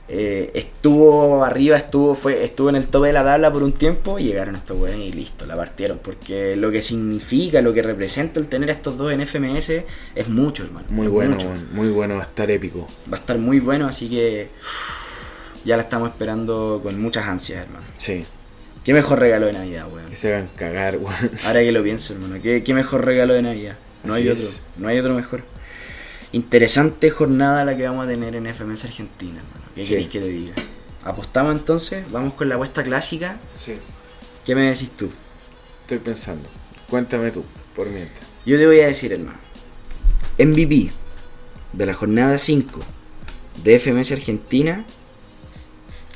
eh, 0.06 0.50
estuvo 0.52 1.42
arriba, 1.42 1.78
estuvo 1.78 2.14
fue 2.14 2.44
estuvo 2.44 2.68
en 2.68 2.76
el 2.76 2.88
tope 2.88 3.06
de 3.06 3.14
la 3.14 3.24
tabla 3.24 3.50
por 3.50 3.62
un 3.62 3.72
tiempo, 3.72 4.18
llegaron 4.18 4.54
estos 4.54 4.78
weones 4.78 5.00
y 5.00 5.12
listo, 5.12 5.46
la 5.46 5.56
partieron. 5.56 5.98
Porque 6.04 6.54
lo 6.54 6.70
que 6.70 6.82
significa, 6.82 7.62
lo 7.62 7.72
que 7.72 7.80
representa 7.80 8.38
el 8.38 8.50
tener 8.50 8.68
a 8.68 8.74
estos 8.74 8.98
dos 8.98 9.10
en 9.14 9.26
FMS 9.26 9.82
es 10.14 10.28
mucho, 10.28 10.64
hermano. 10.64 10.88
Muy 10.90 11.06
bueno, 11.06 11.36
mucho. 11.36 11.48
muy 11.72 11.88
bueno, 11.88 12.16
va 12.16 12.20
a 12.20 12.24
estar 12.24 12.50
épico. 12.50 12.86
Va 13.10 13.16
a 13.16 13.20
estar 13.20 13.38
muy 13.38 13.60
bueno, 13.60 13.86
así 13.86 14.10
que 14.10 14.50
uff, 14.60 15.64
ya 15.64 15.78
la 15.78 15.84
estamos 15.84 16.10
esperando 16.10 16.80
con 16.82 17.00
muchas 17.00 17.26
ansias, 17.26 17.64
hermano. 17.64 17.86
Sí, 17.96 18.26
Qué 18.84 18.94
mejor 18.94 19.18
regalo 19.18 19.46
de 19.46 19.52
Navidad, 19.52 19.86
weón. 19.92 20.08
que 20.08 20.16
se 20.16 20.28
hagan 20.34 20.48
cagar, 20.56 20.96
weón. 20.98 21.30
Ahora 21.44 21.60
que 21.60 21.72
lo 21.72 21.82
pienso, 21.82 22.14
hermano, 22.14 22.36
qué, 22.42 22.62
qué 22.64 22.74
mejor 22.74 23.04
regalo 23.04 23.34
de 23.34 23.42
Navidad. 23.42 23.76
No 24.04 24.14
Así 24.14 24.22
hay 24.22 24.28
otro, 24.30 24.44
es. 24.44 24.62
no 24.78 24.88
hay 24.88 24.98
otro 24.98 25.14
mejor. 25.14 25.42
Interesante 26.32 27.10
jornada 27.10 27.64
la 27.64 27.76
que 27.76 27.84
vamos 27.86 28.06
a 28.06 28.08
tener 28.08 28.34
en 28.36 28.46
FMS 28.46 28.84
Argentina, 28.86 29.38
hermano. 29.40 29.64
¿Qué 29.74 29.82
Sí. 29.82 29.88
queréis 29.90 30.08
que 30.08 30.20
te 30.20 30.28
diga? 30.28 30.54
Apostamos 31.04 31.54
entonces, 31.54 32.04
vamos 32.10 32.34
con 32.34 32.48
la 32.48 32.54
apuesta 32.54 32.82
clásica. 32.82 33.36
Sí, 33.56 33.76
¿Qué 34.44 34.54
me 34.54 34.62
decís 34.62 34.90
tú? 34.96 35.10
estoy 35.82 35.98
pensando. 35.98 36.48
Cuéntame 36.88 37.30
tú, 37.30 37.44
por 37.74 37.88
mientras. 37.88 38.22
Yo 38.46 38.56
te 38.56 38.66
voy 38.66 38.80
a 38.80 38.86
decir, 38.86 39.12
hermano. 39.12 39.38
MVP 40.38 40.90
de 41.72 41.86
la 41.86 41.94
jornada 41.94 42.38
5 42.38 42.80
de 43.62 43.78
FMS 43.78 44.12
Argentina 44.12 44.84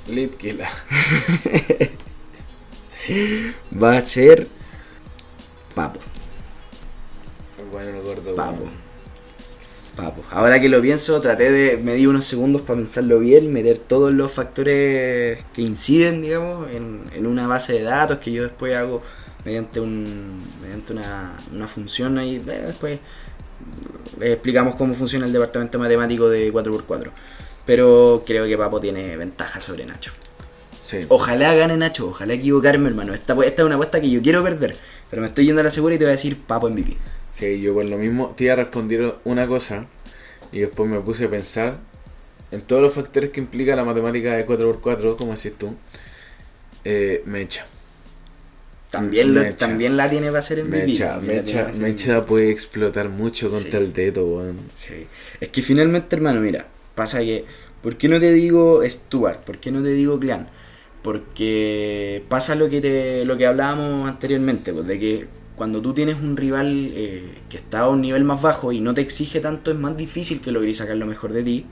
Litkila. 0.09 0.69
va 3.82 3.96
a 3.96 4.00
ser 4.00 4.48
Papo. 5.74 6.00
Bueno, 7.70 7.90
el 7.96 8.02
gordo, 8.02 8.34
Papo. 8.34 8.70
Papo. 9.94 10.24
Ahora 10.30 10.61
que 10.61 10.68
lo 10.68 10.82
pienso, 10.82 11.20
traté 11.20 11.52
de 11.52 11.76
medir 11.76 12.09
unos 12.09 12.24
segundos 12.24 12.62
para 12.62 12.78
pensarlo 12.78 13.20
bien, 13.20 13.52
meter 13.52 13.78
todos 13.78 14.12
los 14.12 14.32
factores 14.32 15.44
que 15.52 15.62
inciden, 15.62 16.22
digamos, 16.22 16.68
en, 16.72 17.05
en 17.12 17.26
una 17.26 17.46
base 17.46 17.74
de 17.74 17.82
datos 17.82 18.18
que 18.18 18.32
yo 18.32 18.42
después 18.42 18.74
hago 18.74 19.02
mediante 19.44 19.78
un 19.78 20.36
mediante 20.61 20.92
una, 20.94 21.36
una 21.52 21.68
función 21.68 22.18
ahí. 22.18 22.36
eh, 22.48 22.64
Después 22.66 22.98
les 24.18 24.30
explicamos 24.30 24.74
cómo 24.76 24.94
funciona 24.94 25.26
el 25.26 25.32
departamento 25.32 25.78
matemático 25.78 26.28
de 26.28 26.52
4x4. 26.52 27.12
Pero 27.66 28.22
creo 28.26 28.46
que 28.46 28.59
Papo 28.59 28.80
tiene 28.80 29.16
ventaja 29.16 29.61
sobre 29.61 29.86
Nacho. 29.86 30.12
Sí. 30.85 31.07
Ojalá 31.09 31.55
gane 31.55 31.78
Nacho, 31.78 32.09
ojalá 32.09 32.35
equivocarme, 32.35 32.91
hermano. 32.91 33.14
Esta, 33.14 33.32
esta 33.45 33.62
es 33.62 33.66
una 33.66 33.76
apuesta 33.76 34.03
que 34.03 34.11
yo 34.11 34.20
quiero 34.20 34.43
perder. 34.45 34.76
Pero 35.09 35.22
me 35.22 35.28
estoy 35.28 35.47
yendo 35.47 35.62
a 35.62 35.64
la 35.64 35.70
segura 35.70 35.95
y 35.95 35.99
te 35.99 36.05
voy 36.05 36.11
a 36.11 36.12
decir 36.12 36.37
Papo 36.37 36.68
MVP. 36.68 36.97
Sí, 37.32 37.61
yo 37.62 37.72
por 37.72 37.87
lo 37.87 37.97
mismo 37.97 38.35
te 38.37 38.45
iba 38.45 38.53
a 38.53 38.57
responder 38.57 39.14
una 39.24 39.47
cosa 39.47 39.87
y 40.53 40.61
después 40.61 40.89
me 40.91 41.01
puse 41.01 41.24
a 41.24 41.30
pensar 41.30 41.78
en 42.51 42.61
todos 42.61 42.82
los 42.82 42.93
factores 42.93 43.30
que 43.30 43.41
implica 43.41 43.74
la 43.74 43.85
matemática 43.85 44.37
de 44.37 44.47
4x4, 44.47 45.16
como 45.16 45.35
decís 45.35 45.55
tú. 45.59 45.74
Eh, 46.85 47.22
Mecha. 47.24 47.66
También, 48.91 49.35
lo- 49.35 49.55
también 49.55 49.97
la 49.97 50.09
tiene 50.09 50.28
para 50.28 50.43
ser 50.43 50.62
MVP. 50.64 50.87
Mecha, 50.87 51.16
Mecha, 51.20 51.70
Mecha 51.78 52.22
puede 52.22 52.51
explotar 52.51 53.09
mucho 53.09 53.51
contra 53.51 53.80
Sí. 53.80 53.85
el 53.87 53.93
teto. 53.93 54.45
Sí. 54.74 55.07
Es 55.41 55.49
que 55.49 55.62
finalmente, 55.62 56.14
hermano, 56.14 56.41
mira, 56.41 56.66
pasa 56.95 57.20
que. 57.20 57.45
¿Por 57.82 57.97
qué 57.97 58.09
no 58.09 58.20
te 58.20 58.32
digo 58.32 58.82
Stuart? 58.89 59.41
¿Por 59.41 59.59
qué 59.59 59.72
no 59.72 59.82
te 59.82 59.89
digo 59.89 60.18
Clan? 60.20 60.49
Porque 61.05 62.24
pasa 62.30 62.55
lo 62.55 62.70
que 62.70 62.80
te, 62.80 63.26
lo 63.26 63.36
que 63.36 63.46
hablábamos 63.46 64.09
anteriormente, 64.09 64.72
pues, 64.72 64.86
de 64.86 64.98
que 64.98 65.28
cuando 65.55 65.82
tú 65.82 65.92
tienes 65.92 66.16
un 66.16 66.34
rival 66.34 66.92
eh, 66.94 67.42
que 67.50 67.59
está 67.59 67.80
a 67.80 67.88
un 67.90 68.00
nivel 68.00 68.24
más 68.24 68.40
bajo 68.40 68.72
y 68.72 68.80
no 68.80 68.94
te 68.94 69.02
exige 69.02 69.40
tanto, 69.40 69.70
es 69.70 69.76
más 69.76 69.98
difícil 69.98 70.40
que 70.40 70.50
logres 70.50 70.78
sacar 70.78 70.96
lo 70.96 71.05
mejor 71.05 71.34
de 71.34 71.42
ti. 71.42 71.66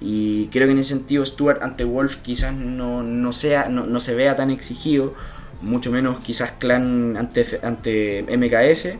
Y 0.00 0.46
creo 0.46 0.68
que 0.68 0.72
en 0.72 0.78
ese 0.78 0.90
sentido 0.90 1.26
Stuart 1.26 1.64
ante 1.64 1.82
Wolf 1.82 2.18
quizás 2.22 2.54
no, 2.54 3.02
no 3.02 3.32
sea, 3.32 3.68
no, 3.68 3.86
no 3.86 3.98
se 3.98 4.14
vea 4.14 4.36
tan 4.36 4.52
exigido, 4.52 5.14
mucho 5.62 5.90
menos 5.90 6.20
quizás 6.20 6.52
Clan 6.52 7.16
ante, 7.16 7.44
ante 7.64 8.22
MKS, 8.22 8.98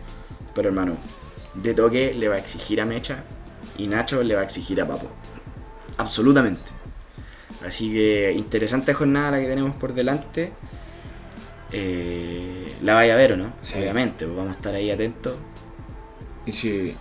pero 0.52 0.68
hermano, 0.68 0.96
de 1.54 1.74
toque 1.74 2.12
le 2.12 2.26
va 2.26 2.34
a 2.34 2.38
exigir 2.38 2.80
a 2.80 2.86
Mecha 2.86 3.22
y 3.78 3.86
Nacho 3.86 4.20
le 4.24 4.34
va 4.34 4.40
a 4.40 4.44
exigir 4.44 4.80
a 4.80 4.88
Papo. 4.88 5.06
Absolutamente. 5.96 6.75
Así 7.64 7.92
que 7.92 8.32
interesante 8.32 8.92
jornada 8.94 9.32
la 9.32 9.40
que 9.40 9.46
tenemos 9.48 9.74
por 9.76 9.94
delante. 9.94 10.52
Eh, 11.72 12.74
la 12.82 12.94
vaya 12.94 13.14
a 13.14 13.16
ver 13.16 13.32
o 13.32 13.36
no, 13.36 13.52
Sí. 13.60 13.74
obviamente, 13.78 14.24
pues 14.24 14.36
vamos 14.36 14.52
a 14.54 14.56
estar 14.56 14.74
ahí 14.74 14.90
atentos. 14.90 15.34
Y 16.46 16.52
si. 16.52 16.94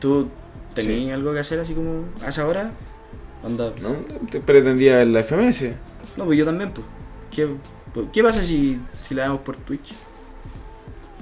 ¿Tú 0.00 0.28
tenías 0.74 0.96
Sí. 1.06 1.10
algo 1.10 1.32
que 1.32 1.40
hacer 1.40 1.58
así 1.60 1.74
como 1.74 2.04
a 2.24 2.28
esa 2.28 2.46
hora? 2.46 2.70
Onda, 3.42 3.72
¿No? 3.82 3.96
Te 4.30 4.40
pretendía 4.40 5.04
la 5.04 5.20
FMS. 5.20 5.72
No, 6.16 6.24
pues 6.26 6.38
yo 6.38 6.44
también, 6.44 6.70
pues. 6.70 6.86
¿Qué, 7.30 7.48
pues, 7.92 8.06
¿qué 8.12 8.22
pasa 8.22 8.44
si, 8.44 8.78
si 9.00 9.14
la 9.14 9.24
vemos 9.24 9.40
por 9.40 9.56
Twitch? 9.56 9.92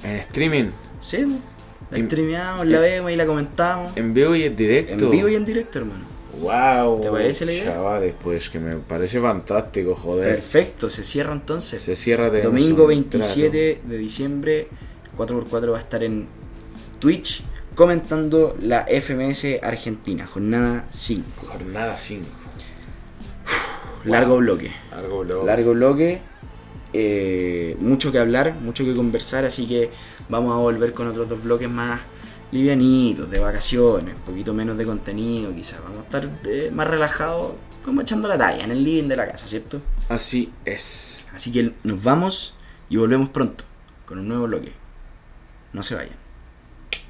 En 0.03 0.17
streaming. 0.17 0.71
Sí, 1.01 1.19
pues. 1.19 1.39
La 1.91 1.99
En- 1.99 2.07
streameamos, 2.07 2.67
la 2.67 2.77
en- 2.77 2.83
vemos 2.83 3.11
y 3.13 3.17
la 3.17 3.27
comentamos. 3.27 3.97
En 3.97 4.13
vivo 4.15 4.35
y 4.35 4.43
en 4.45 4.57
directo. 4.57 4.93
En 4.93 5.11
vivo 5.11 5.29
y 5.29 5.35
en 5.37 5.45
directo, 5.45 5.79
hermano. 5.79 6.05
Wow. 6.41 7.01
¿Te 7.01 7.11
parece 7.11 7.45
la 7.47 7.53
idea? 7.53 7.65
Chavales, 7.65 8.15
pues 8.23 8.49
que 8.49 8.59
me 8.59 8.77
parece 8.77 9.21
fantástico, 9.21 9.95
joder. 9.95 10.37
Perfecto, 10.37 10.89
se 10.89 11.05
cierra 11.05 11.33
entonces. 11.33 11.83
Se 11.83 11.97
cierra 11.97 12.31
de 12.31 12.43
Domingo 12.43 12.87
27 12.87 13.81
de 13.85 13.99
diciembre, 13.99 14.69
4x4 15.17 15.73
va 15.73 15.77
a 15.77 15.81
estar 15.81 16.03
en 16.03 16.27
Twitch 16.99 17.43
comentando 17.75 18.57
la 18.61 18.87
FMS 18.89 19.59
Argentina, 19.63 20.27
jornada 20.27 20.87
5. 20.91 21.47
Jornada 21.47 21.97
5. 21.97 22.27
Largo 24.05 24.39
bloque. 24.39 24.71
Largo 24.91 25.21
bloque. 25.21 25.47
Largo 25.47 25.73
bloque. 25.73 26.21
eh, 26.93 27.77
mucho 27.81 28.11
que 28.11 28.19
hablar, 28.19 28.55
mucho 28.55 28.85
que 28.85 28.95
conversar, 28.95 29.45
así 29.45 29.67
que 29.67 29.91
vamos 30.29 30.53
a 30.55 30.59
volver 30.59 30.93
con 30.93 31.07
otros 31.07 31.29
dos 31.29 31.43
bloques 31.43 31.69
más 31.71 32.01
livianitos, 32.53 33.31
de 33.31 33.39
vacaciones, 33.39 34.17
un 34.17 34.23
poquito 34.23 34.53
menos 34.55 34.77
de 34.77 34.85
contenido 34.85 35.55
quizás. 35.55 35.83
Vamos 35.83 36.01
a 36.01 36.03
estar 36.03 36.29
eh, 36.45 36.71
más 36.73 36.89
relajados, 36.89 37.55
como 37.85 38.01
echando 38.01 38.29
la 38.29 38.37
talla 38.37 38.65
en 38.65 38.71
el 38.71 38.85
living 38.85 39.09
de 39.09 39.17
la 39.17 39.29
casa, 39.29 39.47
¿cierto? 39.47 39.81
Así 40.09 40.53
es. 40.65 41.29
Así 41.35 41.53
que 41.53 41.73
nos 41.83 42.03
vamos 42.03 42.55
y 42.89 42.97
volvemos 42.97 43.31
pronto 43.31 43.65
con 44.05 44.19
un 44.19 44.29
nuevo 44.29 44.47
bloque. 44.47 44.73
No 45.73 45.83
se 45.83 45.95
vayan. 45.95 46.17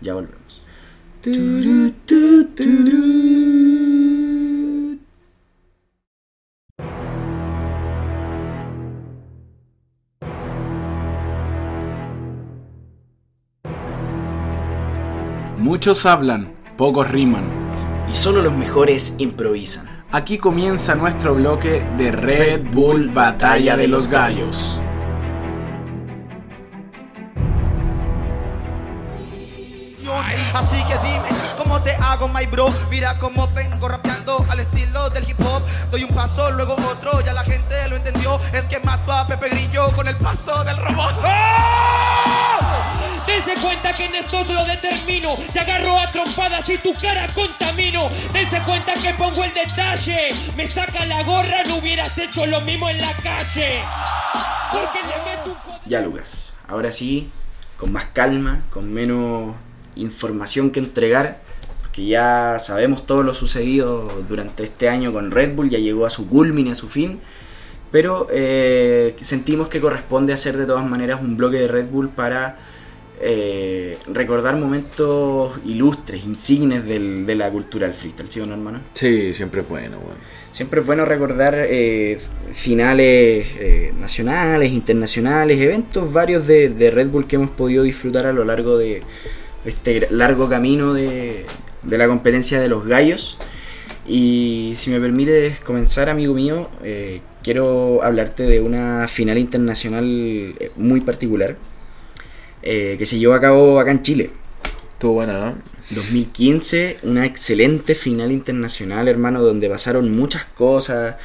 Ya 0.01 0.15
volvemos. 0.15 0.41
Muchos 15.61 16.07
hablan, 16.07 16.55
pocos 16.79 17.11
riman. 17.11 17.45
Y 18.11 18.15
solo 18.15 18.41
los 18.41 18.55
mejores 18.55 19.17
improvisan. 19.19 19.87
Aquí 20.11 20.39
comienza 20.39 20.95
nuestro 20.95 21.35
bloque 21.35 21.85
de 21.99 22.11
Red 22.13 22.65
Bull 22.73 23.11
Batalla 23.11 23.77
de 23.77 23.87
los 23.87 24.09
Gallos. 24.09 24.81
Así 30.55 30.83
que 30.85 30.95
dime 31.07 31.29
cómo 31.59 31.79
te 31.83 31.95
hago, 31.95 32.27
my 32.27 32.47
bro. 32.47 32.73
Mira 32.91 33.19
cómo 33.19 33.47
vengo 33.49 33.87
rapeando 33.87 34.47
al 34.49 34.61
estilo 34.61 35.11
del 35.11 35.29
hip 35.29 35.41
hop. 35.41 35.63
Doy 35.91 36.05
un 36.05 36.11
paso, 36.15 36.51
luego 36.53 36.75
otro, 36.91 37.21
ya 37.21 37.35
la 37.35 37.45
gente 37.45 37.87
lo 37.91 37.97
entendió. 37.97 38.41
Es 38.55 38.65
que 38.65 38.79
mato 38.81 39.13
a 39.13 39.27
Pepe 39.27 39.51
Grillo 39.51 39.93
con 39.93 40.09
el 40.09 40.17
paso 40.17 40.65
del 40.65 40.79
robot. 40.79 41.17
Dese 43.47 43.59
cuenta 43.63 43.95
que 43.95 44.05
en 44.05 44.15
esto 44.17 44.45
lo 44.45 44.67
determino. 44.67 45.35
Te 45.51 45.61
agarro 45.61 45.99
a 45.99 46.13
trompadas 46.13 46.69
y 46.69 46.77
tu 46.77 46.93
cara 46.93 47.27
contamino. 47.33 48.11
Dense 48.35 48.61
cuenta 48.67 48.93
que 48.93 49.15
pongo 49.15 49.43
el 49.43 49.55
detalle. 49.55 50.29
Me 50.59 50.67
saca 50.67 51.07
la 51.07 51.23
gorra, 51.23 51.63
no 51.67 51.79
hubieras 51.79 52.19
hecho 52.19 52.45
lo 52.45 52.61
mismo 52.61 52.91
en 52.91 52.99
la 52.99 53.13
calle. 53.23 53.81
Porque 54.71 54.99
le 54.99 55.15
meto 55.25 55.59
un 55.67 55.91
Ya, 55.91 56.03
Lucas. 56.03 56.53
Ahora 56.69 56.93
sí, 56.93 57.31
con 57.79 57.93
más 57.93 58.09
calma, 58.13 58.61
con 58.69 58.93
menos 58.93 59.55
información 59.97 60.71
que 60.71 60.81
entregar, 60.81 61.39
porque 61.81 62.05
ya 62.05 62.59
sabemos 62.59 63.07
todo 63.07 63.23
lo 63.23 63.33
sucedido 63.33 64.23
durante 64.29 64.65
este 64.65 64.91
año 64.91 65.15
con 65.15 65.31
Red 65.31 65.55
Bull, 65.55 65.71
ya 65.71 65.79
llegó 65.79 66.05
a 66.05 66.11
su 66.11 66.29
culmine, 66.29 66.73
a 66.73 66.75
su 66.75 66.91
fin, 66.91 67.21
pero 67.91 68.29
eh, 68.31 69.17
sentimos 69.23 69.69
que 69.69 69.81
corresponde 69.81 70.35
hacer 70.35 70.59
de 70.59 70.67
todas 70.67 70.85
maneras 70.85 71.21
un 71.23 71.39
bloque 71.39 71.57
de 71.57 71.69
Red 71.69 71.87
Bull 71.87 72.11
para 72.11 72.59
eh, 73.21 73.99
recordar 74.13 74.57
momentos 74.57 75.59
ilustres, 75.67 76.25
insignes 76.25 76.85
del- 76.85 77.27
de 77.27 77.35
la 77.35 77.51
cultura 77.51 77.87
del 77.87 77.95
freestyle, 77.95 78.31
¿sí 78.31 78.41
o 78.41 78.47
no, 78.47 78.55
hermano? 78.55 78.81
Sí, 78.95 79.33
siempre 79.35 79.61
es 79.61 79.69
bueno. 79.69 79.99
Siempre 80.53 80.81
es 80.81 80.87
bueno 80.87 81.05
recordar 81.05 81.55
eh, 81.57 82.19
finales 82.53 83.47
eh, 83.59 83.93
nacionales, 84.01 84.73
internacionales, 84.73 85.61
eventos 85.61 86.13
varios 86.13 86.47
de, 86.47 86.71
de 86.71 86.91
Red 86.91 87.09
Bull 87.09 87.27
que 87.27 87.37
hemos 87.37 87.51
podido 87.51 87.83
disfrutar 87.85 88.27
a 88.27 88.33
lo 88.33 88.45
largo 88.45 88.77
de 88.79 89.03
este 89.65 90.09
largo 90.11 90.49
camino 90.49 90.93
de, 90.95 91.45
de 91.83 91.99
la 91.99 92.09
competencia 92.09 92.61
de 92.61 92.69
los 92.69 92.87
gallos. 92.87 93.37
Y 94.07 94.73
si 94.77 94.91
me 94.91 94.99
permites 94.99 95.61
comenzar, 95.61 96.09
amigo 96.09 96.35
mío, 96.35 96.69
quiero 97.43 98.03
hablarte 98.03 98.43
de 98.45 98.61
una 98.61 99.07
final 99.07 99.39
internacional 99.39 100.57
muy 100.77 101.01
particular 101.03 101.57
eh, 102.63 102.97
que 102.99 103.07
se 103.07 103.19
llevó 103.19 103.35
a 103.35 103.41
cabo 103.41 103.81
acá 103.81 103.91
en 103.91 104.03
Chile. 104.03 104.31
Estuvo 104.93 105.15
buena, 105.15 105.39
¿no? 105.39 105.55
2015, 105.91 106.99
una 107.05 107.27
excelente 107.27 107.95
final 107.95 108.31
internacional, 108.33 109.09
hermano, 109.09 109.43
donde 109.43 109.69
pasaron 109.69 110.15
muchas 110.17 110.45
cosas. 110.45 111.17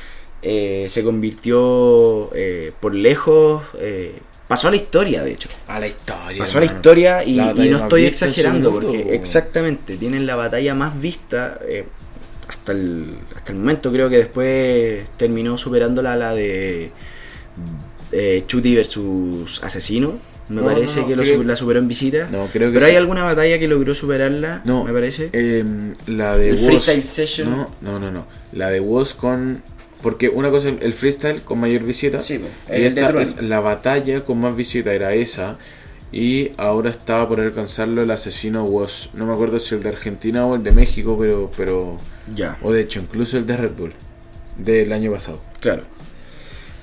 eh, 0.41 0.85
se 0.89 1.03
convirtió 1.03 2.29
eh, 2.35 2.71
por 2.79 2.93
lejos, 2.95 3.63
eh, 3.79 4.19
pasó 4.47 4.67
a 4.67 4.71
la 4.71 4.77
historia, 4.77 5.23
de 5.23 5.31
hecho. 5.33 5.49
A 5.67 5.79
la 5.79 5.87
historia. 5.87 6.37
Pasó 6.39 6.57
a 6.59 6.61
la 6.61 6.67
historia 6.67 7.23
y, 7.23 7.35
La 7.35 7.51
y 7.55 7.69
no 7.69 7.77
estoy 7.77 8.05
exagerando, 8.05 8.71
porque 8.71 8.99
po. 8.99 9.09
exactamente 9.11 9.97
tienen 9.97 10.25
la 10.27 10.35
batalla 10.35 10.75
más 10.75 10.99
vista 10.99 11.59
eh, 11.67 11.85
hasta, 12.47 12.71
el, 12.73 13.17
hasta 13.35 13.51
el 13.53 13.59
momento. 13.59 13.91
Creo 13.91 14.09
que 14.09 14.17
después 14.17 15.05
terminó 15.17 15.57
superándola 15.57 16.15
la 16.15 16.33
de 16.35 16.91
eh, 18.11 18.43
Chuti 18.47 18.75
versus 18.75 19.63
Asesino. 19.63 20.19
Me 20.47 20.61
No, 20.61 20.67
parece 20.67 21.01
no, 21.01 21.07
que 21.07 21.15
lo 21.15 21.23
creo- 21.23 21.43
la 21.43 21.55
superó 21.55 21.79
en 21.79 21.87
visita. 21.87 22.27
No, 22.31 22.45
creo 22.53 22.69
que 22.69 22.75
Pero 22.75 22.85
sí. 22.85 22.91
hay 22.91 22.97
alguna 22.97 23.23
batalla 23.23 23.57
que 23.57 23.67
logró 23.67 23.95
superarla, 23.95 24.61
No, 24.63 24.83
me 24.83 24.93
parece. 24.93 25.29
eh, 25.33 25.63
la 26.07 26.37
de 26.37 26.49
El 26.49 26.57
Woz- 26.59 26.65
freestyle 26.65 27.03
session. 27.03 27.49
No, 27.49 27.69
no, 27.81 27.99
no, 27.99 28.11
no. 28.11 28.27
La 28.53 28.69
de 28.69 28.79
Woz 28.79 29.13
con. 29.15 29.63
Porque 30.03 30.29
una 30.29 30.51
cosa 30.51 30.69
es 30.69 30.75
el 30.81 30.93
freestyle 30.93 31.41
con 31.41 31.59
mayor 31.59 31.81
visita. 31.83 32.19
Sí, 32.19 32.35
y 32.69 32.73
el 32.73 32.81
de 32.93 33.01
esta 33.01 33.07
Trueno. 33.11 33.21
es 33.21 33.41
la 33.41 33.59
batalla 33.59 34.23
con 34.23 34.39
más 34.39 34.55
visita, 34.55 34.93
era 34.93 35.13
esa. 35.15 35.57
Y 36.11 36.51
ahora 36.57 36.91
estaba 36.91 37.27
por 37.27 37.39
alcanzarlo 37.41 38.03
el 38.03 38.11
asesino 38.11 38.63
Woz. 38.65 39.09
No 39.15 39.25
me 39.25 39.33
acuerdo 39.33 39.57
si 39.57 39.73
el 39.73 39.81
de 39.81 39.89
Argentina 39.89 40.45
o 40.45 40.55
el 40.55 40.63
de 40.63 40.71
México, 40.71 41.17
pero. 41.19 41.51
pero 41.57 41.97
Ya, 42.35 42.57
o 42.61 42.71
de 42.71 42.81
hecho, 42.81 42.99
incluso 42.99 43.37
el 43.37 43.47
de 43.47 43.57
Red 43.57 43.71
Bull. 43.75 43.93
Del 44.57 44.93
año 44.93 45.11
pasado. 45.11 45.41
claro. 45.59 45.83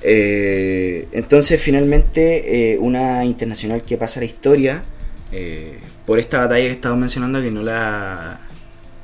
Eh, 0.04 1.08
entonces, 1.12 1.60
finalmente, 1.60 2.72
eh, 2.74 2.78
una 2.78 3.24
internacional 3.24 3.82
que 3.82 3.96
pasa 3.96 4.20
a 4.20 4.22
la 4.22 4.26
historia 4.26 4.82
eh, 5.30 5.78
por 6.06 6.18
esta 6.18 6.38
batalla 6.38 6.66
que 6.66 6.72
estamos 6.72 6.98
mencionando, 6.98 7.40
que 7.40 7.50
no 7.50 7.62
la, 7.62 8.40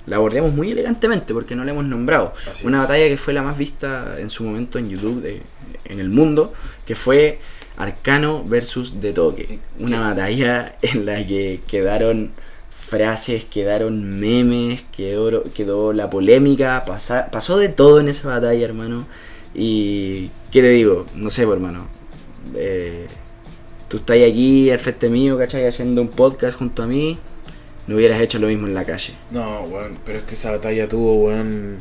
la 0.07 0.17
abordemos 0.17 0.53
muy 0.53 0.71
elegantemente 0.73 1.33
porque 1.33 1.55
no 1.55 1.65
la 1.65 1.71
hemos 1.71 1.85
nombrado. 1.85 2.35
Así 2.51 2.67
una 2.67 2.79
es. 2.79 2.83
batalla 2.89 3.09
que 3.09 3.17
fue 3.17 3.33
la 3.33 3.43
más 3.43 3.57
vista 3.57 4.17
en 4.19 4.29
su 4.31 4.45
momento 4.45 4.79
en 4.79 4.91
YouTube 4.91 5.23
de- 5.23 5.43
en 5.85 6.01
el 6.01 6.11
mundo, 6.11 6.53
que 6.85 6.95
fue 6.95 7.39
Arcano 7.77 8.43
versus 8.45 9.01
De 9.01 9.13
Toque. 9.13 9.61
Una 9.79 10.01
batalla 10.01 10.77
en 10.83 11.07
la 11.07 11.25
que 11.27 11.61
quedaron 11.67 12.33
frases, 12.71 13.45
quedaron 13.45 14.19
memes, 14.19 14.85
quedó, 14.97 15.45
quedó 15.55 15.93
la 15.93 16.11
polémica, 16.11 16.85
pasa- 16.87 17.31
pasó 17.31 17.57
de 17.59 17.69
todo 17.69 18.01
en 18.01 18.09
esa 18.09 18.29
batalla, 18.29 18.65
hermano. 18.65 19.07
Y, 19.61 20.31
¿qué 20.53 20.61
te 20.63 20.69
digo? 20.71 21.07
No 21.17 21.31
sé, 21.31 21.45
pues, 21.45 21.57
hermano. 21.57 21.87
Eh, 22.55 23.07
tú 23.89 23.97
estás 23.97 24.17
aquí 24.19 24.71
al 24.71 24.79
frente 24.79 25.09
mío, 25.09 25.37
¿cachai? 25.37 25.67
Haciendo 25.67 26.01
un 26.01 26.09
podcast 26.09 26.57
junto 26.57 26.85
a 26.85 26.87
mí. 26.87 27.19
No 27.89 27.97
hubieras 27.97 28.21
hecho 28.21 28.39
lo 28.39 28.47
mismo 28.47 28.67
en 28.69 28.75
la 28.75 28.85
calle. 28.85 29.15
No, 29.33 29.63
weón, 29.63 29.99
pero 30.05 30.19
es 30.19 30.25
que 30.25 30.35
esa 30.35 30.53
batalla 30.53 30.89
tuvo, 30.89 31.25
weón. 31.25 31.79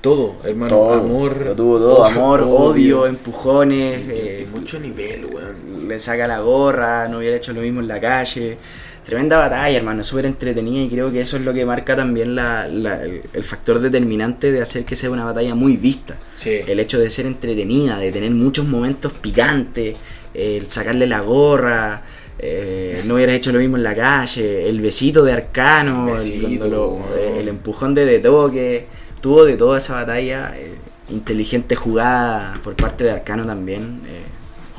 Todo, 0.00 0.36
hermano. 0.44 0.68
Todo, 0.70 0.92
amor. 0.94 1.44
lo 1.44 1.54
tuvo 1.54 1.78
todo, 1.78 2.04
amor, 2.06 2.40
odio, 2.40 3.06
empujones. 3.06 4.00
y- 4.06 4.10
eh, 4.12 4.46
y 4.48 4.56
mucho 4.58 4.80
nivel, 4.80 5.26
weón. 5.26 5.88
le 5.88 6.00
saca 6.00 6.26
la 6.26 6.40
gorra, 6.40 7.06
no 7.08 7.18
hubiera 7.18 7.36
hecho 7.36 7.52
lo 7.52 7.60
mismo 7.60 7.80
en 7.80 7.88
la 7.88 8.00
calle. 8.00 8.56
Tremenda 9.04 9.38
batalla, 9.38 9.76
hermano, 9.76 10.04
súper 10.04 10.26
entretenida 10.26 10.84
y 10.84 10.88
creo 10.88 11.10
que 11.10 11.20
eso 11.22 11.36
es 11.36 11.42
lo 11.44 11.52
que 11.54 11.64
marca 11.64 11.96
también 11.96 12.34
la- 12.34 12.68
la- 12.68 13.02
el, 13.02 13.22
el 13.32 13.42
factor 13.44 13.80
determinante 13.80 14.52
de 14.52 14.60
hacer 14.60 14.84
que 14.84 14.94
sea 14.94 15.10
una 15.10 15.24
batalla 15.24 15.54
muy 15.54 15.76
vista. 15.76 16.16
Sí. 16.36 16.60
El 16.66 16.78
hecho 16.80 16.98
de 16.98 17.08
ser 17.10 17.26
entretenida, 17.26 17.98
de 17.98 18.12
tener 18.12 18.30
muchos 18.30 18.66
momentos 18.66 19.12
picantes, 19.14 19.96
el 20.34 20.66
sacarle 20.68 21.06
la 21.06 21.20
gorra, 21.20 22.02
eh, 22.38 23.02
no 23.06 23.14
hubieras 23.14 23.34
hecho 23.36 23.52
lo 23.52 23.58
mismo 23.58 23.76
en 23.76 23.82
la 23.82 23.94
calle, 23.96 24.68
el 24.68 24.80
besito 24.80 25.24
de 25.24 25.32
Arcano, 25.32 26.08
el, 26.08 26.14
Besito, 26.14 26.68
lo- 26.68 26.98
eh, 27.16 27.40
el 27.40 27.48
empujón 27.48 27.94
de 27.94 28.04
De 28.04 28.18
Toque, 28.20 28.86
tuvo 29.20 29.44
de 29.44 29.56
toda 29.56 29.78
esa 29.78 29.94
batalla, 29.94 30.54
eh, 30.56 30.74
inteligente 31.10 31.74
jugada 31.74 32.60
por 32.62 32.76
parte 32.76 33.02
de 33.04 33.10
Arcano 33.10 33.44
también, 33.44 34.02
eh, 34.06 34.20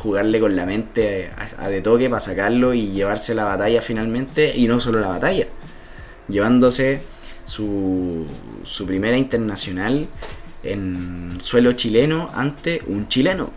jugarle 0.02 0.40
con 0.40 0.56
la 0.56 0.66
mente 0.66 1.30
a, 1.38 1.66
a 1.66 1.70
De 1.70 1.82
Toque 1.82 2.10
para 2.10 2.20
sacarlo 2.20 2.74
y 2.74 2.92
llevarse 2.92 3.36
la 3.36 3.44
batalla 3.44 3.82
finalmente, 3.82 4.56
y 4.56 4.68
no 4.68 4.80
solo 4.80 5.00
la 5.00 5.10
batalla, 5.10 5.48
llevándose 6.28 7.02
su, 7.46 8.26
su 8.64 8.86
primera 8.86 9.18
internacional 9.18 10.08
en 10.64 11.38
suelo 11.40 11.74
chileno 11.74 12.30
ante 12.34 12.82
un 12.88 13.08
chileno. 13.08 13.52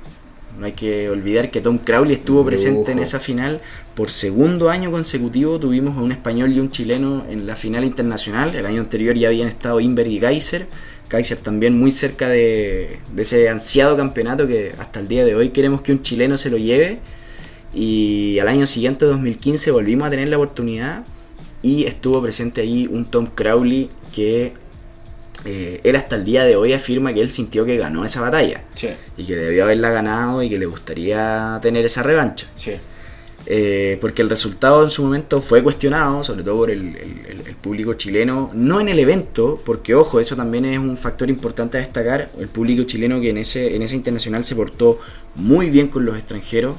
No 0.59 0.67
hay 0.67 0.73
que 0.73 1.11
olvidar 1.11 1.51
que 1.51 1.61
Tom 1.61 1.79
Crowley 1.79 2.15
estuvo 2.15 2.45
presente 2.45 2.93
en 2.93 3.01
esa 3.01 3.19
final. 3.19 3.61
Por 3.97 4.11
segundo 4.11 4.71
año 4.71 4.91
consecutivo 4.93 5.59
tuvimos 5.59 5.99
a 5.99 6.01
un 6.01 6.13
español 6.13 6.53
y 6.53 6.61
un 6.61 6.71
chileno 6.71 7.25
en 7.29 7.47
la 7.47 7.57
final 7.57 7.85
internacional. 7.85 8.55
El 8.55 8.65
año 8.65 8.81
anterior 8.81 9.17
ya 9.17 9.29
habían 9.29 9.49
estado 9.49 9.81
Inver 9.81 10.07
y 10.07 10.21
Kaiser. 10.21 10.69
Kaiser 11.09 11.39
también 11.39 11.79
muy 11.79 11.91
cerca 11.91 12.29
de, 12.29 12.99
de 13.15 13.23
ese 13.23 13.49
ansiado 13.49 13.97
campeonato 13.97 14.47
que 14.47 14.73
hasta 14.79 15.01
el 15.01 15.09
día 15.09 15.25
de 15.25 15.35
hoy 15.35 15.51
queremos 15.51 15.83
que 15.83 15.93
un 15.93 16.03
chileno 16.03 16.37
se 16.37 16.51
lo 16.51 16.57
lleve. 16.57 16.99
Y 17.73 18.39
al 18.39 18.49
año 18.49 18.67
siguiente, 18.67 19.05
2015, 19.05 19.71
volvimos 19.73 20.07
a 20.07 20.11
tener 20.11 20.29
la 20.29 20.37
oportunidad 20.37 21.05
y 21.63 21.85
estuvo 21.85 22.23
presente 22.23 22.61
ahí 22.61 22.87
un 22.91 23.05
Tom 23.07 23.27
Crowley 23.35 23.89
que 24.15 24.53
eh, 25.45 25.81
él 25.83 25.97
hasta 25.97 26.17
el 26.17 26.25
día 26.25 26.45
de 26.45 26.57
hoy 26.57 26.73
afirma 26.73 27.13
que 27.13 27.21
él 27.21 27.31
sintió 27.31 27.65
que 27.65 27.77
ganó 27.77 28.05
esa 28.05 28.21
batalla 28.21 28.63
Sí, 28.75 28.89
y 29.17 29.25
que 29.25 29.35
debió 29.37 29.65
haberla 29.65 29.91
ganado 29.91 30.43
y 30.43 30.49
que 30.49 30.59
le 30.59 30.67
gustaría 30.67 31.59
tener 31.63 31.85
esa 31.85 32.03
revancha. 32.03 32.47
sí. 32.55 32.73
Eh, 33.47 33.99
porque 34.01 34.23
el 34.23 34.31
resultado 34.31 34.83
en 34.85 34.91
su 34.91 35.03
momento 35.05 35.43
fue 35.43 35.63
cuestionado, 35.63 36.25
sobre 36.25 36.43
todo 36.43 36.57
por 36.57 36.71
el, 36.71 36.97
el- 36.97 37.55
público 37.65 37.95
chileno, 37.95 38.51
no 38.55 38.79
en 38.81 38.89
el 38.91 38.99
evento, 38.99 39.61
porque 39.65 39.95
ojo, 39.95 40.21
eso 40.21 40.37
también 40.37 40.67
es 40.67 40.79
un 40.79 40.99
factor 40.99 41.31
importante 41.31 41.79
a 41.79 41.81
destacar, 41.81 42.31
el 42.39 42.49
público 42.49 42.83
chileno 42.85 43.21
que 43.23 43.31
en 43.31 43.39
ese, 43.39 43.75
en 43.75 43.81
ese 43.83 43.97
internacional 43.97 44.45
se 44.45 44.55
portó 44.55 44.99
muy 45.35 45.71
bien 45.71 45.89
con 45.89 46.05
los 46.05 46.17
extranjeros, 46.19 46.75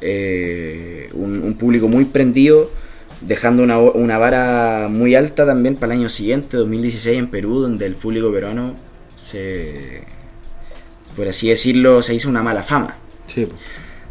eh, 0.00 1.08
un, 1.14 1.42
un 1.42 1.54
público 1.54 1.88
muy 1.88 2.04
prendido, 2.04 2.70
dejando 3.20 3.62
una, 3.62 3.78
una 3.78 4.18
vara 4.18 4.88
muy 4.90 5.14
alta 5.14 5.46
también 5.46 5.76
para 5.76 5.94
el 5.94 6.00
año 6.00 6.08
siguiente, 6.08 6.56
2016 6.56 7.18
en 7.18 7.28
Perú, 7.28 7.60
donde 7.60 7.86
el 7.86 7.94
público 7.94 8.32
peruano 8.32 8.74
se, 9.14 10.02
por 11.16 11.28
así 11.28 11.48
decirlo, 11.48 12.02
se 12.02 12.14
hizo 12.14 12.28
una 12.28 12.42
mala 12.42 12.62
fama. 12.62 12.96
Sí, 13.26 13.46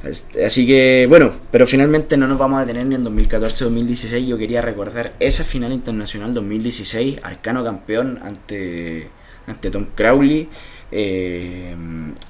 Así 0.03 0.65
que, 0.65 1.05
bueno, 1.07 1.31
pero 1.51 1.67
finalmente 1.67 2.17
no 2.17 2.27
nos 2.27 2.39
vamos 2.39 2.57
a 2.57 2.65
detener 2.65 2.87
ni 2.87 2.95
en 2.95 3.05
2014-2016. 3.05 4.25
Yo 4.25 4.37
quería 4.37 4.61
recordar 4.61 5.13
esa 5.19 5.43
final 5.43 5.71
internacional 5.71 6.33
2016, 6.33 7.19
Arcano 7.21 7.63
campeón 7.63 8.19
ante, 8.23 9.09
ante 9.45 9.69
Tom 9.69 9.87
Crowley. 9.93 10.49
Eh, 10.91 11.75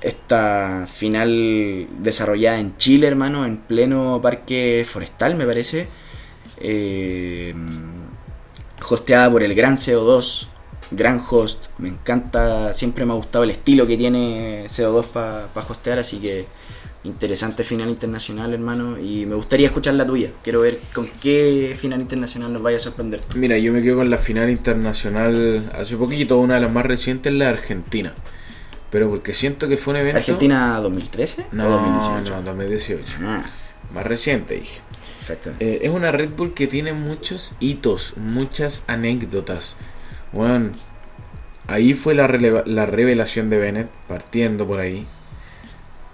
esta 0.01 0.85
final 0.91 1.87
desarrollada 1.99 2.59
en 2.59 2.77
Chile, 2.77 3.07
hermano, 3.07 3.45
en 3.45 3.57
pleno 3.57 4.19
parque 4.21 4.85
forestal, 4.87 5.35
me 5.35 5.45
parece. 5.45 5.87
Eh, 6.57 7.55
hosteada 8.87 9.31
por 9.31 9.43
el 9.43 9.55
gran 9.55 9.77
CO2, 9.77 10.47
gran 10.91 11.23
host. 11.29 11.67
Me 11.77 11.87
encanta, 11.87 12.73
siempre 12.73 13.05
me 13.05 13.13
ha 13.13 13.15
gustado 13.15 13.45
el 13.45 13.51
estilo 13.51 13.87
que 13.87 13.97
tiene 13.97 14.65
CO2 14.65 15.05
para 15.05 15.47
hostear, 15.67 15.99
así 15.99 16.17
que 16.17 16.45
interesante 17.03 17.63
final 17.63 17.89
internacional, 17.89 18.53
hermano, 18.53 18.99
y 18.99 19.25
me 19.25 19.35
gustaría 19.35 19.67
escuchar 19.67 19.95
la 19.95 20.05
tuya. 20.05 20.29
Quiero 20.43 20.61
ver 20.61 20.79
con 20.93 21.07
qué 21.21 21.73
final 21.75 22.01
internacional 22.01 22.53
nos 22.53 22.61
vaya 22.61 22.77
a 22.77 22.79
sorprender. 22.79 23.21
Mira, 23.35 23.57
yo 23.57 23.73
me 23.73 23.81
quedo 23.81 23.97
con 23.97 24.09
la 24.09 24.17
final 24.17 24.49
internacional 24.49 25.71
hace 25.73 25.95
poquito, 25.97 26.37
una 26.37 26.55
de 26.55 26.61
las 26.61 26.71
más 26.71 26.85
recientes, 26.85 27.33
la 27.33 27.45
de 27.45 27.51
Argentina. 27.51 28.13
Pero 28.91 29.09
porque 29.09 29.33
siento 29.33 29.67
que 29.67 29.77
fue 29.77 29.93
un 29.93 29.99
evento. 30.01 30.17
¿Argentina 30.19 30.79
2013 30.79 31.45
No, 31.53 31.65
o 31.65 31.69
2018? 31.69 32.31
no, 32.35 32.41
2018. 32.43 33.17
Ah, 33.23 33.43
Más 33.93 34.05
reciente, 34.05 34.55
dije. 34.55 34.81
exacto. 35.17 35.51
Eh, 35.59 35.79
es 35.83 35.89
una 35.89 36.11
Red 36.11 36.31
Bull 36.35 36.53
que 36.53 36.67
tiene 36.67 36.93
muchos 36.93 37.55
hitos, 37.61 38.15
muchas 38.17 38.83
anécdotas. 38.87 39.77
Bueno, 40.33 40.71
ahí 41.67 41.93
fue 41.93 42.13
la, 42.15 42.27
la 42.65 42.85
revelación 42.85 43.49
de 43.49 43.57
Bennett, 43.59 43.89
partiendo 44.07 44.67
por 44.67 44.79
ahí. 44.81 45.05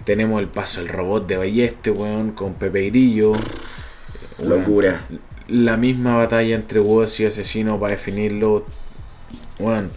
Tenemos 0.08 0.40
el 0.40 0.48
paso 0.48 0.80
del 0.80 0.88
robot 0.88 1.26
de 1.26 1.36
Balleste, 1.36 1.90
weón, 1.90 2.30
con 2.30 2.54
Pepe 2.54 2.88
Grillo. 2.88 3.32
Weón, 4.38 4.60
Locura. 4.60 5.06
La 5.48 5.76
misma 5.76 6.16
batalla 6.16 6.54
entre 6.54 6.80
Woz 6.80 7.20
y 7.20 7.26
Asesino 7.26 7.78
para 7.78 7.90
definirlo. 7.90 8.64
Bueno, 9.58 9.90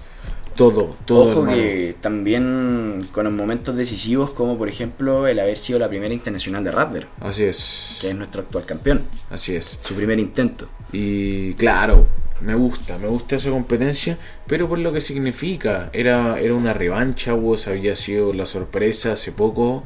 todo, 0.58 0.98
todo. 1.06 1.22
Ojo 1.22 1.40
hermano. 1.44 1.56
que 1.56 1.96
también 2.02 3.08
con 3.14 3.24
los 3.24 3.32
momentos 3.32 3.74
decisivos, 3.78 4.32
como 4.32 4.58
por 4.58 4.68
ejemplo 4.68 5.28
el 5.28 5.40
haber 5.40 5.58
sido 5.58 5.80
la 5.80 5.88
primera 5.88 6.14
internacional 6.14 6.62
de 6.66 6.72
Rapper, 6.72 7.08
Así 7.22 7.46
es, 7.46 7.98
que 8.02 8.10
es 8.10 8.16
nuestro 8.18 8.42
actual 8.42 8.66
campeón, 8.66 9.04
así 9.30 9.56
es. 9.56 9.80
su 9.80 9.94
primer 9.94 10.20
intento. 10.20 10.68
Y 10.92 11.54
claro, 11.54 12.06
me 12.42 12.56
gusta, 12.56 12.98
me 12.98 13.08
gusta 13.08 13.38
esa 13.38 13.50
competencia, 13.50 14.18
pero 14.46 14.68
por 14.68 14.78
lo 14.78 14.92
que 14.92 15.00
significa, 15.00 15.90
era, 15.94 16.38
era 16.38 16.54
una 16.54 16.74
revancha, 16.74 17.34
Woz 17.34 17.70
había 17.70 17.96
sido 17.96 18.34
la 18.34 18.46
sorpresa 18.46 19.14
hace 19.14 19.32
poco 19.32 19.86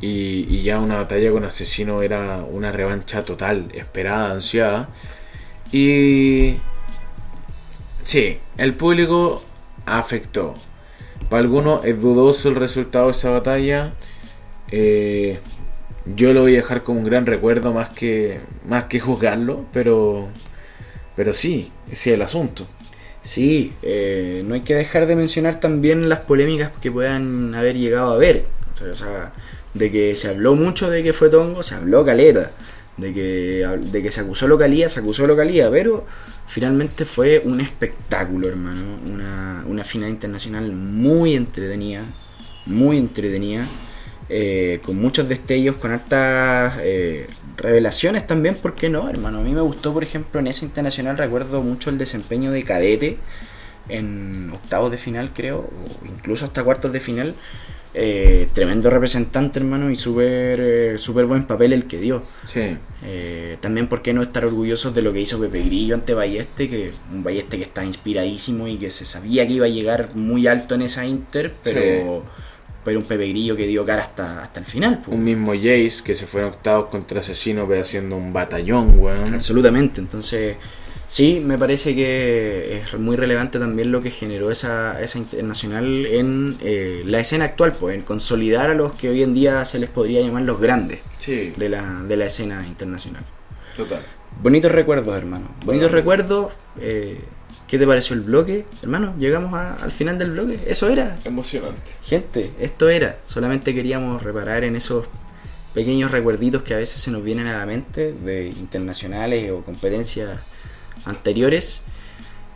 y, 0.00 0.46
y 0.48 0.62
ya 0.62 0.78
una 0.78 0.96
batalla 0.96 1.30
con 1.30 1.44
asesino 1.44 2.02
era 2.02 2.38
una 2.38 2.72
revancha 2.72 3.24
total, 3.24 3.70
esperada, 3.74 4.32
ansiada. 4.32 4.88
Y 5.72 6.56
sí, 8.02 8.38
el 8.58 8.74
público 8.74 9.42
afectó. 9.86 10.54
Para 11.28 11.42
algunos 11.42 11.84
es 11.84 12.00
dudoso 12.00 12.48
el 12.48 12.56
resultado 12.56 13.06
de 13.06 13.12
esa 13.12 13.30
batalla. 13.30 13.92
Eh, 14.70 15.38
yo 16.16 16.32
lo 16.32 16.42
voy 16.42 16.54
a 16.54 16.56
dejar 16.56 16.82
como 16.82 17.00
un 17.00 17.04
gran 17.04 17.26
recuerdo 17.26 17.72
más 17.72 17.90
que 17.90 18.40
más 18.66 18.84
que 18.84 19.00
juzgarlo, 19.00 19.66
pero 19.72 20.28
pero 21.14 21.32
sí, 21.34 21.70
ese 21.90 22.10
es 22.10 22.14
el 22.16 22.22
asunto. 22.22 22.66
Sí, 23.22 23.74
eh, 23.82 24.42
no 24.46 24.54
hay 24.54 24.62
que 24.62 24.74
dejar 24.74 25.06
de 25.06 25.14
mencionar 25.14 25.60
también 25.60 26.08
las 26.08 26.20
polémicas 26.20 26.72
que 26.80 26.90
puedan 26.90 27.54
haber 27.54 27.76
llegado 27.76 28.12
a 28.12 28.16
ver. 28.16 28.44
O 28.72 28.94
sea, 28.94 29.32
de 29.74 29.90
que 29.90 30.16
se 30.16 30.28
habló 30.28 30.54
mucho 30.56 30.90
de 30.90 31.02
que 31.02 31.12
fue 31.12 31.28
Tongo, 31.30 31.62
se 31.62 31.74
habló 31.74 32.04
caleta. 32.04 32.50
De 32.96 33.14
que, 33.14 33.66
de 33.92 34.02
que 34.02 34.10
se 34.10 34.20
acusó 34.20 34.46
localía, 34.46 34.88
se 34.88 35.00
acusó 35.00 35.26
localía, 35.26 35.70
pero 35.70 36.06
finalmente 36.46 37.06
fue 37.06 37.40
un 37.44 37.60
espectáculo, 37.62 38.48
hermano. 38.48 38.82
Una, 39.06 39.64
una 39.66 39.84
final 39.84 40.10
internacional 40.10 40.70
muy 40.72 41.34
entretenida, 41.34 42.02
muy 42.66 42.98
entretenida. 42.98 43.66
eh, 44.30 44.80
con 44.84 44.96
muchos 44.96 45.28
destellos, 45.28 45.76
con 45.76 45.90
hartas 45.90 46.78
eh, 46.82 47.26
revelaciones 47.56 48.26
también, 48.26 48.54
¿por 48.56 48.74
qué 48.76 48.88
no, 48.88 49.08
hermano? 49.10 49.40
A 49.40 49.42
mí 49.42 49.52
me 49.52 49.60
gustó, 49.60 49.92
por 49.92 50.04
ejemplo, 50.04 50.38
en 50.40 50.46
esa 50.46 50.64
internacional 50.64 51.18
recuerdo 51.18 51.62
mucho 51.62 51.90
el 51.90 51.98
desempeño 51.98 52.52
de 52.52 52.62
Cadete 52.62 53.18
en 53.88 54.50
octavos 54.52 54.90
de 54.92 54.98
final, 54.98 55.32
creo, 55.34 55.58
o 55.60 56.06
incluso 56.06 56.44
hasta 56.44 56.62
cuartos 56.62 56.92
de 56.92 57.00
final. 57.00 57.34
Eh, 57.92 58.48
tremendo 58.52 58.88
representante, 58.88 59.58
hermano, 59.58 59.90
y 59.90 59.96
súper 59.96 60.60
eh, 60.60 60.94
súper 60.98 61.26
buen 61.26 61.44
papel 61.44 61.72
el 61.72 61.86
que 61.86 61.98
dio. 61.98 62.22
Sí, 62.46 62.78
Eh, 63.02 63.56
también, 63.60 63.88
¿por 63.88 64.00
qué 64.02 64.12
no 64.12 64.22
estar 64.22 64.44
orgullosos 64.44 64.94
de 64.94 65.02
lo 65.02 65.12
que 65.12 65.20
hizo 65.20 65.40
Pepe 65.40 65.62
Grillo 65.62 65.94
ante 65.96 66.14
Balleste? 66.14 66.68
Que 66.68 66.92
un 67.12 67.24
Balleste 67.24 67.56
que 67.56 67.64
está 67.64 67.84
inspiradísimo 67.84 68.68
y 68.68 68.76
que 68.78 68.90
se 68.90 69.04
sabía 69.04 69.46
que 69.46 69.54
iba 69.54 69.66
a 69.66 69.68
llegar 69.70 70.14
muy 70.14 70.46
alto 70.46 70.74
en 70.76 70.82
esa 70.82 71.04
Inter, 71.06 71.52
pero, 71.64 72.24
pero 72.84 72.98
un 73.00 73.06
Pepe 73.06 73.26
Grillo 73.28 73.56
que 73.56 73.66
dio 73.66 73.84
cara 73.84 74.02
hasta, 74.02 74.42
hasta 74.42 74.60
el 74.60 74.66
final. 74.66 75.00
pues. 75.04 75.16
un 75.16 75.24
mismo 75.24 75.52
Jace 75.54 76.02
que 76.04 76.14
se 76.14 76.26
fue 76.26 76.42
en 76.42 76.48
octavos 76.48 76.86
contra 76.90 77.20
asesino, 77.20 77.66
pero 77.66 77.80
haciendo 77.80 78.16
un 78.16 78.32
batallón, 78.32 78.98
weón. 78.98 79.34
Absolutamente, 79.34 80.00
entonces 80.00 80.56
sí, 81.10 81.42
me 81.44 81.58
parece 81.58 81.94
que 81.96 82.78
es 82.78 82.98
muy 82.98 83.16
relevante 83.16 83.58
también 83.58 83.90
lo 83.90 84.00
que 84.00 84.10
generó 84.12 84.50
esa, 84.52 85.00
esa 85.02 85.18
internacional 85.18 86.06
en 86.06 86.56
eh, 86.60 87.02
la 87.04 87.18
escena 87.18 87.46
actual, 87.46 87.72
pues 87.74 87.96
en 87.96 88.02
consolidar 88.02 88.70
a 88.70 88.74
los 88.74 88.92
que 88.92 89.08
hoy 89.08 89.24
en 89.24 89.34
día 89.34 89.64
se 89.64 89.80
les 89.80 89.90
podría 89.90 90.20
llamar 90.22 90.42
los 90.42 90.60
grandes 90.60 91.00
Sí, 91.18 91.52
de 91.56 91.68
la, 91.68 92.02
de 92.04 92.16
la 92.16 92.26
escena 92.26 92.64
internacional. 92.66 93.24
total. 93.76 94.02
Bonitos 94.40 94.70
recuerdos, 94.70 95.16
hermano. 95.18 95.48
Bonitos 95.64 95.90
recuerdos. 95.90 96.52
eh, 96.80 97.20
¿Qué 97.66 97.78
te 97.78 97.86
pareció 97.86 98.14
el 98.14 98.22
bloque? 98.22 98.64
Hermano, 98.82 99.14
llegamos 99.18 99.52
a- 99.54 99.74
al 99.74 99.92
final 99.92 100.18
del 100.18 100.30
bloque. 100.32 100.58
Eso 100.66 100.88
era. 100.88 101.18
Emocionante. 101.24 101.92
Gente, 102.04 102.50
esto 102.60 102.88
era. 102.88 103.18
Solamente 103.24 103.74
queríamos 103.74 104.22
reparar 104.22 104.64
en 104.64 104.74
esos 104.76 105.06
pequeños 105.74 106.10
recuerditos 106.10 106.62
que 106.64 106.74
a 106.74 106.78
veces 106.78 107.00
se 107.00 107.10
nos 107.12 107.22
vienen 107.22 107.46
a 107.48 107.58
la 107.58 107.66
mente 107.66 108.12
de 108.12 108.46
internacionales 108.48 109.50
o 109.52 109.62
competencias 109.62 110.30
anteriores. 111.04 111.82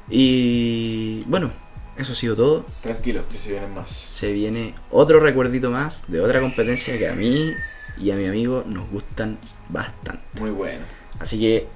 Y 0.09 1.23
bueno, 1.27 1.51
eso 1.97 2.13
ha 2.13 2.15
sido 2.15 2.37
todo. 2.37 2.67
Tranquilos 2.83 3.25
que 3.31 3.39
se 3.39 3.51
vienen 3.51 3.75
más. 3.75 3.89
Se 3.91 4.33
viene 4.33 4.75
otro 4.91 5.21
recuerdito 5.21 5.71
más 5.71 6.11
de 6.11 6.21
otra 6.21 6.41
competencia 6.41 6.99
que 6.99 7.09
a 7.09 7.15
mí 7.15 7.53
y 7.99 8.11
a 8.11 8.17
mi 8.17 8.27
amigo 8.27 8.65
nos 8.67 8.89
gustan 8.91 9.39
bastante. 9.69 10.41
Muy 10.41 10.51
bueno. 10.51 10.85
Así 11.19 11.39
que 11.39 11.67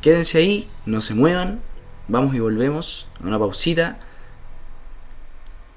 quédense 0.00 0.38
ahí, 0.38 0.68
no 0.86 1.00
se 1.00 1.14
muevan, 1.14 1.60
vamos 2.08 2.34
y 2.34 2.40
volvemos 2.40 3.08
a 3.22 3.26
una 3.26 3.38
pausita 3.38 3.98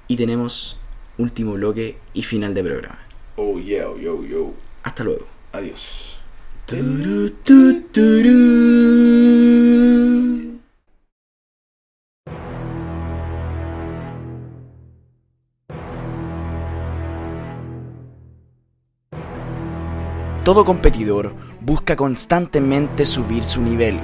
y 0.08 0.16
tenemos 0.16 0.76
último 1.18 1.52
bloque 1.52 1.98
y 2.12 2.22
final 2.22 2.54
de 2.54 2.64
programa. 2.64 2.98
Oh, 3.36 3.58
yeah, 3.58 3.86
yo, 4.00 4.24
yo. 4.24 4.52
Hasta 4.82 5.04
luego. 5.04 5.26
Adiós. 5.52 6.18
Turu, 6.66 7.30
tu, 7.44 7.82
turu. 7.92 9.43
Todo 20.44 20.62
competidor 20.66 21.32
busca 21.62 21.96
constantemente 21.96 23.06
subir 23.06 23.44
su 23.44 23.62
nivel. 23.62 23.98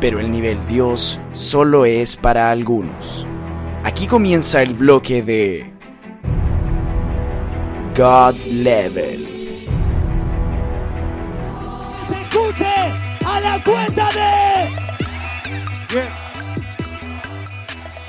Pero 0.00 0.20
el 0.20 0.32
nivel 0.32 0.58
Dios 0.66 1.20
solo 1.32 1.84
es 1.84 2.16
para 2.16 2.50
algunos. 2.50 3.26
Aquí 3.84 4.06
comienza 4.06 4.62
el 4.62 4.72
bloque 4.72 5.22
de 5.22 5.70
God 7.94 8.36
Level. 8.46 9.68
se 12.08 12.22
escuche 12.22 12.74
a 13.26 13.40
la 13.40 13.62
cuenta 13.62 14.08
de. 14.12 14.68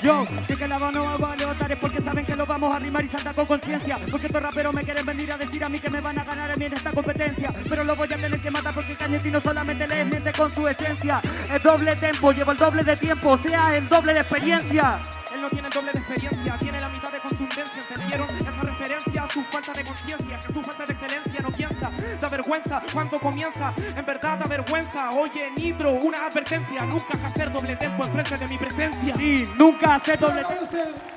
Yo 0.02 0.24
sé 0.48 0.56
que 0.56 0.68
la 0.70 0.80
mano 0.80 1.04
va 1.22 1.34
a 1.34 1.36
levantar 1.36 1.55
porque 1.76 2.02
saben 2.02 2.26
que 2.26 2.36
lo 2.36 2.46
vamos 2.46 2.76
a 2.76 2.80
rimar 2.80 3.04
y 3.04 3.08
saltar 3.08 3.34
con 3.34 3.46
conciencia. 3.46 3.98
Porque 4.12 4.28
estos 4.28 4.44
raperos 4.44 4.74
me 4.74 4.84
quieren 4.84 5.06
venir 5.06 5.32
a 5.32 5.38
decir 5.38 5.64
a 5.64 5.70
mí 5.70 5.80
que 5.80 5.90
me 5.90 6.02
van 6.02 6.20
a 6.20 6.24
ganar 6.24 6.52
a 6.52 6.54
en 6.54 6.74
esta 6.74 6.92
competencia. 6.92 7.54
Pero 7.68 7.84
lo 7.84 7.96
voy 7.96 8.08
a 8.12 8.18
tener 8.18 8.40
que 8.40 8.52
matar 8.52 8.74
porque 8.74 8.96
cañetino 8.96 9.42
solamente 9.42 9.88
les 9.88 10.06
miente 10.06 10.32
con 10.32 10.50
su 10.50 10.68
esencia. 10.68 11.22
El 11.52 11.62
doble 11.62 11.96
tempo, 11.96 12.32
lleva 12.32 12.52
el 12.54 12.58
doble 12.58 12.84
de 12.84 12.96
tiempo, 12.96 13.32
o 13.32 13.38
sea, 13.38 13.76
el 13.76 13.90
doble 13.90 14.14
de 14.14 14.20
experiencia. 14.20 15.00
Él 15.34 15.42
no 15.42 15.48
tiene 15.50 15.68
el 15.68 15.74
doble 15.74 15.92
de 15.92 16.00
experiencia, 16.00 16.58
tiene 16.60 16.80
la 16.80 16.90
mitad 16.90 17.12
de 17.12 17.20
contundencia. 17.20 17.80
¿Entendieron 17.90 18.38
esa 18.38 18.62
referencia 18.62 19.24
a 19.24 19.30
su 19.30 19.44
falta 19.44 19.74
de 19.74 19.84
conciencia? 19.84 20.40
Que 20.40 20.54
su 20.54 20.62
falta 20.62 20.86
de 20.86 20.94
excelencia 20.94 21.42
no 21.42 21.52
piensa. 21.52 21.92
Da 22.20 22.28
vergüenza 22.28 22.80
cuando 22.94 23.20
comienza, 23.20 23.74
en 23.78 24.06
verdad 24.06 24.38
da 24.40 24.46
vergüenza. 24.46 25.10
Oye, 25.12 25.52
Nitro, 25.58 25.92
una 25.94 26.26
advertencia: 26.26 26.86
nunca 26.86 27.26
hacer 27.26 27.52
doble 27.52 27.76
tempo 27.76 28.06
en 28.06 28.12
frente 28.12 28.38
de 28.38 28.48
mi 28.48 28.58
presencia. 28.58 29.14
Y 29.20 29.44
nunca 29.58 29.96
hacer 29.96 30.20
doble 30.20 30.44
tempo 30.44 31.15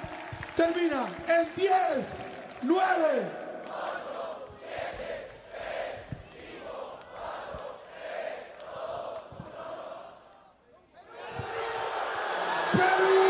termina 0.59 1.07
en 1.29 1.55
10, 1.55 1.71
9, 2.63 2.83
8, 3.63 3.79
7, 4.59 5.31
6, 5.53 6.19
5, 6.33 6.99
4, 7.13 7.79
3, 7.93 8.59
2, 8.75 9.23
1. 12.73 12.83
¡Perú! 12.83 13.28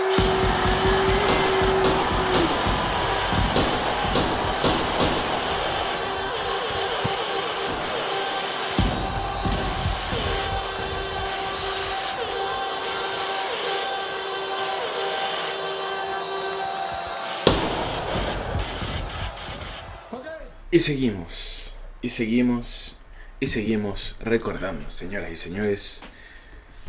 Y 20.71 20.81
seguimos, 20.81 21.73
y 22.03 22.11
seguimos, 22.11 22.97
y 23.41 23.47
seguimos 23.47 24.17
recordando, 24.21 24.91
señoras 24.91 25.31
y 25.33 25.37
señores. 25.37 26.01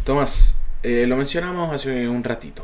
Tomás, 0.06 0.56
eh, 0.84 1.06
lo 1.08 1.16
mencionamos 1.16 1.74
hace 1.74 2.08
un 2.10 2.24
ratito. 2.24 2.64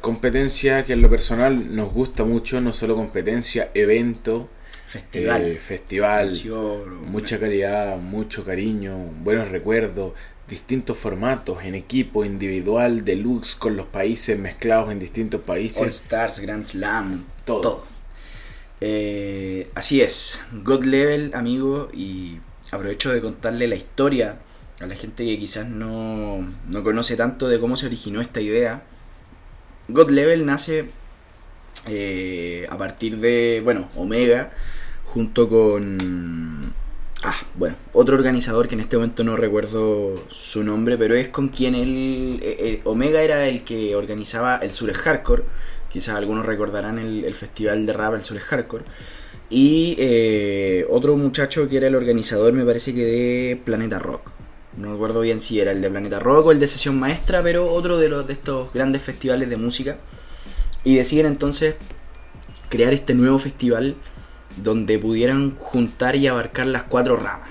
Competencia 0.00 0.84
que 0.84 0.92
en 0.94 1.02
lo 1.02 1.10
personal 1.10 1.74
nos 1.74 1.92
gusta 1.92 2.24
mucho, 2.24 2.60
no 2.60 2.72
solo 2.72 2.94
competencia, 2.96 3.70
evento, 3.74 4.48
Festival. 4.86 5.42
eh, 5.42 5.58
festival, 5.58 6.28
Canción, 6.28 7.10
mucha 7.10 7.38
calidad, 7.38 7.98
mucho 7.98 8.44
cariño, 8.44 8.96
buenos 8.98 9.48
recuerdos, 9.50 10.12
distintos 10.48 10.96
formatos, 10.96 11.64
en 11.64 11.74
equipo, 11.74 12.24
individual, 12.24 13.04
deluxe, 13.04 13.54
con 13.56 13.76
los 13.76 13.86
países 13.86 14.38
mezclados 14.38 14.90
en 14.90 14.98
distintos 15.00 15.40
All 15.40 15.46
países. 15.46 15.88
Stars, 16.02 16.40
Grand 16.40 16.66
Slam, 16.66 17.24
Todo. 17.44 17.60
todo. 17.60 17.86
Eh, 18.80 19.68
así 19.74 20.00
es, 20.00 20.42
God 20.64 20.84
Level, 20.84 21.32
amigo, 21.34 21.90
y 21.92 22.38
aprovecho 22.70 23.12
de 23.12 23.20
contarle 23.20 23.66
la 23.68 23.74
historia 23.74 24.38
a 24.80 24.86
la 24.86 24.94
gente 24.94 25.24
que 25.24 25.38
quizás 25.38 25.68
no, 25.68 26.38
no 26.66 26.82
conoce 26.82 27.16
tanto 27.16 27.48
de 27.48 27.60
cómo 27.60 27.76
se 27.76 27.86
originó 27.86 28.20
esta 28.20 28.40
idea. 28.40 28.82
God 29.88 30.10
Level 30.10 30.46
nace 30.46 30.90
eh, 31.86 32.66
a 32.70 32.78
partir 32.78 33.18
de, 33.18 33.60
bueno, 33.62 33.88
Omega, 33.96 34.52
junto 35.04 35.48
con... 35.48 36.72
Ah, 37.22 37.36
bueno, 37.54 37.76
otro 37.92 38.14
organizador 38.14 38.66
que 38.66 38.76
en 38.76 38.80
este 38.80 38.96
momento 38.96 39.24
no 39.24 39.36
recuerdo 39.36 40.26
su 40.30 40.64
nombre, 40.64 40.96
pero 40.96 41.14
es 41.14 41.28
con 41.28 41.48
quien 41.48 41.74
él... 41.74 42.40
eh, 42.42 42.56
eh, 42.58 42.80
Omega 42.84 43.20
era 43.20 43.46
el 43.46 43.62
que 43.62 43.94
organizaba 43.94 44.56
el 44.56 44.70
Sur 44.70 44.90
Hardcore, 44.94 45.44
quizás 45.90 46.16
algunos 46.16 46.46
recordarán 46.46 46.98
el, 46.98 47.34
festival 47.34 47.84
de 47.84 47.92
rap, 47.92 48.14
el 48.14 48.24
Sur 48.24 48.38
Hardcore. 48.38 48.84
Y 49.50 49.96
eh, 49.98 50.86
otro 50.88 51.16
muchacho 51.16 51.68
que 51.68 51.76
era 51.76 51.88
el 51.88 51.94
organizador, 51.94 52.52
me 52.52 52.64
parece 52.64 52.94
que 52.94 53.04
de 53.04 53.60
Planeta 53.64 53.98
Rock. 53.98 54.30
No 54.76 54.92
recuerdo 54.92 55.20
bien 55.20 55.40
si 55.40 55.58
era 55.60 55.72
el 55.72 55.82
de 55.82 55.90
Planeta 55.90 56.20
Rock 56.20 56.46
o 56.46 56.52
el 56.52 56.60
de 56.60 56.68
Sesión 56.68 56.98
Maestra, 56.98 57.42
pero 57.42 57.70
otro 57.72 57.98
de 57.98 58.08
los 58.08 58.26
de 58.26 58.34
estos 58.34 58.72
grandes 58.72 59.02
festivales 59.02 59.50
de 59.50 59.56
música. 59.56 59.98
Y 60.84 60.94
deciden 60.94 61.26
entonces 61.26 61.74
crear 62.68 62.92
este 62.92 63.14
nuevo 63.14 63.38
festival 63.38 63.96
donde 64.56 64.98
pudieran 64.98 65.56
juntar 65.56 66.16
y 66.16 66.28
abarcar 66.28 66.66
las 66.66 66.84
cuatro 66.84 67.16
ramas. 67.16 67.50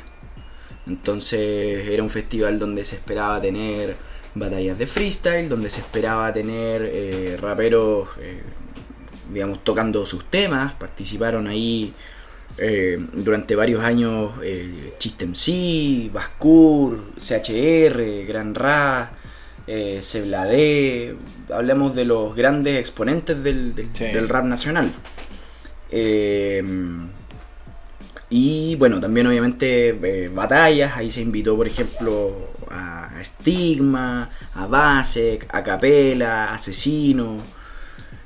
Entonces 0.88 1.88
era 1.90 2.02
un 2.02 2.10
festival 2.10 2.58
donde 2.58 2.86
se 2.86 2.96
esperaba 2.96 3.40
tener 3.42 3.96
batallas 4.36 4.78
de 4.78 4.88
freestyle, 4.88 5.50
donde 5.50 5.70
se 5.70 5.82
esperaba 5.82 6.32
tener 6.34 6.84
eh, 6.92 7.38
raperos, 7.40 8.10
eh, 8.22 8.42
digamos, 9.34 9.64
tocando 9.64 10.06
sus 10.06 10.26
temas. 10.30 10.74
Participaron 10.74 11.48
ahí 11.48 11.94
eh, 12.58 12.98
durante 13.14 13.56
varios 13.56 13.84
años 13.84 14.32
eh, 14.44 14.94
Chiste 14.98 15.26
MC, 15.26 16.12
Baskur, 16.12 17.14
CHR, 17.18 18.26
Gran 18.28 18.54
Ra, 18.56 19.12
eh, 19.68 20.00
Sebladé. 20.02 21.16
Hablamos 21.52 21.96
de 21.96 22.06
los 22.06 22.36
grandes 22.36 22.78
exponentes 22.78 23.42
del, 23.44 23.74
del- 23.76 23.90
Sí. 23.94 24.06
del 24.06 24.30
rap 24.30 24.46
nacional. 24.46 24.92
Eh, 25.92 26.64
y 28.30 28.76
bueno, 28.76 29.00
también 29.00 29.28
obviamente 29.28 29.90
eh, 29.90 30.30
batallas, 30.34 30.96
ahí 30.98 31.10
se 31.12 31.22
invitó 31.22 31.56
por 31.56 31.68
ejemplo 31.68 32.50
a 32.70 33.12
Stigma, 33.24 34.30
a 34.54 34.68
Basek, 34.68 35.48
a 35.50 35.64
Capela, 35.64 36.54
Asesino, 36.54 37.38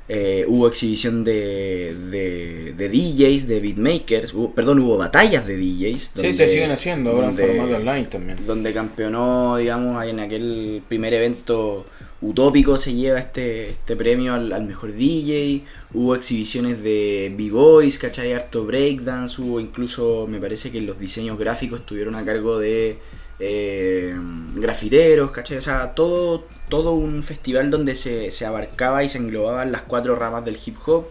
eh, 0.06 0.44
hubo 0.46 0.68
exhibición 0.68 1.24
de, 1.24 1.94
de, 2.10 2.74
de 2.74 2.88
DJs, 2.90 3.46
de 3.48 3.60
beatmakers, 3.60 4.34
hubo- 4.34 4.52
perdón, 4.54 4.80
hubo 4.80 4.98
batallas 4.98 5.46
de 5.46 5.56
DJs. 5.56 6.12
Sí, 6.14 6.32
se 6.34 6.48
siguen 6.48 6.70
haciendo 6.72 7.10
ahora 7.12 7.28
en 7.30 7.36
formato 7.36 7.76
online 7.76 8.04
también. 8.06 8.46
donde 8.46 8.72
campeonó, 8.74 9.56
digamos, 9.56 9.96
ahí 9.96 10.10
en 10.10 10.20
aquel 10.20 10.82
primer 10.86 11.14
evento 11.14 11.86
utópico 12.28 12.78
se 12.78 12.94
lleva 12.94 13.18
este, 13.18 13.70
este 13.70 13.96
premio 13.96 14.34
al, 14.34 14.52
al 14.52 14.64
mejor 14.64 14.92
DJ, 14.92 15.62
hubo 15.92 16.14
exhibiciones 16.14 16.82
de 16.82 17.32
B-Boys, 17.36 17.98
¿cachai? 17.98 18.32
Harto 18.32 18.64
breakdance, 18.64 19.40
hubo 19.40 19.60
incluso, 19.60 20.26
me 20.28 20.40
parece 20.40 20.70
que 20.70 20.80
los 20.80 20.98
diseños 20.98 21.38
gráficos 21.38 21.80
estuvieron 21.80 22.14
a 22.14 22.24
cargo 22.24 22.58
de 22.58 22.98
eh, 23.38 24.14
grafiteros, 24.54 25.30
¿cachai? 25.30 25.58
O 25.58 25.60
sea, 25.60 25.94
todo, 25.94 26.46
todo 26.68 26.92
un 26.92 27.22
festival 27.22 27.70
donde 27.70 27.94
se, 27.94 28.30
se 28.30 28.46
abarcaba 28.46 29.04
y 29.04 29.08
se 29.08 29.18
englobaban 29.18 29.72
las 29.72 29.82
cuatro 29.82 30.16
ramas 30.16 30.44
del 30.44 30.58
hip 30.64 30.76
hop. 30.86 31.06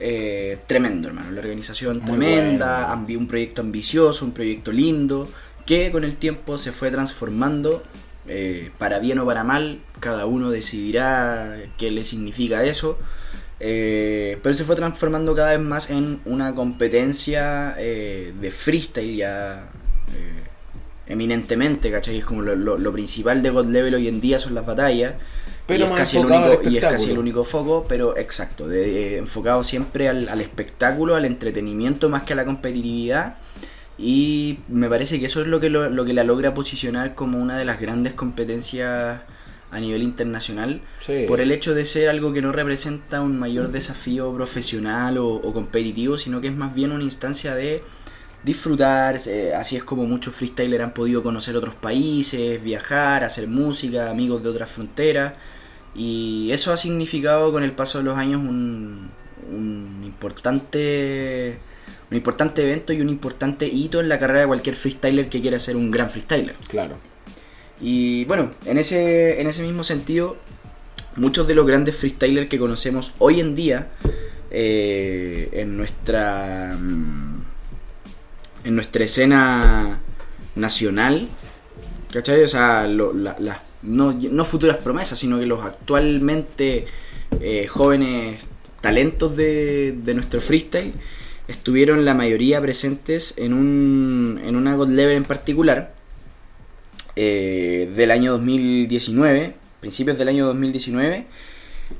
Eh, 0.00 0.58
tremendo, 0.66 1.08
hermano. 1.08 1.30
La 1.30 1.40
organización 1.40 1.98
Muy 1.98 2.18
tremenda, 2.18 2.94
bueno. 2.94 3.20
un 3.20 3.26
proyecto 3.28 3.62
ambicioso, 3.62 4.24
un 4.24 4.32
proyecto 4.32 4.72
lindo, 4.72 5.28
que 5.66 5.90
con 5.90 6.04
el 6.04 6.16
tiempo 6.16 6.58
se 6.58 6.72
fue 6.72 6.90
transformando, 6.90 7.82
eh, 8.28 8.70
para 8.78 8.98
bien 8.98 9.18
o 9.18 9.26
para 9.26 9.44
mal, 9.44 9.78
cada 10.00 10.26
uno 10.26 10.50
decidirá 10.50 11.56
qué 11.78 11.90
le 11.90 12.04
significa 12.04 12.64
eso, 12.64 12.98
eh, 13.60 14.38
pero 14.42 14.54
se 14.54 14.64
fue 14.64 14.76
transformando 14.76 15.34
cada 15.34 15.50
vez 15.52 15.60
más 15.60 15.90
en 15.90 16.20
una 16.24 16.54
competencia 16.54 17.74
eh, 17.78 18.32
de 18.40 18.50
freestyle 18.50 19.16
ya 19.16 19.68
eminentemente, 21.06 21.90
¿cachai? 21.90 22.18
Es 22.18 22.24
como 22.24 22.42
lo, 22.42 22.56
lo- 22.56 22.78
lo 22.78 22.92
principal 22.92 23.42
de 23.42 23.50
God 23.50 23.66
Level 23.66 23.94
hoy 23.94 24.08
en 24.08 24.20
día 24.20 24.38
son 24.38 24.54
las 24.54 24.64
batallas. 24.66 25.14
Pero 25.66 25.84
y 25.84 25.88
es, 25.88 25.90
casi 25.98 26.16
el 26.18 26.26
único, 26.26 26.62
y 26.70 26.76
es 26.76 26.84
casi 26.92 27.10
el 27.10 27.18
único 27.18 27.44
foco, 27.44 27.86
pero 27.88 28.16
exacto, 28.16 28.68
de- 28.68 28.86
de- 28.90 29.18
enfocado 29.18 29.64
siempre 29.64 30.08
al, 30.08 30.28
al 30.28 30.40
espectáculo, 30.40 31.14
al 31.14 31.24
entretenimiento 31.24 32.08
más 32.08 32.22
que 32.22 32.32
a 32.32 32.36
la 32.36 32.44
competitividad. 32.44 33.36
Y 33.98 34.58
me 34.68 34.88
parece 34.88 35.20
que 35.20 35.26
eso 35.26 35.40
es 35.40 35.46
lo 35.46 35.60
que, 35.60 35.70
lo, 35.70 35.88
lo 35.90 36.04
que 36.04 36.12
la 36.12 36.24
logra 36.24 36.52
posicionar 36.54 37.14
como 37.14 37.38
una 37.38 37.56
de 37.58 37.64
las 37.64 37.80
grandes 37.80 38.12
competencias 38.14 39.20
a 39.70 39.80
nivel 39.80 40.02
internacional, 40.02 40.80
Sí. 41.00 41.24
por 41.26 41.40
el 41.40 41.50
hecho 41.50 41.74
de 41.74 41.84
ser 41.84 42.08
algo 42.08 42.32
que 42.32 42.40
no 42.42 42.52
representa 42.52 43.20
un 43.20 43.38
mayor 43.38 43.72
desafío 43.72 44.32
profesional 44.34 45.18
o, 45.18 45.28
o 45.34 45.52
competitivo, 45.52 46.16
sino 46.18 46.40
que 46.40 46.48
es 46.48 46.54
más 46.54 46.74
bien 46.74 46.92
una 46.92 47.02
instancia 47.04 47.54
de 47.56 47.82
disfrutar, 48.44 49.18
eh, 49.26 49.52
así 49.54 49.74
es 49.76 49.82
como 49.84 50.06
muchos 50.06 50.34
freestylers 50.34 50.84
han 50.84 50.92
podido 50.94 51.22
conocer 51.22 51.56
otros 51.56 51.74
países, 51.74 52.62
viajar, 52.62 53.24
hacer 53.24 53.48
música, 53.48 54.10
amigos 54.10 54.42
de 54.42 54.48
otras 54.50 54.70
fronteras, 54.70 55.32
y 55.94 56.50
eso 56.52 56.72
ha 56.72 56.76
significado 56.76 57.50
con 57.52 57.62
el 57.64 57.72
paso 57.72 57.98
de 57.98 58.04
los 58.04 58.16
años 58.18 58.40
un, 58.42 59.10
un 59.50 60.02
importante 60.04 61.58
un 62.14 62.18
importante 62.18 62.62
evento 62.62 62.92
y 62.92 63.00
un 63.00 63.08
importante 63.08 63.66
hito 63.66 64.00
en 64.00 64.08
la 64.08 64.18
carrera 64.20 64.40
de 64.40 64.46
cualquier 64.46 64.76
freestyler 64.76 65.28
que 65.28 65.40
quiera 65.40 65.58
ser 65.58 65.76
un 65.76 65.90
gran 65.90 66.08
freestyler. 66.10 66.54
Claro. 66.68 66.96
Y 67.80 68.24
bueno, 68.26 68.52
en 68.64 68.78
ese, 68.78 69.40
en 69.40 69.46
ese 69.48 69.62
mismo 69.62 69.82
sentido, 69.84 70.36
muchos 71.16 71.46
de 71.48 71.54
los 71.54 71.66
grandes 71.66 71.96
freestylers 71.96 72.48
que 72.48 72.58
conocemos 72.58 73.12
hoy 73.18 73.40
en 73.40 73.54
día 73.56 73.88
eh, 74.50 75.48
en 75.52 75.76
nuestra 75.76 76.76
mm, 76.80 77.42
en 78.64 78.74
nuestra 78.76 79.04
escena 79.04 80.00
nacional, 80.54 81.28
¿cachai? 82.12 82.42
O 82.44 82.48
sea, 82.48 82.86
lo- 82.86 83.12
la- 83.12 83.36
las 83.40 83.58
no, 83.82 84.12
no 84.12 84.44
futuras 84.44 84.78
promesas, 84.78 85.18
sino 85.18 85.38
que 85.38 85.44
los 85.46 85.62
actualmente 85.64 86.86
eh, 87.40 87.66
jóvenes 87.66 88.46
talentos 88.80 89.36
de, 89.36 89.94
de 90.04 90.14
nuestro 90.14 90.40
freestyle 90.40 90.92
estuvieron 91.48 92.04
la 92.04 92.14
mayoría 92.14 92.60
presentes 92.60 93.34
en, 93.36 93.52
un, 93.52 94.40
en 94.44 94.56
una 94.56 94.74
God 94.74 94.90
Level 94.90 95.16
en 95.16 95.24
particular 95.24 95.94
eh, 97.16 97.90
del 97.94 98.10
año 98.10 98.32
2019, 98.32 99.54
principios 99.80 100.18
del 100.18 100.28
año 100.28 100.46
2019, 100.46 101.26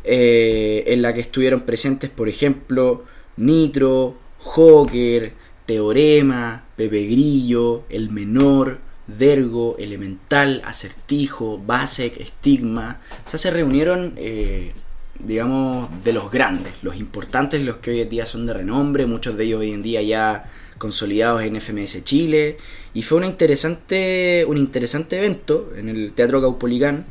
eh, 0.04 0.84
en 0.86 1.02
la 1.02 1.14
que 1.14 1.20
estuvieron 1.20 1.60
presentes, 1.60 2.10
por 2.10 2.28
ejemplo, 2.28 3.04
Nitro, 3.36 4.16
Joker, 4.38 5.32
Teorema, 5.66 6.64
Pepe 6.76 7.04
Grillo, 7.04 7.84
El 7.88 8.10
Menor, 8.10 8.78
Dergo, 9.06 9.76
Elemental, 9.78 10.62
Acertijo, 10.64 11.58
Basek, 11.64 12.24
Stigma. 12.24 13.00
O 13.24 13.28
sea, 13.28 13.38
se 13.38 13.50
reunieron, 13.50 14.14
eh, 14.16 14.72
digamos, 15.18 15.88
de 16.04 16.12
los 16.12 16.30
grandes, 16.30 16.72
los 16.82 16.96
importantes, 16.96 17.62
los 17.62 17.78
que 17.78 17.90
hoy 17.90 18.00
en 18.00 18.08
día 18.08 18.26
son 18.26 18.46
de 18.46 18.54
renombre, 18.54 19.06
muchos 19.06 19.36
de 19.36 19.44
ellos 19.44 19.60
hoy 19.60 19.72
en 19.72 19.82
día 19.82 20.02
ya 20.02 20.50
consolidados 20.78 21.42
en 21.42 21.60
FMS 21.60 22.04
Chile. 22.04 22.56
Y 22.92 23.02
fue 23.02 23.18
una 23.18 23.26
interesante, 23.26 24.44
un 24.46 24.56
interesante 24.56 25.18
evento 25.18 25.72
en 25.76 25.88
el 25.88 26.12
Teatro 26.12 26.40
Caupolicán, 26.40 27.04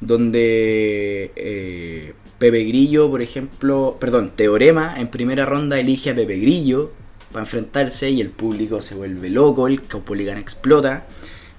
donde 0.00 1.32
eh, 1.34 2.14
Pepe 2.38 2.64
Grillo, 2.64 3.10
por 3.10 3.22
ejemplo, 3.22 3.96
perdón, 3.98 4.30
Teorema 4.34 4.94
en 4.98 5.08
primera 5.08 5.44
ronda 5.44 5.78
elige 5.78 6.10
a 6.10 6.14
Pepe 6.14 6.38
Grillo 6.38 6.92
para 7.32 7.44
enfrentarse 7.44 8.10
y 8.10 8.20
el 8.20 8.30
público 8.30 8.80
se 8.80 8.94
vuelve 8.94 9.28
loco, 9.28 9.66
el 9.66 9.82
Caupolicán 9.82 10.38
explota. 10.38 11.06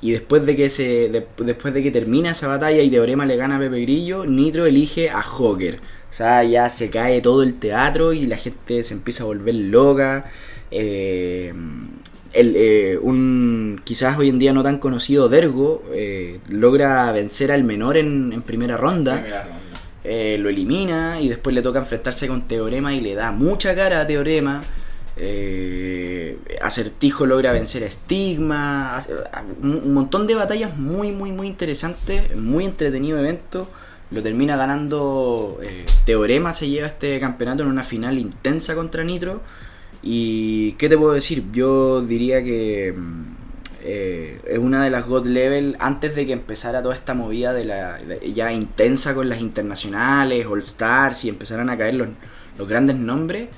Y 0.02 0.12
después 0.12 0.46
de 0.46 0.56
que 0.56 0.70
se 0.70 1.10
de- 1.10 1.28
después 1.40 1.74
de 1.74 1.84
que 1.84 1.92
termina 1.92 2.32
esa 2.32 2.48
batalla 2.48 2.82
y 2.82 2.90
Teorema 2.90 3.26
le 3.26 3.36
gana 3.36 3.58
a 3.58 3.60
Pepe 3.60 3.82
Grillo, 3.82 4.26
Nitro 4.26 4.66
elige 4.66 5.10
a 5.10 5.22
Joker. 5.22 5.80
O 6.10 6.14
sea, 6.14 6.44
ya 6.44 6.70
se 6.70 6.90
cae 6.90 7.22
todo 7.22 7.44
el 7.44 7.56
teatro 7.60 8.14
y 8.14 8.26
la 8.26 8.38
gente 8.38 8.82
se 8.84 8.94
empieza 8.94 9.24
a 9.24 9.28
volver 9.28 9.56
loca. 9.56 10.26
eh, 10.72 11.54
el, 12.32 12.54
eh, 12.56 12.98
un 13.02 13.82
quizás 13.84 14.18
hoy 14.20 14.30
en 14.30 14.38
día 14.38 14.54
no 14.54 14.62
tan 14.62 14.78
conocido 14.78 15.30
Dergo 15.30 15.84
eh, 15.94 16.40
logra 16.50 17.12
vencer 17.12 17.52
al 17.52 17.64
menor 17.64 17.98
en, 17.98 18.32
en 18.34 18.42
primera 18.44 18.78
ronda. 18.78 19.16
Primera 19.20 19.44
ronda. 19.44 19.56
Eh, 20.04 20.38
lo 20.40 20.50
elimina 20.50 21.20
y 21.20 21.28
después 21.28 21.54
le 21.54 21.62
toca 21.62 21.80
enfrentarse 21.80 22.28
con 22.28 22.48
Teorema 22.48 22.94
y 22.96 23.02
le 23.02 23.16
da 23.16 23.32
mucha 23.32 23.76
cara 23.76 24.02
a 24.02 24.08
Teorema. 24.08 24.64
Eh, 25.22 26.38
Acertijo 26.62 27.26
logra 27.26 27.52
vencer 27.52 27.84
a 27.84 27.88
Estigma. 27.88 28.96
hace- 28.96 29.14
a- 29.34 29.44
Un 29.62 29.94
montón 29.94 30.28
de 30.28 30.36
batallas 30.36 30.78
muy, 30.78 31.12
muy, 31.12 31.32
muy 31.32 31.48
interesantes. 31.48 32.36
Muy 32.36 32.66
entretenido 32.66 33.20
evento. 33.20 33.70
Lo 34.12 34.24
termina 34.24 34.56
ganando 34.58 35.60
eh, 35.62 35.86
Teorema. 36.06 36.52
Se 36.54 36.70
lleva 36.70 36.88
este 36.88 37.20
campeonato 37.20 37.64
en 37.64 37.70
una 37.70 37.84
final 37.84 38.18
intensa 38.18 38.76
contra 38.76 39.04
Nitro. 39.04 39.42
Y 40.02 40.72
qué 40.74 40.88
te 40.90 40.98
puedo 40.98 41.14
decir, 41.14 41.44
yo 41.52 42.02
diría 42.02 42.42
que 42.44 42.94
mm, 42.96 43.24
eh, 43.84 44.40
es 44.48 44.58
una 44.58 44.84
de 44.84 44.90
las 44.90 45.06
God 45.06 45.26
Level 45.28 45.76
antes 45.80 46.16
de 46.16 46.26
que 46.26 46.32
empezara 46.34 46.82
toda 46.82 46.96
esta 46.96 47.14
movida 47.14 47.52
de 47.54 47.66
la 47.66 48.00
ya 48.34 48.52
intensa 48.54 49.14
con 49.14 49.28
las 49.30 49.42
internacionales, 49.42 50.46
All 50.48 50.62
Stars 50.62 51.26
y 51.26 51.30
empezaran 51.30 51.70
a 51.70 51.78
caer 51.78 51.96
los, 51.96 52.08
los 52.58 52.68
grandes 52.68 52.96
nombres. 52.96 53.50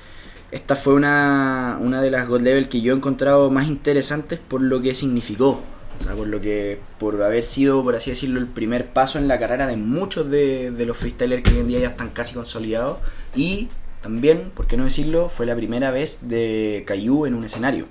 Esta 0.52 0.76
fue 0.76 0.94
una, 0.94 1.78
una 1.80 2.00
de 2.02 2.10
las 2.10 2.28
God 2.28 2.42
Level 2.42 2.68
que 2.68 2.80
yo 2.80 2.92
he 2.92 2.96
encontrado 2.96 3.50
más 3.50 3.66
interesantes 3.66 4.38
por 4.38 4.60
lo 4.62 4.80
que 4.80 4.94
significó. 4.94 5.60
O 5.98 6.02
sea, 6.04 6.14
por 6.14 6.26
lo 6.26 6.40
que, 6.40 6.78
por 6.98 7.22
haber 7.22 7.42
sido, 7.42 7.82
por 7.82 7.94
así 7.94 8.10
decirlo, 8.10 8.38
el 8.38 8.46
primer 8.46 8.88
paso 8.92 9.18
en 9.18 9.28
la 9.28 9.38
carrera 9.38 9.66
de 9.66 9.76
muchos 9.76 10.30
de, 10.30 10.70
de 10.70 10.86
los 10.86 10.96
freestylers 10.96 11.42
que 11.42 11.52
hoy 11.54 11.60
en 11.60 11.68
día 11.68 11.80
ya 11.80 11.88
están 11.88 12.10
casi 12.10 12.34
consolidados. 12.34 12.98
Y 13.34 13.68
también, 14.02 14.50
por 14.54 14.66
qué 14.66 14.76
no 14.76 14.84
decirlo, 14.84 15.28
fue 15.28 15.46
la 15.46 15.56
primera 15.56 15.90
vez 15.90 16.28
de 16.28 16.84
Caillou 16.86 17.24
en 17.26 17.34
un 17.34 17.44
escenario. 17.44 17.86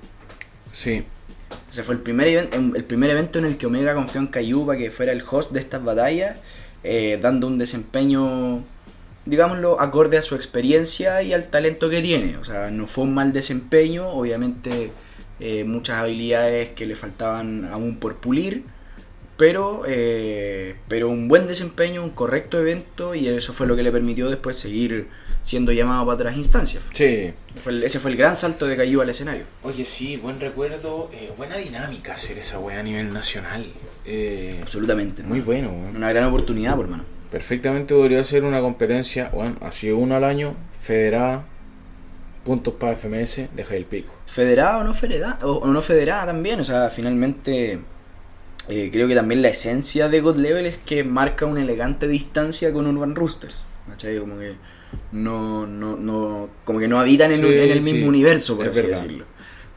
Sí. 0.71 1.03
Ese 1.69 1.83
fue 1.83 1.95
el 1.95 2.01
primer, 2.01 2.27
even- 2.27 2.73
el 2.75 2.83
primer 2.83 3.09
evento 3.09 3.39
en 3.39 3.45
el 3.45 3.57
que 3.57 3.65
Omega 3.65 3.95
confió 3.95 4.21
en 4.21 4.27
Caillou 4.27 4.65
para 4.65 4.77
que 4.77 4.91
fuera 4.91 5.11
el 5.13 5.23
host 5.29 5.51
de 5.51 5.61
estas 5.61 5.83
batallas, 5.83 6.37
eh, 6.83 7.17
dando 7.21 7.47
un 7.47 7.57
desempeño, 7.57 8.63
digámoslo, 9.25 9.79
acorde 9.79 10.17
a 10.17 10.21
su 10.21 10.35
experiencia 10.35 11.21
y 11.23 11.33
al 11.33 11.49
talento 11.49 11.89
que 11.89 12.01
tiene. 12.01 12.37
O 12.37 12.45
sea, 12.45 12.71
no 12.71 12.87
fue 12.87 13.03
un 13.05 13.13
mal 13.13 13.33
desempeño, 13.33 14.09
obviamente 14.09 14.91
eh, 15.39 15.63
muchas 15.63 15.97
habilidades 15.99 16.69
que 16.69 16.85
le 16.85 16.95
faltaban 16.95 17.65
aún 17.65 17.97
por 17.97 18.17
pulir, 18.17 18.63
pero, 19.37 19.83
eh, 19.87 20.75
pero 20.87 21.09
un 21.09 21.27
buen 21.27 21.47
desempeño, 21.47 22.03
un 22.03 22.11
correcto 22.11 22.59
evento 22.59 23.15
y 23.15 23.27
eso 23.27 23.53
fue 23.53 23.65
lo 23.65 23.75
que 23.75 23.81
le 23.81 23.91
permitió 23.91 24.29
después 24.29 24.57
seguir 24.57 25.07
siendo 25.41 25.71
llamado 25.71 26.05
para 26.05 26.13
otras 26.15 26.37
instancias. 26.37 26.83
Sí. 26.93 27.33
Fue 27.63 27.71
el- 27.71 27.83
ese 27.83 27.99
fue 27.99 28.11
el 28.11 28.17
gran 28.17 28.35
salto 28.35 28.67
de 28.67 28.75
Caillou 28.77 29.01
al 29.01 29.09
escenario. 29.09 29.43
Oye, 29.63 29.83
sí, 29.85 30.17
buen 30.17 30.39
recuerdo. 30.39 31.09
eh, 31.11 31.31
buena 31.35 31.57
dinámica 31.57 32.13
hacer 32.13 32.37
esa 32.37 32.59
weá 32.59 32.79
a 32.79 32.83
nivel 32.83 33.11
nacional. 33.11 33.65
Eh, 34.05 34.59
Absolutamente. 34.61 35.23
muy 35.23 35.39
bueno, 35.39 35.69
weón. 35.71 35.95
Una 35.95 36.09
gran 36.09 36.25
oportunidad, 36.25 36.75
por 36.75 36.87
mano. 36.87 37.03
Perfectamente 37.31 37.93
podría 37.95 38.23
ser 38.23 38.43
una 38.43 38.59
competencia, 38.59 39.29
bueno, 39.33 39.55
así 39.61 39.89
uno 39.89 40.15
al 40.15 40.23
año, 40.25 40.53
federada, 40.79 41.45
puntos 42.43 42.73
para 42.73 42.93
FMS, 42.93 43.47
deja 43.55 43.75
el 43.75 43.85
pico. 43.85 44.13
Federada 44.25 44.79
o 44.79 44.83
no 44.83 44.93
federada, 44.93 45.39
o, 45.43 45.51
o 45.53 45.67
no 45.67 45.81
federada 45.81 46.25
también, 46.27 46.59
o 46.59 46.65
sea, 46.65 46.89
finalmente 46.89 47.79
eh, 48.69 48.89
creo 48.91 49.07
que 49.07 49.15
también 49.15 49.41
la 49.41 49.47
esencia 49.49 50.09
de 50.09 50.19
God 50.21 50.37
Level 50.37 50.65
es 50.65 50.77
que 50.77 51.03
marca 51.05 51.45
una 51.45 51.61
elegante 51.61 52.07
distancia 52.07 52.73
con 52.73 52.85
Urban 52.87 53.15
Roosters, 53.15 53.63
¿cachai? 53.89 54.17
Como 54.19 54.37
que 54.37 54.55
no, 55.13 55.65
no, 55.65 55.95
no, 55.95 56.49
como 56.65 56.79
que 56.79 56.87
no 56.89 56.99
habitan 56.99 57.31
en, 57.31 57.37
Sí, 57.39 57.45
un- 57.45 57.53
en 57.53 57.71
el 57.71 57.81
sí, 57.81 57.93
mismo 57.93 58.09
universo, 58.09 58.57
por 58.57 58.67
así 58.67 58.81
verdad. 58.81 58.97
decirlo. 59.01 59.25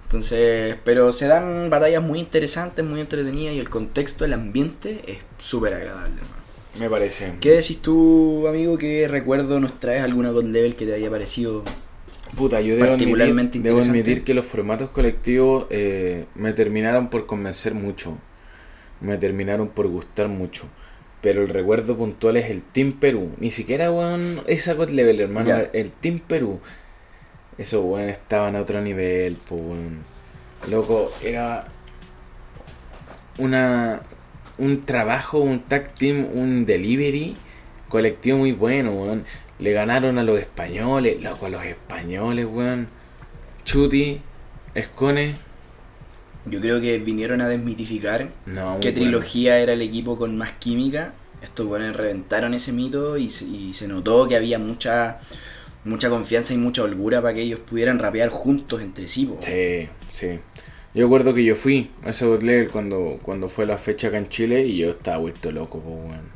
Entonces, 0.05 0.77
pero 0.85 1.13
se 1.13 1.27
dan 1.29 1.71
batallas 1.71 2.03
muy 2.03 2.19
interesantes, 2.21 2.85
muy 2.85 3.01
entretenidas 3.01 3.55
y 3.55 3.59
el 3.61 3.69
contexto, 3.69 4.25
el 4.25 4.33
ambiente 4.33 5.03
es 5.07 5.19
súper 5.39 5.75
agradable, 5.75 6.17
hermano. 6.21 6.44
Me 6.79 6.91
parece. 6.91 7.35
¿Qué 7.41 7.53
decís 7.53 7.81
tú, 7.81 8.47
amigo? 8.49 8.77
¿Qué 8.79 9.07
recuerdo 9.09 9.61
nos 9.61 9.79
traes 9.79 10.03
alguna 10.03 10.31
God 10.31 10.45
Level 10.45 10.75
que 10.75 10.87
te 10.87 10.95
haya 10.95 11.09
parecido 11.11 11.63
Puta, 12.37 12.61
yo 12.61 12.75
debo 12.75 12.89
particularmente 12.89 13.59
admitir, 13.59 13.63
debo 13.63 13.79
interesante? 13.79 14.11
admitir 14.11 14.25
que 14.25 14.35
los 14.35 14.45
formatos 14.45 14.91
colectivos 14.91 15.67
eh, 15.71 16.27
me 16.35 16.53
terminaron 16.53 17.09
por 17.09 17.27
convencer 17.27 17.75
mucho. 17.75 18.19
Me 19.01 19.17
terminaron 19.19 19.69
por 19.69 19.87
gustar 19.87 20.29
mucho. 20.29 20.67
Pero 21.21 21.43
el 21.43 21.49
recuerdo 21.49 21.97
puntual 21.97 22.37
es 22.37 22.51
el 22.51 22.63
Team 22.63 22.95
Perú. 22.99 23.31
Ni 23.39 23.51
siquiera, 23.51 23.91
weón, 23.91 24.41
esa 24.47 24.75
God 24.75 24.91
Level, 24.91 25.21
hermano. 25.21 25.49
Ya. 25.49 25.71
El 25.73 25.91
Team 25.91 26.19
Perú. 26.19 26.61
Esos, 27.57 27.85
weón, 27.85 28.09
estaban 28.09 28.57
a 28.57 28.61
otro 28.61 28.81
nivel, 28.81 29.37
po, 29.37 29.55
weón. 29.55 30.01
Loco, 30.69 31.13
era 31.23 31.67
una 33.39 34.01
un 34.59 34.85
trabajo, 34.85 35.39
un 35.39 35.61
tag 35.61 35.95
team, 35.95 36.27
un 36.33 36.65
delivery 36.65 37.37
colectivo 37.89 38.39
muy 38.39 38.53
bueno, 38.53 38.93
weón. 38.93 39.25
Le 39.59 39.73
ganaron 39.73 40.19
a 40.19 40.23
los 40.25 40.39
españoles, 40.39 41.23
loco, 41.23 41.47
a 41.47 41.49
los 41.49 41.65
españoles, 41.65 42.47
weón. 42.51 42.89
Chuti, 43.65 44.21
Escone, 44.75 45.37
Yo 46.47 46.61
creo 46.61 46.81
que 46.81 46.99
vinieron 46.99 47.41
a 47.41 47.49
desmitificar 47.49 48.29
no, 48.47 48.79
qué 48.81 48.91
bueno. 48.91 49.05
trilogía 49.05 49.59
era 49.59 49.73
el 49.73 49.83
equipo 49.83 50.19
con 50.19 50.37
más 50.37 50.53
química. 50.53 51.15
Estos 51.43 51.67
buenos 51.67 51.97
reventaron 51.97 52.55
ese 52.55 52.73
mito 52.73 53.17
y 53.17 53.31
se, 53.31 53.45
y 53.45 53.73
se 53.75 53.87
notó 53.89 54.27
que 54.29 54.37
había 54.37 54.59
mucha 54.59 55.19
mucha 55.85 56.09
confianza 56.09 56.55
y 56.55 56.57
mucha 56.57 56.83
holgura 56.83 57.21
para 57.21 57.35
que 57.35 57.43
ellos 57.43 57.61
pudieran 57.61 57.99
rapear 57.99 58.31
juntos 58.31 58.81
entre 58.83 59.07
sí. 59.07 59.31
Sí, 59.41 59.89
sí. 60.11 60.41
Yo 60.95 61.05
recuerdo 61.05 61.35
que 61.35 61.45
yo 61.45 61.57
fui 61.57 61.91
a 62.05 62.11
ese 62.11 62.25
Level 62.41 62.71
cuando, 62.71 63.19
cuando 63.23 63.49
fue 63.51 63.67
la 63.67 63.77
fecha 63.79 64.09
acá 64.09 64.19
en 64.19 64.29
Chile 64.29 64.63
y 64.65 64.79
yo 64.79 64.91
estaba 64.91 65.19
vuelto 65.19 65.51
loco, 65.53 65.81
po, 65.81 65.91
weón. 65.91 66.31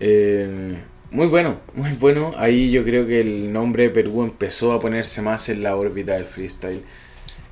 Eh, 0.00 0.78
muy 1.10 1.26
bueno, 1.26 1.60
muy 1.74 1.92
bueno. 1.94 2.34
Ahí 2.36 2.70
yo 2.70 2.84
creo 2.84 3.06
que 3.06 3.20
el 3.20 3.52
nombre 3.52 3.84
de 3.84 3.90
Perú 3.90 4.22
empezó 4.22 4.72
a 4.72 4.80
ponerse 4.80 5.22
más 5.22 5.48
en 5.48 5.62
la 5.62 5.76
órbita 5.76 6.14
del 6.14 6.24
freestyle. 6.24 6.84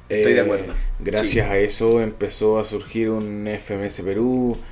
Estoy 0.08 0.34
de 0.34 0.40
Eh, 0.40 0.40
acuerdo. 0.42 0.80
Gracias 0.98 1.48
Sí. 1.48 1.50
a 1.50 1.58
eso 1.58 2.00
empezó 2.02 2.58
a 2.58 2.64
surgir 2.64 3.10
un 3.10 3.46
FMS 3.48 4.02
Perú. 4.02 4.64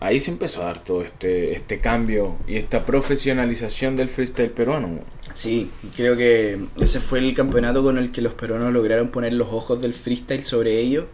Ahí 0.00 0.20
se 0.20 0.30
empezó 0.32 0.62
a 0.62 0.66
dar 0.66 0.82
todo 0.84 1.02
este, 1.04 1.52
este 1.52 1.80
cambio 1.80 2.38
y 2.46 2.56
esta 2.56 2.84
profesionalización 2.86 3.96
del 3.96 4.08
freestyle 4.08 4.50
peruano. 4.52 5.00
Sí, 5.34 5.70
creo 5.96 6.16
que 6.16 6.66
ese 6.80 7.00
fue 7.00 7.20
el 7.20 7.34
campeonato 7.34 7.82
con 7.82 7.98
el 7.98 8.10
que 8.12 8.20
los 8.20 8.34
peruanos 8.34 8.72
lograron 8.72 9.08
poner 9.08 9.32
los 9.32 9.48
ojos 9.52 9.80
del 9.80 9.94
freestyle 9.94 10.42
sobre 10.42 10.78
ellos 10.78 11.06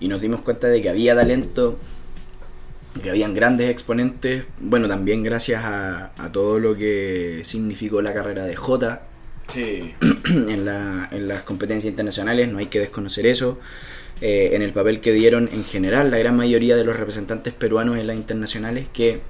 y 0.00 0.08
nos 0.08 0.20
dimos 0.20 0.40
cuenta 0.42 0.68
de 0.68 0.82
que 0.82 0.88
había 0.88 1.14
talento, 1.14 1.78
que 3.02 3.10
habían 3.10 3.34
grandes 3.34 3.70
exponentes, 3.70 4.44
bueno, 4.60 4.86
también 4.86 5.22
gracias 5.22 5.64
a, 5.64 6.12
a 6.22 6.30
todo 6.32 6.58
lo 6.58 6.76
que 6.76 7.40
significó 7.44 8.02
la 8.02 8.12
carrera 8.12 8.44
de 8.44 8.56
Jota 8.56 9.02
Sí. 9.48 9.94
en, 10.26 10.64
la- 10.64 11.08
en 11.12 11.28
las 11.28 11.42
competencias 11.42 11.90
internacionales, 11.90 12.50
no 12.50 12.58
hay 12.58 12.66
que 12.66 12.80
desconocer 12.80 13.26
eso. 13.26 13.58
Eh, 14.20 14.50
en 14.54 14.62
el 14.62 14.72
papel 14.72 15.00
que 15.00 15.12
dieron 15.12 15.48
en 15.52 15.64
general 15.64 16.10
la 16.10 16.18
gran 16.18 16.36
mayoría 16.36 16.76
de 16.76 16.84
los 16.84 16.96
representantes 16.96 17.52
peruanos 17.52 17.98
en 17.98 18.06
las 18.06 18.16
internacionales, 18.16 18.86
que 18.92 19.20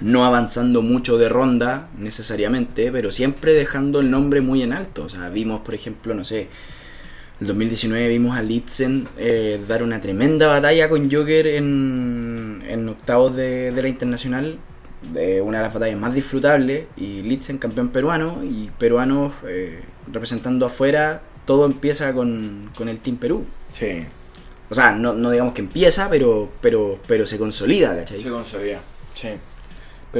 no 0.00 0.24
avanzando 0.24 0.82
mucho 0.82 1.16
de 1.18 1.28
ronda 1.28 1.88
necesariamente, 1.98 2.92
pero 2.92 3.10
siempre 3.10 3.54
dejando 3.54 4.00
el 4.00 4.10
nombre 4.10 4.40
muy 4.40 4.62
en 4.62 4.72
alto. 4.72 5.04
O 5.04 5.08
sea, 5.08 5.28
vimos, 5.28 5.60
por 5.60 5.74
ejemplo, 5.74 6.14
no 6.14 6.24
sé, 6.24 6.48
el 7.40 7.46
2019 7.46 8.08
vimos 8.08 8.36
a 8.36 8.42
Litzen 8.42 9.06
eh, 9.18 9.60
dar 9.68 9.82
una 9.82 10.00
tremenda 10.00 10.46
batalla 10.46 10.88
con 10.88 11.10
Joker 11.10 11.46
en, 11.46 12.62
en 12.66 12.88
octavos 12.88 13.36
de, 13.36 13.72
de 13.72 13.82
la 13.82 13.88
internacional, 13.88 14.58
de 15.12 15.40
una 15.40 15.58
de 15.58 15.64
las 15.64 15.74
batallas 15.74 15.98
más 15.98 16.14
disfrutables, 16.14 16.86
y 16.96 17.22
Litzen 17.22 17.58
campeón 17.58 17.88
peruano, 17.88 18.42
y 18.42 18.70
peruanos 18.78 19.34
eh, 19.46 19.82
representando 20.10 20.66
afuera, 20.66 21.22
todo 21.44 21.66
empieza 21.66 22.12
con, 22.12 22.70
con 22.76 22.88
el 22.88 22.98
Team 22.98 23.16
Perú. 23.16 23.44
Sí. 23.72 24.04
O 24.68 24.74
sea, 24.74 24.92
no, 24.92 25.12
no 25.12 25.30
digamos 25.30 25.54
que 25.54 25.60
empieza, 25.60 26.08
pero, 26.10 26.50
pero, 26.60 26.98
pero 27.06 27.24
se 27.24 27.38
consolida, 27.38 27.96
¿cachai? 27.96 28.20
Se 28.20 28.30
consolida. 28.30 28.80
Sí. 29.14 29.28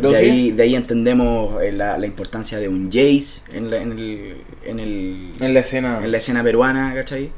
Pero 0.00 0.10
de, 0.10 0.18
sí. 0.18 0.24
ahí, 0.26 0.50
de 0.52 0.62
ahí 0.62 0.74
entendemos 0.76 1.62
eh, 1.62 1.72
la, 1.72 1.98
la 1.98 2.06
importancia 2.06 2.58
de 2.58 2.68
un 2.68 2.86
Jace 2.90 3.40
en 3.52 3.70
la, 3.70 3.76
en 3.82 3.92
el, 3.92 4.36
en 4.64 4.78
el, 4.80 5.32
En 5.40 5.54
la 5.54 5.60
escena. 5.60 6.00
en 6.02 6.10
la 6.12 6.18
escena 6.18 6.42
peruana, 6.42 6.92
¿cachai? 6.94 7.30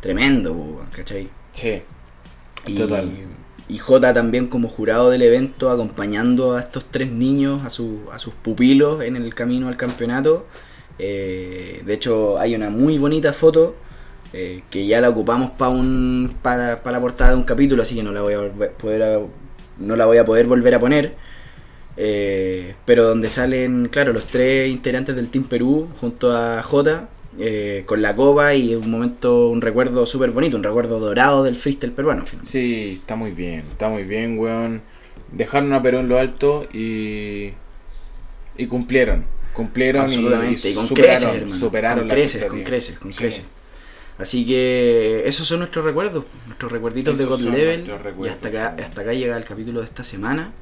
Tremendo, 0.00 0.84
¿cachai? 0.92 1.28
Sí. 1.52 1.82
Y, 2.66 2.74
Total. 2.76 3.10
Y 3.68 3.78
Jota 3.78 4.12
también 4.12 4.48
como 4.48 4.68
jurado 4.68 5.10
del 5.10 5.22
evento, 5.22 5.70
acompañando 5.70 6.54
a 6.56 6.60
estos 6.60 6.84
tres 6.90 7.10
niños, 7.10 7.64
a, 7.64 7.70
su, 7.70 8.00
a 8.12 8.18
sus 8.18 8.34
pupilos 8.34 9.02
en 9.02 9.16
el 9.16 9.34
camino 9.34 9.68
al 9.68 9.76
campeonato. 9.76 10.46
Eh, 10.98 11.82
de 11.84 11.94
hecho, 11.94 12.38
hay 12.38 12.54
una 12.54 12.68
muy 12.70 12.98
bonita 12.98 13.32
foto 13.32 13.74
eh, 14.32 14.62
que 14.70 14.86
ya 14.86 15.00
la 15.00 15.08
ocupamos 15.08 15.50
pa 15.52 15.68
un, 15.68 16.36
para, 16.42 16.82
para 16.82 16.98
la 16.98 17.00
portada 17.00 17.30
de 17.30 17.36
un 17.36 17.44
capítulo, 17.44 17.82
así 17.82 17.94
que 17.94 18.02
no 18.02 18.12
la 18.12 18.20
voy 18.20 18.34
a, 18.34 18.50
poder 18.78 19.02
a- 19.02 19.20
no 19.78 19.96
la 19.96 20.04
voy 20.06 20.18
a 20.18 20.24
poder 20.24 20.46
volver 20.46 20.74
a 20.74 20.78
poner. 20.78 21.14
Eh, 21.96 22.74
pero 22.84 23.04
donde 23.04 23.28
salen, 23.30 23.88
claro, 23.90 24.12
los 24.12 24.26
tres 24.26 24.68
integrantes 24.70 25.14
del 25.14 25.28
Team 25.28 25.44
Perú 25.44 25.88
junto 26.00 26.36
a 26.36 26.62
Jota 26.62 27.08
eh, 27.38 27.84
con 27.86 28.02
la 28.02 28.14
copa 28.16 28.54
y 28.54 28.74
un 28.74 28.90
momento, 28.90 29.48
un 29.48 29.60
recuerdo 29.60 30.04
súper 30.06 30.30
bonito, 30.30 30.56
un 30.56 30.62
recuerdo 30.64 30.98
dorado 31.00 31.44
del 31.44 31.54
freestyle 31.56 31.92
peruano. 31.92 32.24
Sí, 32.42 32.98
está 33.00 33.16
muy 33.16 33.30
bien, 33.30 33.60
está 33.60 33.88
muy 33.88 34.02
bien, 34.04 34.38
weón. 34.38 34.82
Dejaron 35.32 35.72
a 35.72 35.82
Perú 35.82 35.98
en 35.98 36.08
lo 36.08 36.18
alto 36.18 36.66
y. 36.72 37.52
y 38.56 38.66
cumplieron. 38.68 39.24
Cumplieron 39.52 40.02
y- 40.02 40.14
Absolutamente, 40.14 40.68
y, 40.68 40.72
y 40.72 40.74
con 40.74 40.88
superaron, 40.88 41.16
creces, 41.20 41.34
hermano. 41.42 41.60
superaron 41.60 41.98
con 42.00 42.08
la 42.08 42.14
creces, 42.14 42.44
con 42.46 42.62
creces, 42.64 42.98
con 42.98 43.12
Sí. 43.12 43.18
creces. 43.18 43.44
Así 44.18 44.46
que 44.46 45.22
esos 45.26 45.46
son 45.46 45.58
nuestros 45.60 45.84
recuerdos, 45.84 46.24
nuestros 46.46 46.70
recuerditos 46.70 47.18
de 47.18 47.24
God 47.24 47.40
Level. 47.40 47.84
Y 48.24 48.28
hasta 48.28 48.48
acá, 48.48 48.76
hasta 48.80 49.00
acá 49.02 49.12
llega 49.12 49.36
el 49.36 49.44
capítulo 49.44 49.80
de 49.80 49.86
esta 49.86 50.04
semana. 50.04 50.52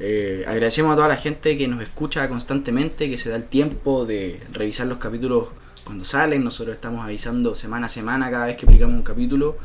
Eh, 0.00 0.44
agradecemos 0.46 0.92
a 0.92 0.96
toda 0.96 1.08
la 1.08 1.16
gente 1.16 1.56
que 1.56 1.66
nos 1.66 1.82
escucha 1.82 2.28
constantemente, 2.28 3.08
que 3.08 3.18
se 3.18 3.30
da 3.30 3.36
el 3.36 3.46
tiempo 3.46 4.06
de 4.06 4.40
revisar 4.52 4.86
los 4.86 4.98
capítulos 4.98 5.48
cuando 5.84 6.04
salen. 6.04 6.44
Nosotros 6.44 6.76
estamos 6.76 7.04
avisando 7.04 7.54
semana 7.54 7.86
a 7.86 7.88
semana 7.88 8.30
cada 8.30 8.46
vez 8.46 8.56
que 8.56 8.66
publicamos 8.66 8.96
un 8.96 9.02
capítulo. 9.02 9.56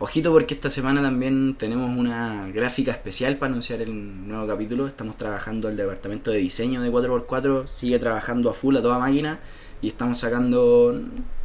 Ojito 0.00 0.30
porque 0.30 0.54
esta 0.54 0.70
semana 0.70 1.02
también 1.02 1.56
tenemos 1.58 1.90
una 1.96 2.48
gráfica 2.52 2.92
especial 2.92 3.36
para 3.36 3.50
anunciar 3.50 3.82
el 3.82 4.28
nuevo 4.28 4.46
capítulo. 4.46 4.86
Estamos 4.86 5.16
trabajando 5.16 5.68
el 5.68 5.76
departamento 5.76 6.30
de 6.30 6.38
diseño 6.38 6.82
de 6.82 6.90
4x4, 6.90 7.66
sigue 7.66 7.98
trabajando 7.98 8.48
a 8.50 8.54
full 8.54 8.76
a 8.76 8.82
toda 8.82 8.98
máquina 8.98 9.40
y 9.82 9.88
estamos 9.88 10.18
sacando 10.18 11.00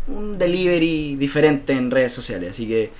un 0.07 0.37
delivery 0.37 1.15
diferente 1.15 1.73
en 1.73 1.89
redes 1.89 2.13
sociales. 2.13 2.51
Así 2.51 2.67
que 2.67 2.91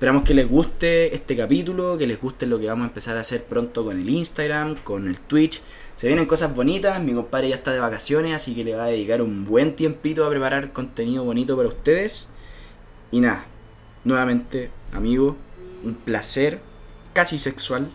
esperamos 0.00 0.22
que 0.22 0.32
les 0.32 0.48
guste 0.48 1.14
este 1.14 1.36
capítulo, 1.36 1.98
que 1.98 2.06
les 2.06 2.18
guste 2.18 2.46
lo 2.46 2.58
que 2.58 2.66
vamos 2.66 2.84
a 2.84 2.88
empezar 2.88 3.18
a 3.18 3.20
hacer 3.20 3.44
pronto 3.44 3.84
con 3.84 4.00
el 4.00 4.08
Instagram, 4.08 4.76
con 4.76 5.06
el 5.06 5.20
Twitch. 5.20 5.60
Se 5.94 6.06
vienen 6.06 6.24
cosas 6.24 6.56
bonitas, 6.56 7.02
mi 7.02 7.12
compadre 7.12 7.50
ya 7.50 7.56
está 7.56 7.70
de 7.70 7.80
vacaciones, 7.80 8.34
así 8.34 8.54
que 8.54 8.64
le 8.64 8.74
va 8.74 8.84
a 8.84 8.86
dedicar 8.86 9.20
un 9.20 9.44
buen 9.44 9.76
tiempito 9.76 10.24
a 10.24 10.30
preparar 10.30 10.72
contenido 10.72 11.22
bonito 11.24 11.54
para 11.54 11.68
ustedes. 11.68 12.30
Y 13.10 13.20
nada, 13.20 13.44
nuevamente, 14.04 14.70
amigo, 14.94 15.36
un 15.84 15.94
placer 15.96 16.62
casi 17.12 17.38
sexual, 17.38 17.90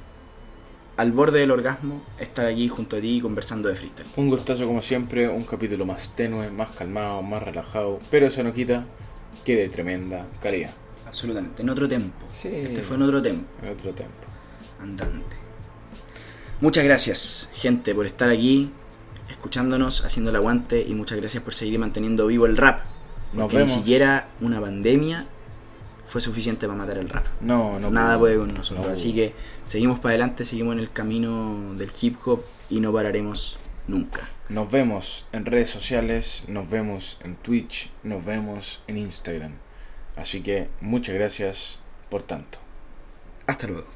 al 0.97 1.11
borde 1.11 1.39
del 1.39 1.49
orgasmo, 1.49 2.03
estar 2.19 2.45
aquí 2.45 2.67
junto 2.67 2.97
a 2.97 3.01
ti 3.01 3.19
conversando 3.19 3.67
de 3.67 3.73
freestyle. 3.73 4.07
Un 4.15 4.29
gustazo 4.29 4.67
como 4.67 4.83
siempre, 4.83 5.27
un 5.27 5.43
capítulo 5.43 5.87
más 5.87 6.15
tenue, 6.15 6.51
más 6.51 6.69
calmado, 6.69 7.23
más 7.23 7.41
relajado, 7.41 7.99
pero 8.11 8.27
eso 8.27 8.43
no 8.43 8.53
quita 8.53 8.85
que 9.43 9.55
de 9.55 9.69
tremenda 9.69 10.27
calidad. 10.39 10.84
Absolutamente, 11.05 11.61
en 11.61 11.69
otro 11.69 11.87
tiempo. 11.87 12.25
Sí. 12.33 12.49
Este 12.49 12.81
fue 12.81 12.95
en 12.95 13.03
otro 13.03 13.21
tiempo. 13.21 13.45
En 13.63 13.69
otro 13.69 13.93
tiempo. 13.93 14.27
andante. 14.81 15.35
Muchas 16.61 16.83
gracias, 16.83 17.49
gente, 17.53 17.93
por 17.93 18.05
estar 18.05 18.29
aquí, 18.29 18.71
escuchándonos, 19.29 20.05
haciendo 20.05 20.31
el 20.31 20.37
aguante 20.37 20.81
y 20.81 20.95
muchas 20.95 21.17
gracias 21.17 21.43
por 21.43 21.53
seguir 21.53 21.79
manteniendo 21.79 22.27
vivo 22.27 22.45
el 22.45 22.57
rap. 22.57 22.81
Porque 23.35 23.57
ni 23.57 23.67
siquiera 23.67 24.29
una 24.39 24.61
pandemia 24.61 25.27
fue 26.05 26.21
suficiente 26.21 26.67
para 26.67 26.77
matar 26.77 26.97
el 26.97 27.09
rap. 27.09 27.25
No, 27.41 27.79
no. 27.79 27.89
Nada 27.89 28.17
puede 28.17 28.37
con 28.37 28.53
nosotros. 28.53 28.85
No 28.85 28.93
Así 28.93 29.13
que 29.13 29.33
seguimos 29.63 29.99
para 29.99 30.11
adelante, 30.11 30.45
seguimos 30.45 30.73
en 30.73 30.79
el 30.79 30.91
camino 30.91 31.73
del 31.77 31.91
hip 31.99 32.17
hop 32.25 32.43
y 32.69 32.79
no 32.79 32.93
pararemos 32.93 33.57
nunca. 33.87 34.29
Nos 34.47 34.71
vemos 34.71 35.25
en 35.31 35.45
redes 35.45 35.69
sociales, 35.69 36.43
nos 36.47 36.69
vemos 36.69 37.17
en 37.23 37.35
Twitch, 37.35 37.89
nos 38.03 38.23
vemos 38.23 38.81
en 38.87 38.97
Instagram. 38.97 39.53
Así 40.15 40.41
que 40.41 40.69
muchas 40.81 41.15
gracias 41.15 41.79
por 42.09 42.23
tanto. 42.23 42.59
Hasta 43.47 43.67
luego. 43.67 43.87